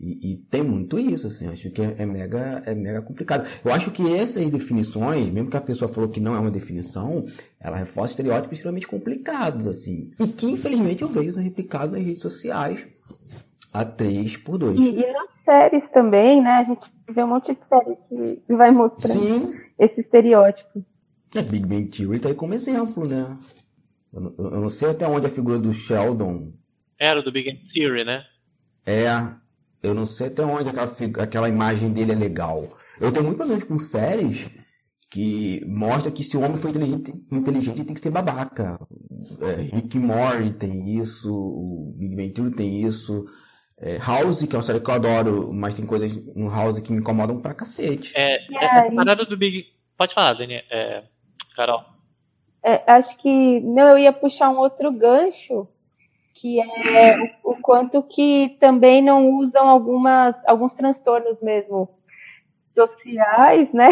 [0.00, 3.46] E, e, tem muito isso, assim, acho que é, é, mega, é mega complicado.
[3.62, 7.26] Eu acho que essas definições, mesmo que a pessoa falou que não é uma definição,
[7.60, 10.10] ela reforça estereótipos extremamente complicados, assim.
[10.18, 12.80] E que, infelizmente, eu vejo replicados nas redes sociais
[13.70, 14.80] a 3 por 2.
[14.80, 16.52] E, e, nas séries também, né?
[16.52, 19.54] A gente vê um monte de série que vai mostrando Sim.
[19.78, 20.82] esse estereótipo.
[21.34, 23.36] É, Big Bang Theory tá aí como exemplo, né?
[24.14, 26.48] Eu, eu, não sei até onde a figura do Sheldon.
[26.98, 28.24] Era do Big Theory, né?
[28.86, 29.10] É.
[29.82, 32.62] Eu não sei até onde aquela, aquela imagem dele é legal.
[33.00, 34.50] Eu tenho muito problema com séries
[35.10, 38.78] que mostra que se o homem for inteligente, inteligente tem que ser babaca.
[39.40, 43.24] É, Rick Morty tem isso, o Big Bang Theory tem isso.
[43.82, 46.92] É, House, que é uma série que eu adoro, mas tem coisas no House que
[46.92, 48.12] me incomodam pra cacete.
[48.14, 49.66] É, essa parada do Big.
[49.96, 50.62] Pode falar, Daniel.
[50.70, 51.02] É,
[51.56, 51.82] Carol.
[52.62, 55.66] É, acho que não, eu ia puxar um outro gancho,
[56.40, 61.88] que é o, o quanto que também não usam algumas, alguns transtornos mesmo
[62.74, 63.90] sociais, né,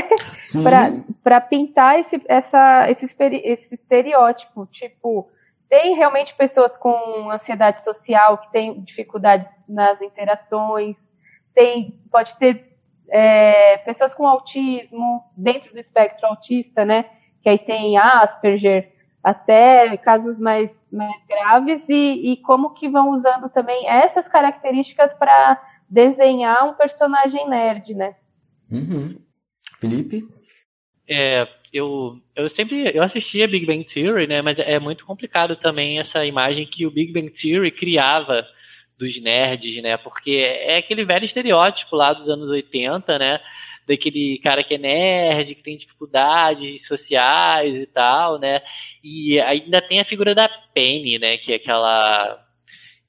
[1.22, 3.04] para pintar esse, essa, esse,
[3.44, 4.66] esse estereótipo.
[4.66, 5.28] Tipo,
[5.68, 10.96] tem realmente pessoas com ansiedade social que têm dificuldades nas interações,
[11.54, 12.78] tem, pode ter
[13.10, 17.04] é, pessoas com autismo dentro do espectro autista, né?
[17.42, 18.92] que aí tem Asperger,
[19.28, 25.60] até casos mais, mais graves, e, e como que vão usando também essas características para
[25.88, 28.14] desenhar um personagem nerd, né?
[28.70, 29.16] Uhum.
[29.78, 30.24] Felipe?
[31.08, 34.40] É, eu, eu sempre eu assistia Big Bang Theory, né?
[34.40, 38.46] Mas é muito complicado também essa imagem que o Big Bang Theory criava
[38.98, 39.96] dos nerds, né?
[39.96, 43.40] Porque é aquele velho estereótipo lá dos anos 80, né?
[43.88, 48.60] Daquele cara que é nerd, que tem dificuldades sociais e tal, né?
[49.02, 51.38] E ainda tem a figura da Penny, né?
[51.38, 52.46] Que é aquela.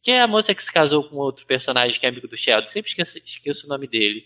[0.01, 2.67] Que é a moça que se casou com outro personagem que é amigo do Sheldon.
[2.67, 4.25] Sempre esqueço, esqueço o nome dele.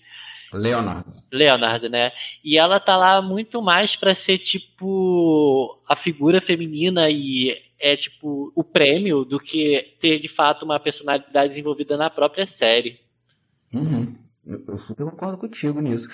[0.54, 1.12] Leonardo.
[1.32, 2.12] Leonardo, né?
[2.44, 8.52] E ela tá lá muito mais para ser tipo a figura feminina e é tipo
[8.56, 13.00] o prêmio do que ter de fato uma personalidade desenvolvida na própria série.
[13.74, 14.23] Uhum.
[14.46, 16.10] Eu super concordo contigo nisso.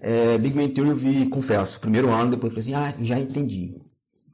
[0.00, 3.70] É, Big Bang Theory eu vi, confesso, primeiro ano, depois falei assim, ah, já entendi.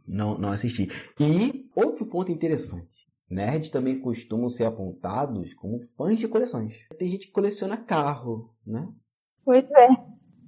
[0.07, 0.89] Não, não assisti.
[1.19, 2.89] E outro ponto interessante.
[3.31, 6.75] Nerds também costumam ser apontados como fãs de coleções.
[6.99, 8.89] Tem gente que coleciona carro, né?
[9.45, 9.89] Pois é.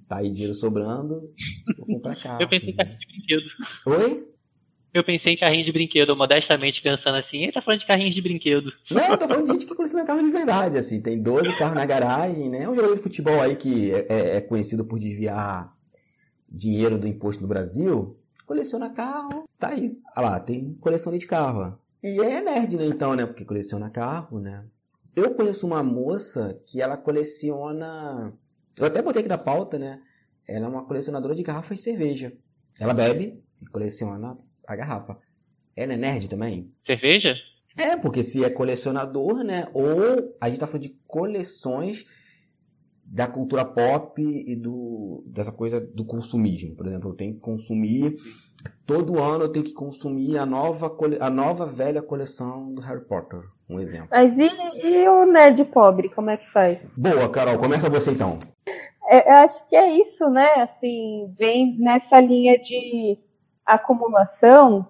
[0.08, 1.32] Tá aí dinheiro sobrando,
[1.78, 2.42] vou comprar carro.
[2.42, 3.44] Eu pensei que era de brinquedo.
[3.86, 4.31] Oi?
[4.94, 8.20] Eu pensei em carrinho de brinquedo, modestamente pensando assim, ele tá falando de carrinhos de
[8.20, 8.70] brinquedo.
[8.90, 11.00] Não, eu tô falando de gente que coleciona carro de verdade, assim.
[11.00, 12.68] Tem 12 carros na garagem, né?
[12.68, 15.72] Um jogador de futebol aí que é, é, é, conhecido por desviar
[16.46, 18.14] dinheiro do imposto no Brasil,
[18.44, 19.96] coleciona carro, tá aí.
[20.14, 21.78] Olha lá, tem coleção de carro.
[22.02, 23.24] E é nerd, né, então, né?
[23.24, 24.62] Porque coleciona carro, né?
[25.16, 28.30] Eu conheço uma moça que ela coleciona...
[28.78, 29.98] Eu até botei aqui na pauta, né?
[30.46, 32.32] Ela é uma colecionadora de garrafas de cerveja.
[32.78, 34.36] Ela bebe e coleciona
[34.72, 35.16] a garrafa.
[35.76, 36.66] Ela é nerd também?
[36.82, 37.34] Cerveja?
[37.76, 39.66] É, porque se é colecionador, né?
[39.72, 42.04] Ou a gente tá falando de coleções
[43.12, 46.76] da cultura pop e do dessa coisa do consumismo.
[46.76, 48.14] Por exemplo, eu tenho que consumir
[48.86, 50.90] todo ano eu tenho que consumir a nova
[51.20, 54.08] a nova velha coleção do Harry Potter, um exemplo.
[54.10, 54.48] Mas e,
[54.84, 56.92] e o nerd pobre, como é que faz?
[56.96, 58.38] Boa, Carol, começa você então.
[59.08, 60.48] É, eu acho que é isso, né?
[60.56, 63.18] Assim, vem nessa linha de
[63.64, 64.86] acumulação.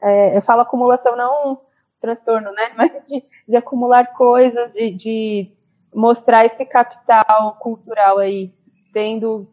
[0.00, 1.60] É, eu falo acumulação não
[2.00, 2.72] transtorno, né?
[2.76, 5.52] Mas de, de acumular coisas, de, de
[5.94, 8.52] mostrar esse capital cultural aí,
[8.92, 9.48] tendo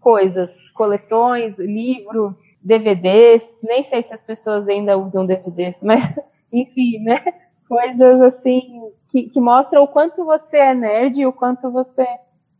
[0.00, 6.02] coisas, coleções, livros, DVDs, nem sei se as pessoas ainda usam DVDs, mas
[6.52, 7.22] enfim, né?
[7.68, 12.04] Coisas assim que, que mostram o quanto você é nerd e o quanto você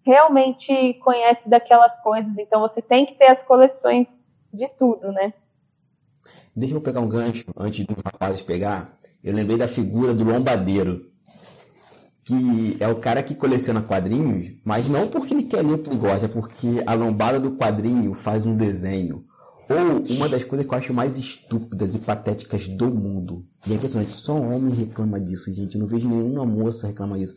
[0.05, 2.33] realmente conhece daquelas coisas.
[2.39, 4.21] Então você tem que ter as coleções
[4.53, 5.35] de tudo, né?
[6.55, 8.93] Deixa eu pegar um gancho antes do rapaz pegar.
[9.25, 11.01] Eu lembrei da figura do lombadeiro
[12.25, 16.27] que é o cara que coleciona quadrinhos, mas não porque ele quer ler porque gosta,
[16.27, 19.25] é porque a lombada do quadrinho faz um desenho.
[19.69, 23.43] Ou uma das coisas que eu acho mais estúpidas e patéticas do mundo.
[23.67, 25.75] E é impressionante, só homem reclama disso, gente.
[25.75, 27.35] Eu não vejo nenhuma moça reclamar disso.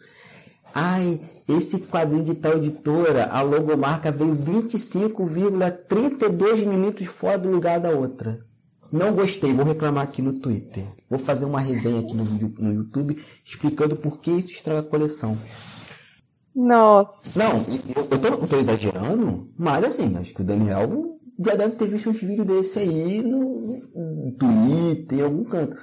[0.73, 7.91] Ai, esse quadrinho de tal editora, a logomarca veio 25,32 minutos fora do lugar da
[7.91, 8.37] outra.
[8.91, 10.85] Não gostei, vou reclamar aqui no Twitter.
[11.09, 15.37] Vou fazer uma resenha aqui no, no YouTube explicando por que isso estraga a coleção.
[16.55, 17.37] Nossa.
[17.37, 17.57] Não,
[17.95, 20.89] eu, eu, tô, eu tô exagerando, mas assim, acho que o Daniel
[21.37, 25.75] já deve ter visto uns vídeos desse aí no, no Twitter, em algum canto.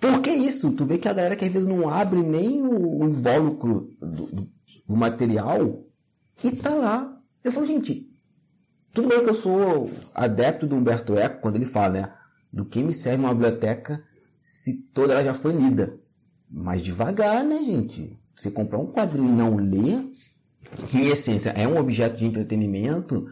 [0.00, 0.70] Por que isso?
[0.72, 4.26] Tu vê que a galera que às vezes não abre nem o, o invólucro do,
[4.86, 5.74] do, material
[6.44, 7.16] e tá lá.
[7.42, 8.06] Eu falo, gente,
[8.92, 12.12] tudo bem que eu sou adepto do Humberto Eco quando ele fala, né?
[12.52, 14.02] Do que me serve uma biblioteca
[14.44, 15.92] se toda ela já foi lida?
[16.50, 18.16] Mas devagar, né, gente?
[18.34, 20.00] Você comprar um quadrinho e não ler,
[20.88, 23.28] que em essência é um objeto de entretenimento,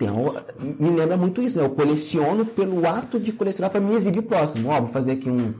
[0.00, 0.32] tem um,
[0.78, 1.64] me lembra muito isso, né?
[1.64, 4.70] Eu coleciono pelo ato de colecionar para me exibir próximo.
[4.70, 5.54] Ó, vou fazer aqui um,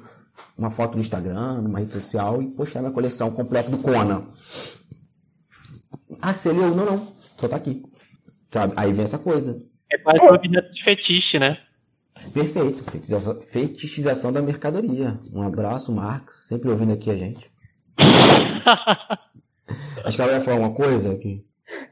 [0.56, 4.22] uma foto no Instagram, numa rede social e postar minha coleção completa do Conan.
[6.22, 6.74] Ah, você leu?
[6.74, 6.98] Não, não.
[7.38, 7.82] Só tá aqui.
[8.50, 8.72] Sabe?
[8.76, 9.56] Aí vem essa coisa.
[9.92, 11.58] É quase um objeto de fetiche, né?
[12.34, 12.82] Perfeito.
[13.50, 15.14] Fetichização da mercadoria.
[15.32, 16.48] Um abraço, Marx.
[16.48, 17.50] Sempre ouvindo aqui a gente.
[20.04, 21.44] Acho que ela ia falar uma coisa aqui.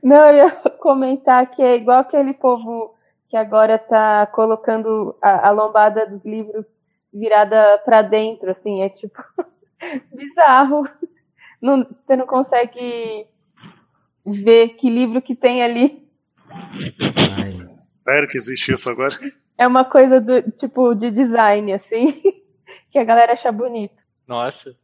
[0.02, 2.94] Não, eu ia comentar que é igual aquele povo
[3.28, 6.66] que agora tá colocando a, a lombada dos livros
[7.12, 9.22] virada para dentro, assim, é tipo
[10.14, 10.88] bizarro.
[11.60, 13.26] Não, você não consegue
[14.24, 16.07] ver que livro que tem ali
[16.50, 17.52] Ai.
[18.08, 19.14] Sério que existe isso agora?
[19.58, 22.22] É uma coisa do tipo de design, assim,
[22.90, 23.94] que a galera acha bonito.
[24.26, 24.74] Nossa.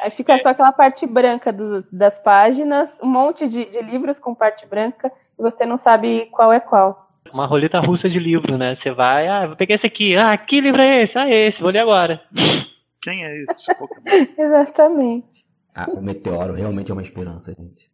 [0.00, 4.34] Aí fica só aquela parte branca do, das páginas, um monte de, de, livros com
[4.34, 7.10] parte branca, e você não sabe qual é qual.
[7.32, 8.74] Uma roleta russa de livro, né?
[8.74, 11.18] Você vai, ah, vou pegar esse aqui, ah, que livro é esse?
[11.18, 12.22] Ah, esse, vou ler agora.
[13.02, 13.66] Quem é esse?
[14.38, 15.44] Exatamente.
[15.74, 17.90] Ah, o meteoro realmente é uma esperança, gente.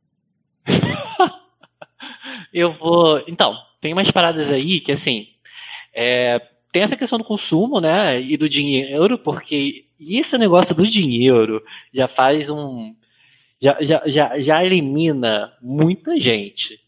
[2.52, 3.22] eu vou.
[3.26, 5.28] Então, tem umas paradas aí que, assim.
[5.94, 6.40] É,
[6.72, 8.20] tem essa questão do consumo, né?
[8.20, 11.62] E do dinheiro, porque esse negócio do dinheiro
[11.92, 12.94] já faz um.
[13.60, 16.78] Já, já, já, já elimina muita gente,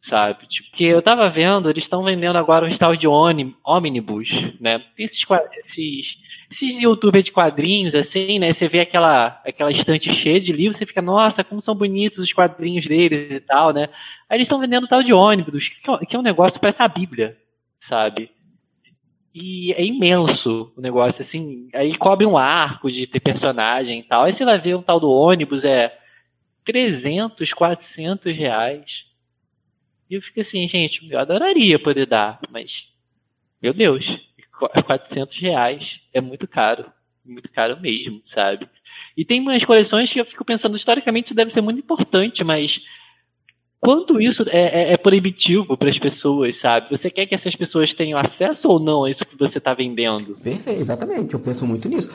[0.00, 0.48] sabe?
[0.48, 4.30] Tipo, porque eu tava vendo, eles estão vendendo agora um tal de ônibus,
[4.60, 4.80] né?
[4.96, 5.24] Tem esses,
[5.58, 6.16] esses
[6.52, 8.52] esses youtubers de quadrinhos, assim, né?
[8.52, 12.32] Você vê aquela, aquela estante cheia de livros, você fica, nossa, como são bonitos os
[12.32, 13.88] quadrinhos deles e tal, né?
[14.28, 15.70] Aí eles estão vendendo tal de ônibus,
[16.06, 17.38] que é um negócio que parece a Bíblia,
[17.78, 18.30] sabe?
[19.34, 21.68] E é imenso o negócio, assim.
[21.72, 24.24] Aí cobre um arco de ter personagem e tal.
[24.24, 25.98] Aí você vai ver um tal do ônibus, é
[26.64, 29.06] 300, 400 reais.
[30.10, 32.88] E eu fico assim, gente, eu adoraria poder dar, mas.
[33.62, 34.18] Meu Deus.
[34.68, 36.00] 400 reais.
[36.12, 36.90] É muito caro.
[37.24, 38.68] Muito caro mesmo, sabe?
[39.16, 42.80] E tem umas coleções que eu fico pensando, historicamente isso deve ser muito importante, mas
[43.80, 46.90] quanto isso é, é, é proibitivo para as pessoas, sabe?
[46.90, 50.34] Você quer que essas pessoas tenham acesso ou não a isso que você está vendendo?
[50.42, 51.34] Perfeito, exatamente.
[51.34, 52.10] Eu penso muito nisso.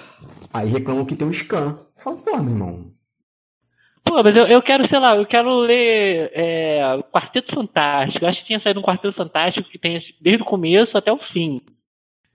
[0.54, 1.78] Aí reclamam que tem um scan.
[2.04, 2.84] Fala, pô, meu irmão.
[4.04, 8.24] Pô, mas eu, eu quero, sei lá, eu quero ler é, Quarteto Fantástico.
[8.24, 11.20] Eu acho que tinha saído um Quarteto Fantástico que tem desde o começo até o
[11.20, 11.62] fim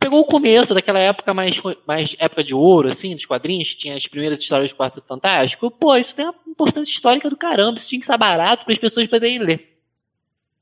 [0.02, 3.96] pegou o começo daquela época mais, mais época de ouro, assim, dos quadrinhos, que tinha
[3.96, 5.70] as primeiras histórias do Quarto Fantástico.
[5.70, 8.78] Pô, isso tem uma importância histórica do caramba, isso tinha que ser barato para as
[8.78, 9.68] pessoas poderem ler.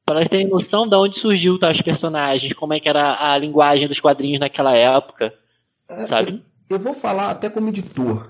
[0.04, 3.88] Para elas terem noção de onde surgiu tais personagens, como é que era a linguagem
[3.88, 5.32] dos quadrinhos naquela época,
[5.88, 6.42] é, sabe?
[6.68, 8.28] Eu, eu vou falar até como editor.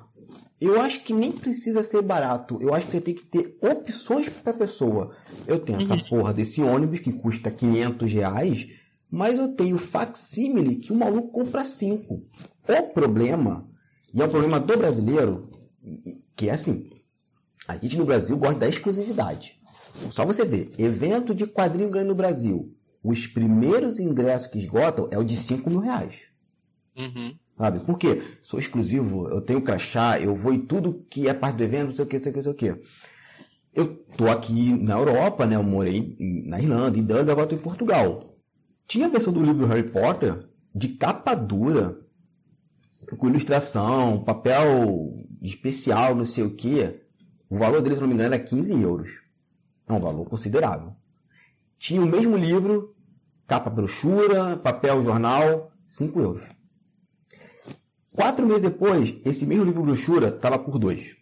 [0.61, 2.59] Eu acho que nem precisa ser barato.
[2.61, 5.17] Eu acho que você tem que ter opções para a pessoa.
[5.47, 6.05] Eu tenho essa uhum.
[6.05, 8.67] porra desse ônibus que custa 500 reais,
[9.11, 12.15] mas eu tenho facsímile que o maluco compra 5.
[12.15, 13.65] O problema,
[14.15, 15.43] e é um problema do brasileiro,
[16.37, 16.89] que é assim,
[17.67, 19.55] a gente no Brasil gosta da exclusividade.
[20.13, 22.67] Só você ver, evento de quadrinho ganho no Brasil,
[23.03, 26.15] os primeiros ingressos que esgotam é o de 5 mil reais.
[26.97, 27.35] Uhum.
[27.57, 27.81] Sabe?
[27.81, 28.23] Por quê?
[28.43, 31.97] Sou exclusivo, eu tenho crachá, eu vou em tudo que é parte do evento, não
[31.97, 32.83] sei o que, não sei o que, não sei o que.
[33.75, 35.57] Eu tô aqui na Europa, né?
[35.57, 36.17] Eu morei
[36.47, 38.30] na Irlanda, em Dublin, agora tô em Portugal.
[38.91, 40.35] Tinha a versão do livro Harry Potter
[40.75, 41.97] de capa dura,
[43.17, 46.93] com ilustração, papel especial, não sei o que.
[47.49, 49.09] O valor dele, se não me engano, era 15 euros.
[49.89, 50.93] É um valor considerável.
[51.79, 52.91] Tinha o mesmo livro,
[53.47, 56.43] capa brochura, papel jornal, 5 euros.
[58.13, 61.15] Quatro meses depois, esse mesmo livro brochura estava por dois.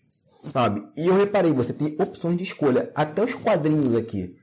[0.51, 0.83] Sabe?
[0.97, 2.91] E eu reparei, você tem opções de escolha.
[2.95, 4.35] Até os quadrinhos aqui.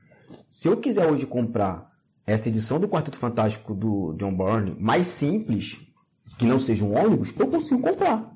[0.48, 1.85] Se eu quiser hoje comprar
[2.26, 5.76] essa edição do Quarteto Fantástico do John Byrne, mais simples,
[6.38, 8.28] que não seja um ônibus, eu consigo comprar.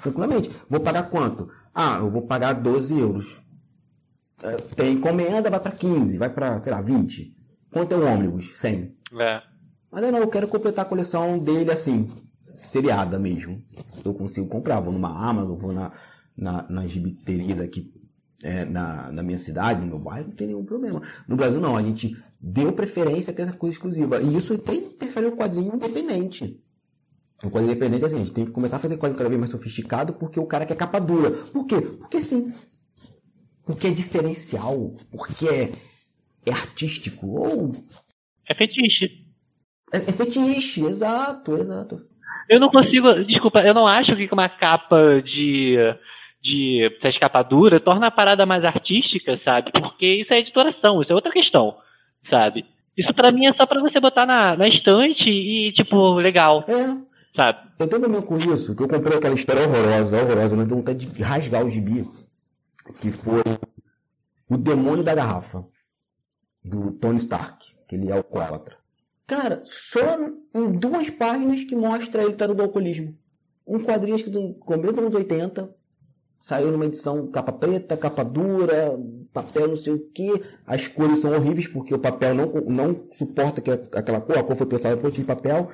[0.00, 0.50] Tranquilamente.
[0.70, 1.50] Vou pagar quanto?
[1.74, 3.36] Ah, eu vou pagar 12 euros.
[4.42, 7.32] É, tem encomenda, vai para 15, vai para, sei lá, 20.
[7.72, 8.52] Quanto é um ônibus?
[8.56, 8.94] 100.
[9.18, 9.42] É.
[9.90, 12.08] Mas não, eu quero completar a coleção dele assim
[12.64, 13.60] seriada mesmo.
[14.04, 14.80] Eu consigo comprar.
[14.80, 15.90] Vou numa Amazon, vou na,
[16.36, 17.90] na, nas gibiterias aqui
[18.42, 21.02] é, na, na minha cidade, no meu bairro, não tem nenhum problema.
[21.26, 21.76] No Brasil, não.
[21.76, 24.20] A gente deu preferência a ter essa coisa exclusiva.
[24.20, 26.56] E isso tem interfere no quadrinho independente.
[27.42, 29.50] O quadrinho independente, assim, a gente tem que começar a fazer quadrinho cada vez mais
[29.50, 31.30] sofisticado porque o cara quer capa dura.
[31.30, 31.80] Por quê?
[31.80, 32.52] Porque sim.
[33.66, 34.92] Porque é diferencial.
[35.10, 35.72] Porque é,
[36.46, 37.26] é artístico.
[37.26, 37.72] Ou...
[38.48, 39.26] É fetiche.
[39.92, 42.00] É, é fetiche, exato, exato.
[42.48, 45.76] Eu não consigo, desculpa, eu não acho que uma capa de
[46.40, 49.72] de essa escapadura torna a parada mais artística, sabe?
[49.72, 51.76] Porque isso é editoração, isso é outra questão,
[52.22, 52.64] sabe?
[52.96, 56.64] Isso para mim é só para você botar na, na estante e, tipo, legal.
[56.66, 57.08] É.
[57.32, 57.58] Sabe?
[57.78, 61.06] Eu tenho problema com isso, que eu comprei aquela história horrorosa, horrorosa, mas deu vontade
[61.06, 62.04] de rasgar o gibi,
[63.00, 63.42] que foi
[64.50, 65.64] O Demônio da Garrafa,
[66.64, 68.76] do Tony Stark, que ele é alcoólatra.
[69.26, 70.16] Cara, só
[70.54, 73.14] em duas páginas que mostra ele estar no alcoolismo.
[73.66, 75.68] Um quadrinho acho que do começo dos anos 80,
[76.48, 78.98] saiu numa edição capa preta, capa dura,
[79.34, 80.42] papel não sei o que.
[80.66, 83.60] As cores são horríveis porque o papel não, não suporta
[83.92, 85.68] aquela cor, a cor foi pensada por de papel.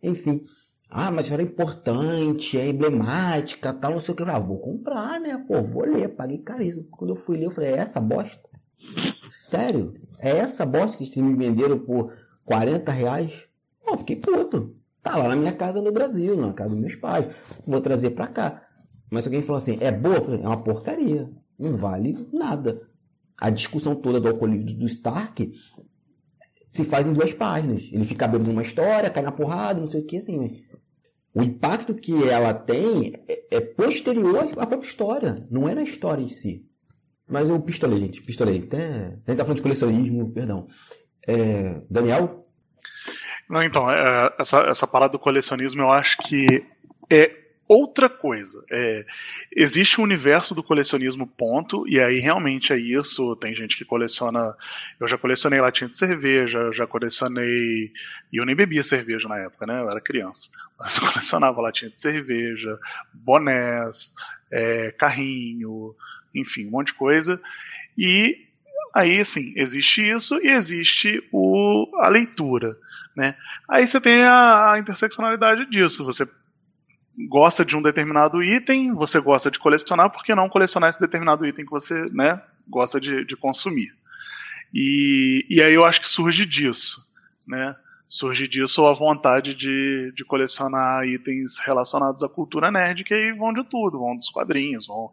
[0.00, 0.44] Enfim.
[0.88, 4.22] Ah, mas era importante, é emblemática, tal, não sei o que.
[4.22, 5.44] Ah, vou comprar, né?
[5.48, 6.86] Pô, vou ler, paguei caríssimo.
[6.92, 8.38] Quando eu fui ler, eu falei, é essa bosta?
[9.32, 9.92] Sério?
[10.20, 12.12] É essa bosta que vocês me venderam por
[12.44, 13.32] 40 reais?
[13.84, 14.76] Pô, fiquei puto.
[15.02, 17.34] Tá lá na minha casa no Brasil, na casa dos meus pais.
[17.66, 18.62] Vou trazer pra cá.
[19.10, 20.20] Mas alguém falou assim, é boa?
[20.20, 21.30] Falei, é uma porcaria.
[21.58, 22.80] Não vale nada.
[23.36, 25.52] A discussão toda do alcoolismo do Stark
[26.70, 27.88] se faz em duas páginas.
[27.92, 30.60] Ele fica abrindo uma história, cai na porrada, não sei o que, assim.
[31.34, 36.22] O impacto que ela tem é, é posterior à própria história, não é na história
[36.22, 36.62] em si.
[37.28, 38.58] Mas eu pistolei, gente, pistolei.
[38.58, 40.68] Até, a gente tá falando de colecionismo, perdão.
[41.26, 42.44] É, Daniel?
[43.48, 46.64] Não, então, é, essa, essa parada do colecionismo eu acho que
[47.10, 47.30] é
[47.68, 48.64] outra coisa.
[48.70, 49.04] É,
[49.54, 53.34] existe um universo do colecionismo, ponto, e aí realmente é isso.
[53.36, 54.54] Tem gente que coleciona.
[55.00, 57.92] Eu já colecionei latinha de cerveja, já colecionei.
[58.32, 59.80] E eu nem bebia cerveja na época, né?
[59.80, 60.50] Eu era criança.
[60.78, 62.78] Mas eu colecionava latinha de cerveja,
[63.12, 64.12] bonés,
[64.50, 65.94] é, carrinho,
[66.34, 67.40] enfim, um monte de coisa.
[67.96, 68.36] E
[68.94, 72.76] aí, assim, existe isso e existe o, a leitura.
[73.16, 73.36] Né?
[73.68, 76.04] Aí você tem a, a interseccionalidade disso.
[76.04, 76.26] Você
[77.28, 81.46] gosta de um determinado item, você gosta de colecionar, por que não colecionar esse determinado
[81.46, 83.94] item que você né, gosta de, de consumir?
[84.72, 87.06] E, e aí eu acho que surge disso,
[87.46, 87.76] né?
[88.08, 93.52] Surge disso a vontade de, de colecionar itens relacionados à cultura nerd, que aí vão
[93.52, 95.10] de tudo, vão dos quadrinhos, vão,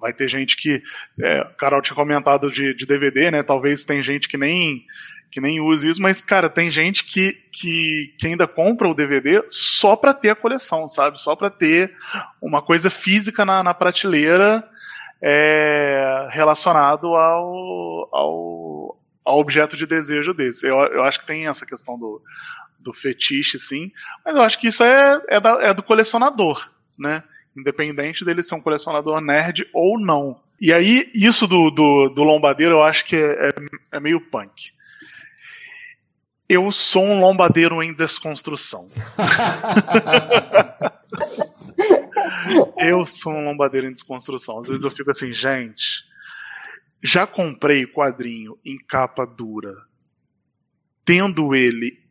[0.00, 0.82] vai ter gente que.
[1.20, 3.42] É, Carol tinha comentado de, de DVD, né?
[3.42, 4.84] Talvez tem gente que nem
[5.30, 9.44] que nem use isso, mas, cara, tem gente que, que, que ainda compra o DVD
[9.48, 11.20] só pra ter a coleção, sabe?
[11.20, 11.94] Só pra ter
[12.40, 14.64] uma coisa física na, na prateleira
[15.22, 20.66] é, relacionado ao, ao, ao objeto de desejo desse.
[20.66, 22.22] Eu, eu acho que tem essa questão do,
[22.78, 23.92] do fetiche, sim,
[24.24, 27.22] mas eu acho que isso é, é, da, é do colecionador, né?
[27.58, 30.40] independente dele ser um colecionador nerd ou não.
[30.60, 33.52] E aí, isso do, do, do lombadeiro eu acho que é, é,
[33.92, 34.72] é meio punk.
[36.48, 38.88] Eu sou um lombadeiro em desconstrução.
[42.78, 44.58] eu sou um lombadeiro em desconstrução.
[44.58, 46.04] Às vezes eu fico assim, gente,
[47.04, 49.74] já comprei quadrinho em capa dura,
[51.04, 52.02] tendo ele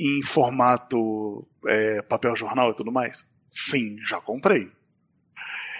[0.00, 3.24] em formato é, papel jornal e tudo mais?
[3.52, 4.68] Sim, já comprei.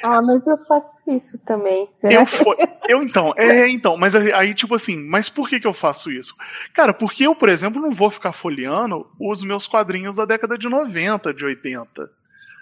[0.09, 1.89] Ah, mas eu faço isso também.
[2.05, 2.23] Eu,
[2.89, 6.33] eu então, é, então, mas aí, tipo assim, mas por que, que eu faço isso?
[6.73, 10.69] Cara, porque eu, por exemplo, não vou ficar folheando os meus quadrinhos da década de
[10.69, 12.09] 90, de 80,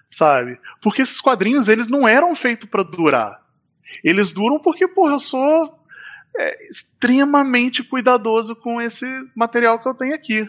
[0.09, 0.59] sabe?
[0.81, 3.43] Porque esses quadrinhos, eles não eram feitos para durar.
[4.03, 5.79] Eles duram porque, porra, eu sou
[6.39, 9.05] é, extremamente cuidadoso com esse
[9.37, 10.49] material que eu tenho aqui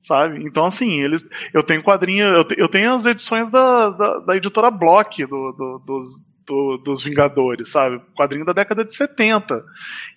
[0.00, 0.42] sabe?
[0.44, 4.70] Então, assim, eles, eu tenho quadrinho, eu, eu tenho as edições da, da, da editora
[4.70, 8.00] Block do, do, dos, do, dos Vingadores, sabe?
[8.16, 9.62] Quadrinho da década de 70.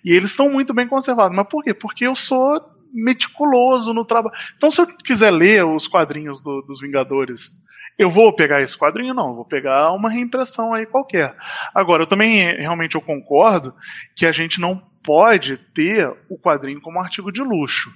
[0.04, 1.36] E eles estão muito bem conservados.
[1.36, 1.74] Mas por quê?
[1.74, 2.60] Porque eu sou
[2.92, 4.34] meticuloso no trabalho.
[4.56, 7.54] Então, se eu quiser ler os quadrinhos do, dos Vingadores,
[7.98, 9.12] eu vou pegar esse quadrinho?
[9.12, 11.36] Não, vou pegar uma reimpressão aí qualquer.
[11.74, 13.74] Agora, eu também realmente eu concordo
[14.16, 17.92] que a gente não pode ter o quadrinho como artigo de luxo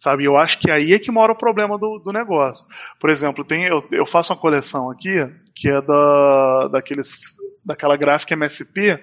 [0.00, 0.24] sabe?
[0.24, 2.66] Eu acho que aí é que mora o problema do, do negócio.
[2.98, 8.32] Por exemplo, tem, eu, eu faço uma coleção aqui que é da, daqueles, daquela gráfica
[8.32, 8.98] MSP,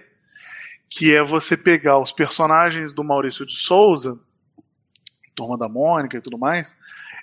[0.89, 4.19] que é você pegar os personagens do Maurício de Souza,
[5.35, 6.75] Turma da Mônica e tudo mais,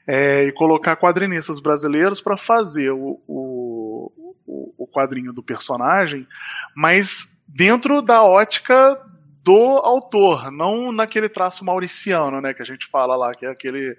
[0.07, 6.29] é, e colocar quadrinistas brasileiros para fazer o, o, o quadrinho do personagem,
[6.77, 8.97] mas dentro da ótica
[9.45, 13.95] do autor, não naquele traço mauriciano, né, que a gente fala lá, que é aquele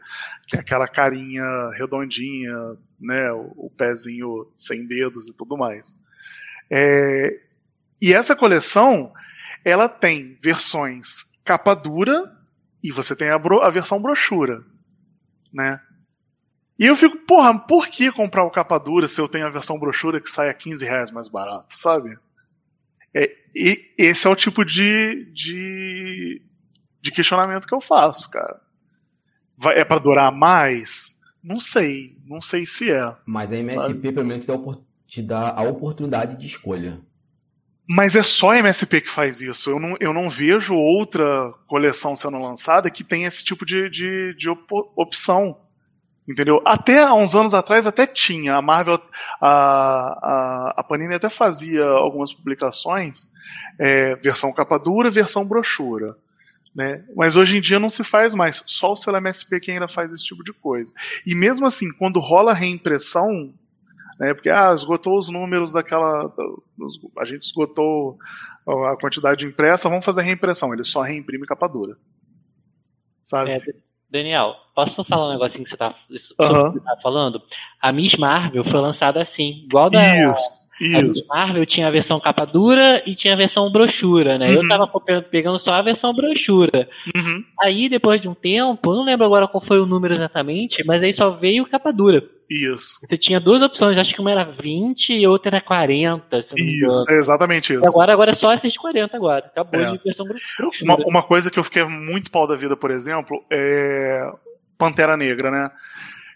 [0.47, 1.43] que é aquela carinha
[1.77, 5.95] redondinha, né, o, o pezinho sem dedos e tudo mais.
[6.69, 7.39] É,
[8.01, 9.13] e essa coleção,
[9.63, 12.35] ela tem versões capa dura
[12.83, 14.63] e você tem a, bro, a versão brochura,
[15.53, 15.79] né?
[16.77, 19.79] E eu fico, porra, por que comprar o capa dura se eu tenho a versão
[19.79, 22.17] brochura que sai a 15 reais mais barato, sabe?
[23.15, 26.41] É, e esse é o tipo de, de,
[27.01, 28.59] de questionamento que eu faço, cara.
[29.57, 31.17] Vai, é para durar mais?
[31.41, 32.17] Não sei.
[32.25, 33.15] Não sei se é.
[33.25, 34.11] Mas a MSP, sabe?
[34.11, 34.45] pelo menos,
[35.07, 36.99] te dá a oportunidade de escolha.
[37.87, 39.69] Mas é só a MSP que faz isso.
[39.69, 44.35] Eu não, eu não vejo outra coleção sendo lançada que tenha esse tipo de, de,
[44.35, 44.65] de op
[44.95, 45.61] opção.
[46.27, 46.59] Entendeu?
[46.65, 48.55] Até há uns anos atrás até tinha.
[48.55, 48.99] A Marvel,
[49.39, 53.27] a, a, a Panini até fazia algumas publicações,
[53.79, 56.17] é, versão capa dura, versão brochura.
[56.75, 57.05] Né?
[57.15, 58.63] Mas hoje em dia não se faz mais.
[58.65, 60.93] Só o selo MSP que ainda faz esse tipo de coisa.
[61.25, 63.53] E mesmo assim, quando rola reimpressão,
[64.19, 66.33] né, porque ah, esgotou os números daquela.
[67.19, 68.17] A gente esgotou
[68.67, 70.73] a quantidade impressa, vamos fazer reimpressão.
[70.73, 71.95] Ele só reimprime capa dura.
[73.23, 73.51] Sabe?
[73.51, 73.59] É,
[74.15, 75.93] Daniel, posso falar um negocinho que você tá,
[76.39, 76.73] uhum.
[76.73, 77.41] que tá falando?
[77.81, 80.07] A Miss Marvel foi lançada assim, igual da.
[80.07, 80.64] Isso.
[80.79, 81.31] Isso.
[81.31, 84.49] A Marvel tinha a versão capa dura e tinha a versão brochura, né?
[84.49, 84.63] Uhum.
[84.63, 84.89] Eu tava
[85.21, 86.89] pegando só a versão brochura.
[87.15, 87.43] Uhum.
[87.61, 91.03] Aí, depois de um tempo, eu não lembro agora qual foi o número exatamente, mas
[91.03, 92.23] aí só veio capa dura.
[92.49, 92.99] Isso.
[93.01, 96.65] Você tinha duas opções, acho que uma era 20 e outra era 40, se não
[96.65, 96.91] me engano.
[96.91, 97.85] Isso, é exatamente isso.
[97.85, 99.45] Agora, agora é só essas de 40 agora.
[99.45, 99.91] Acabou é.
[99.91, 100.25] de versão
[100.83, 104.31] uma, uma coisa que eu fiquei muito pau da vida, por exemplo, é
[104.77, 105.71] Pantera Negra, né?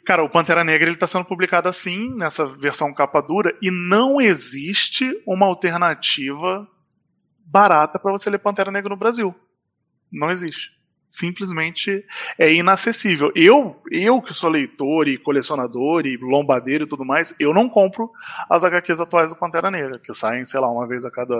[0.09, 4.19] Cara, o Pantera Negra ele está sendo publicado assim, nessa versão capa dura, e não
[4.19, 6.67] existe uma alternativa
[7.45, 9.35] barata para você ler Pantera Negra no Brasil.
[10.11, 10.79] Não existe
[11.11, 12.05] simplesmente
[12.37, 13.31] é inacessível.
[13.35, 18.11] Eu, eu que sou leitor e colecionador e lombadeiro e tudo mais, eu não compro
[18.49, 21.35] as HQs atuais do Pantera Negra, que saem, sei lá, uma vez a cada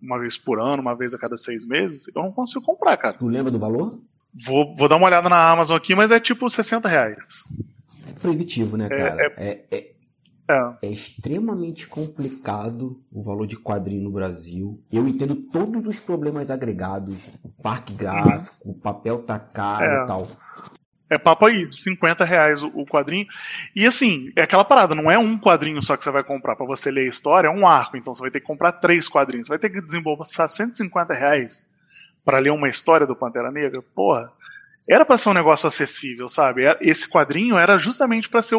[0.00, 3.14] uma vez por ano, uma vez a cada seis meses, eu não consigo comprar, cara.
[3.14, 3.98] Tu lembra do valor?
[4.34, 7.44] Vou, vou dar uma olhada na Amazon aqui, mas é tipo 60 reais.
[8.08, 9.22] É proibitivo, né, é, cara?
[9.22, 9.90] É, é, é,
[10.48, 10.76] é.
[10.82, 10.90] é.
[10.90, 14.76] extremamente complicado o valor de quadrinho no Brasil.
[14.92, 20.04] Eu entendo todos os problemas agregados, o parque gráfico, o papel tá caro é.
[20.04, 20.26] e tal.
[21.08, 23.26] É papo aí, 50 reais o, o, quadrinho.
[23.76, 26.66] E assim, é aquela parada, não é um quadrinho só que você vai comprar para
[26.66, 27.96] você ler a história, é um arco.
[27.96, 29.46] Então você vai ter que comprar três quadrinhos.
[29.46, 31.64] Você vai ter que desembolsar 150 reais
[32.24, 33.82] para ler uma história do Pantera Negra.
[33.94, 34.32] Porra,
[34.88, 36.64] era para ser um negócio acessível, sabe?
[36.64, 38.56] É, esse quadrinho era justamente para ser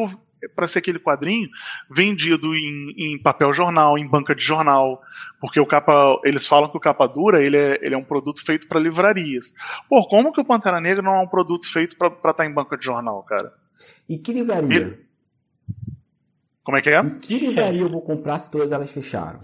[0.56, 1.50] para ser aquele quadrinho
[1.90, 5.02] vendido em, em, papel jornal, em banca de jornal,
[5.40, 8.46] porque o capa, eles falam que o capa dura ele é, ele é um produto
[8.46, 9.54] feito para livrarias.
[9.90, 12.54] Pô, como que o Pantera Negra não é um produto feito para estar tá em
[12.54, 13.54] banca de jornal, cara?
[14.08, 14.78] E que livraria?
[14.78, 15.06] Ele...
[16.64, 17.00] Como é que é?
[17.00, 19.40] Em que livraria eu vou comprar se todas elas fecharam?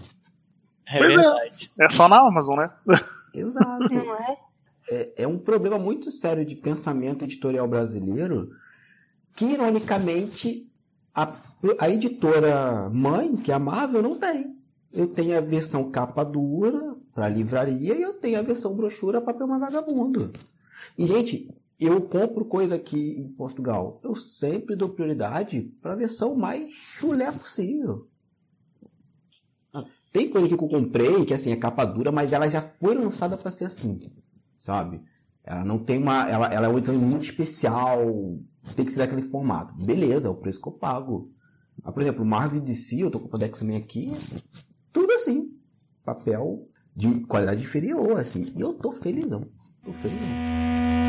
[0.88, 1.84] É.
[1.84, 2.70] É só na Amazon, né?
[3.34, 3.92] Exato.
[3.92, 4.38] Não é?
[4.90, 8.50] é, é um problema muito sério de pensamento editorial brasileiro
[9.36, 10.70] que, ironicamente,
[11.14, 11.34] a,
[11.78, 14.52] a editora mãe, que é a Marvel, não tem.
[14.92, 19.46] Eu tenho a versão capa dura para livraria e eu tenho a versão brochura papel
[19.46, 20.30] mais vagabundo.
[20.98, 21.48] E, gente,
[21.80, 24.00] eu compro coisa aqui em Portugal.
[24.04, 28.06] Eu sempre dou prioridade para a versão mais chulé possível.
[30.12, 33.36] Tem coisa que eu comprei que assim é capa dura, mas ela já foi lançada
[33.36, 33.98] para ser assim,
[34.54, 35.00] sabe?
[35.44, 37.98] Ela não tem uma, ela, ela é uma edição muito especial,
[38.76, 39.74] tem que ser daquele formato.
[39.84, 41.26] Beleza, é o preço que eu pago.
[41.82, 44.12] Mas, por exemplo, Marvel DC, eu tô com o X-Men aqui,
[44.92, 45.50] tudo assim,
[46.04, 46.58] papel
[46.94, 48.52] de qualidade inferior, assim.
[48.54, 49.42] E eu tô felizão,
[49.82, 51.01] tô felizão.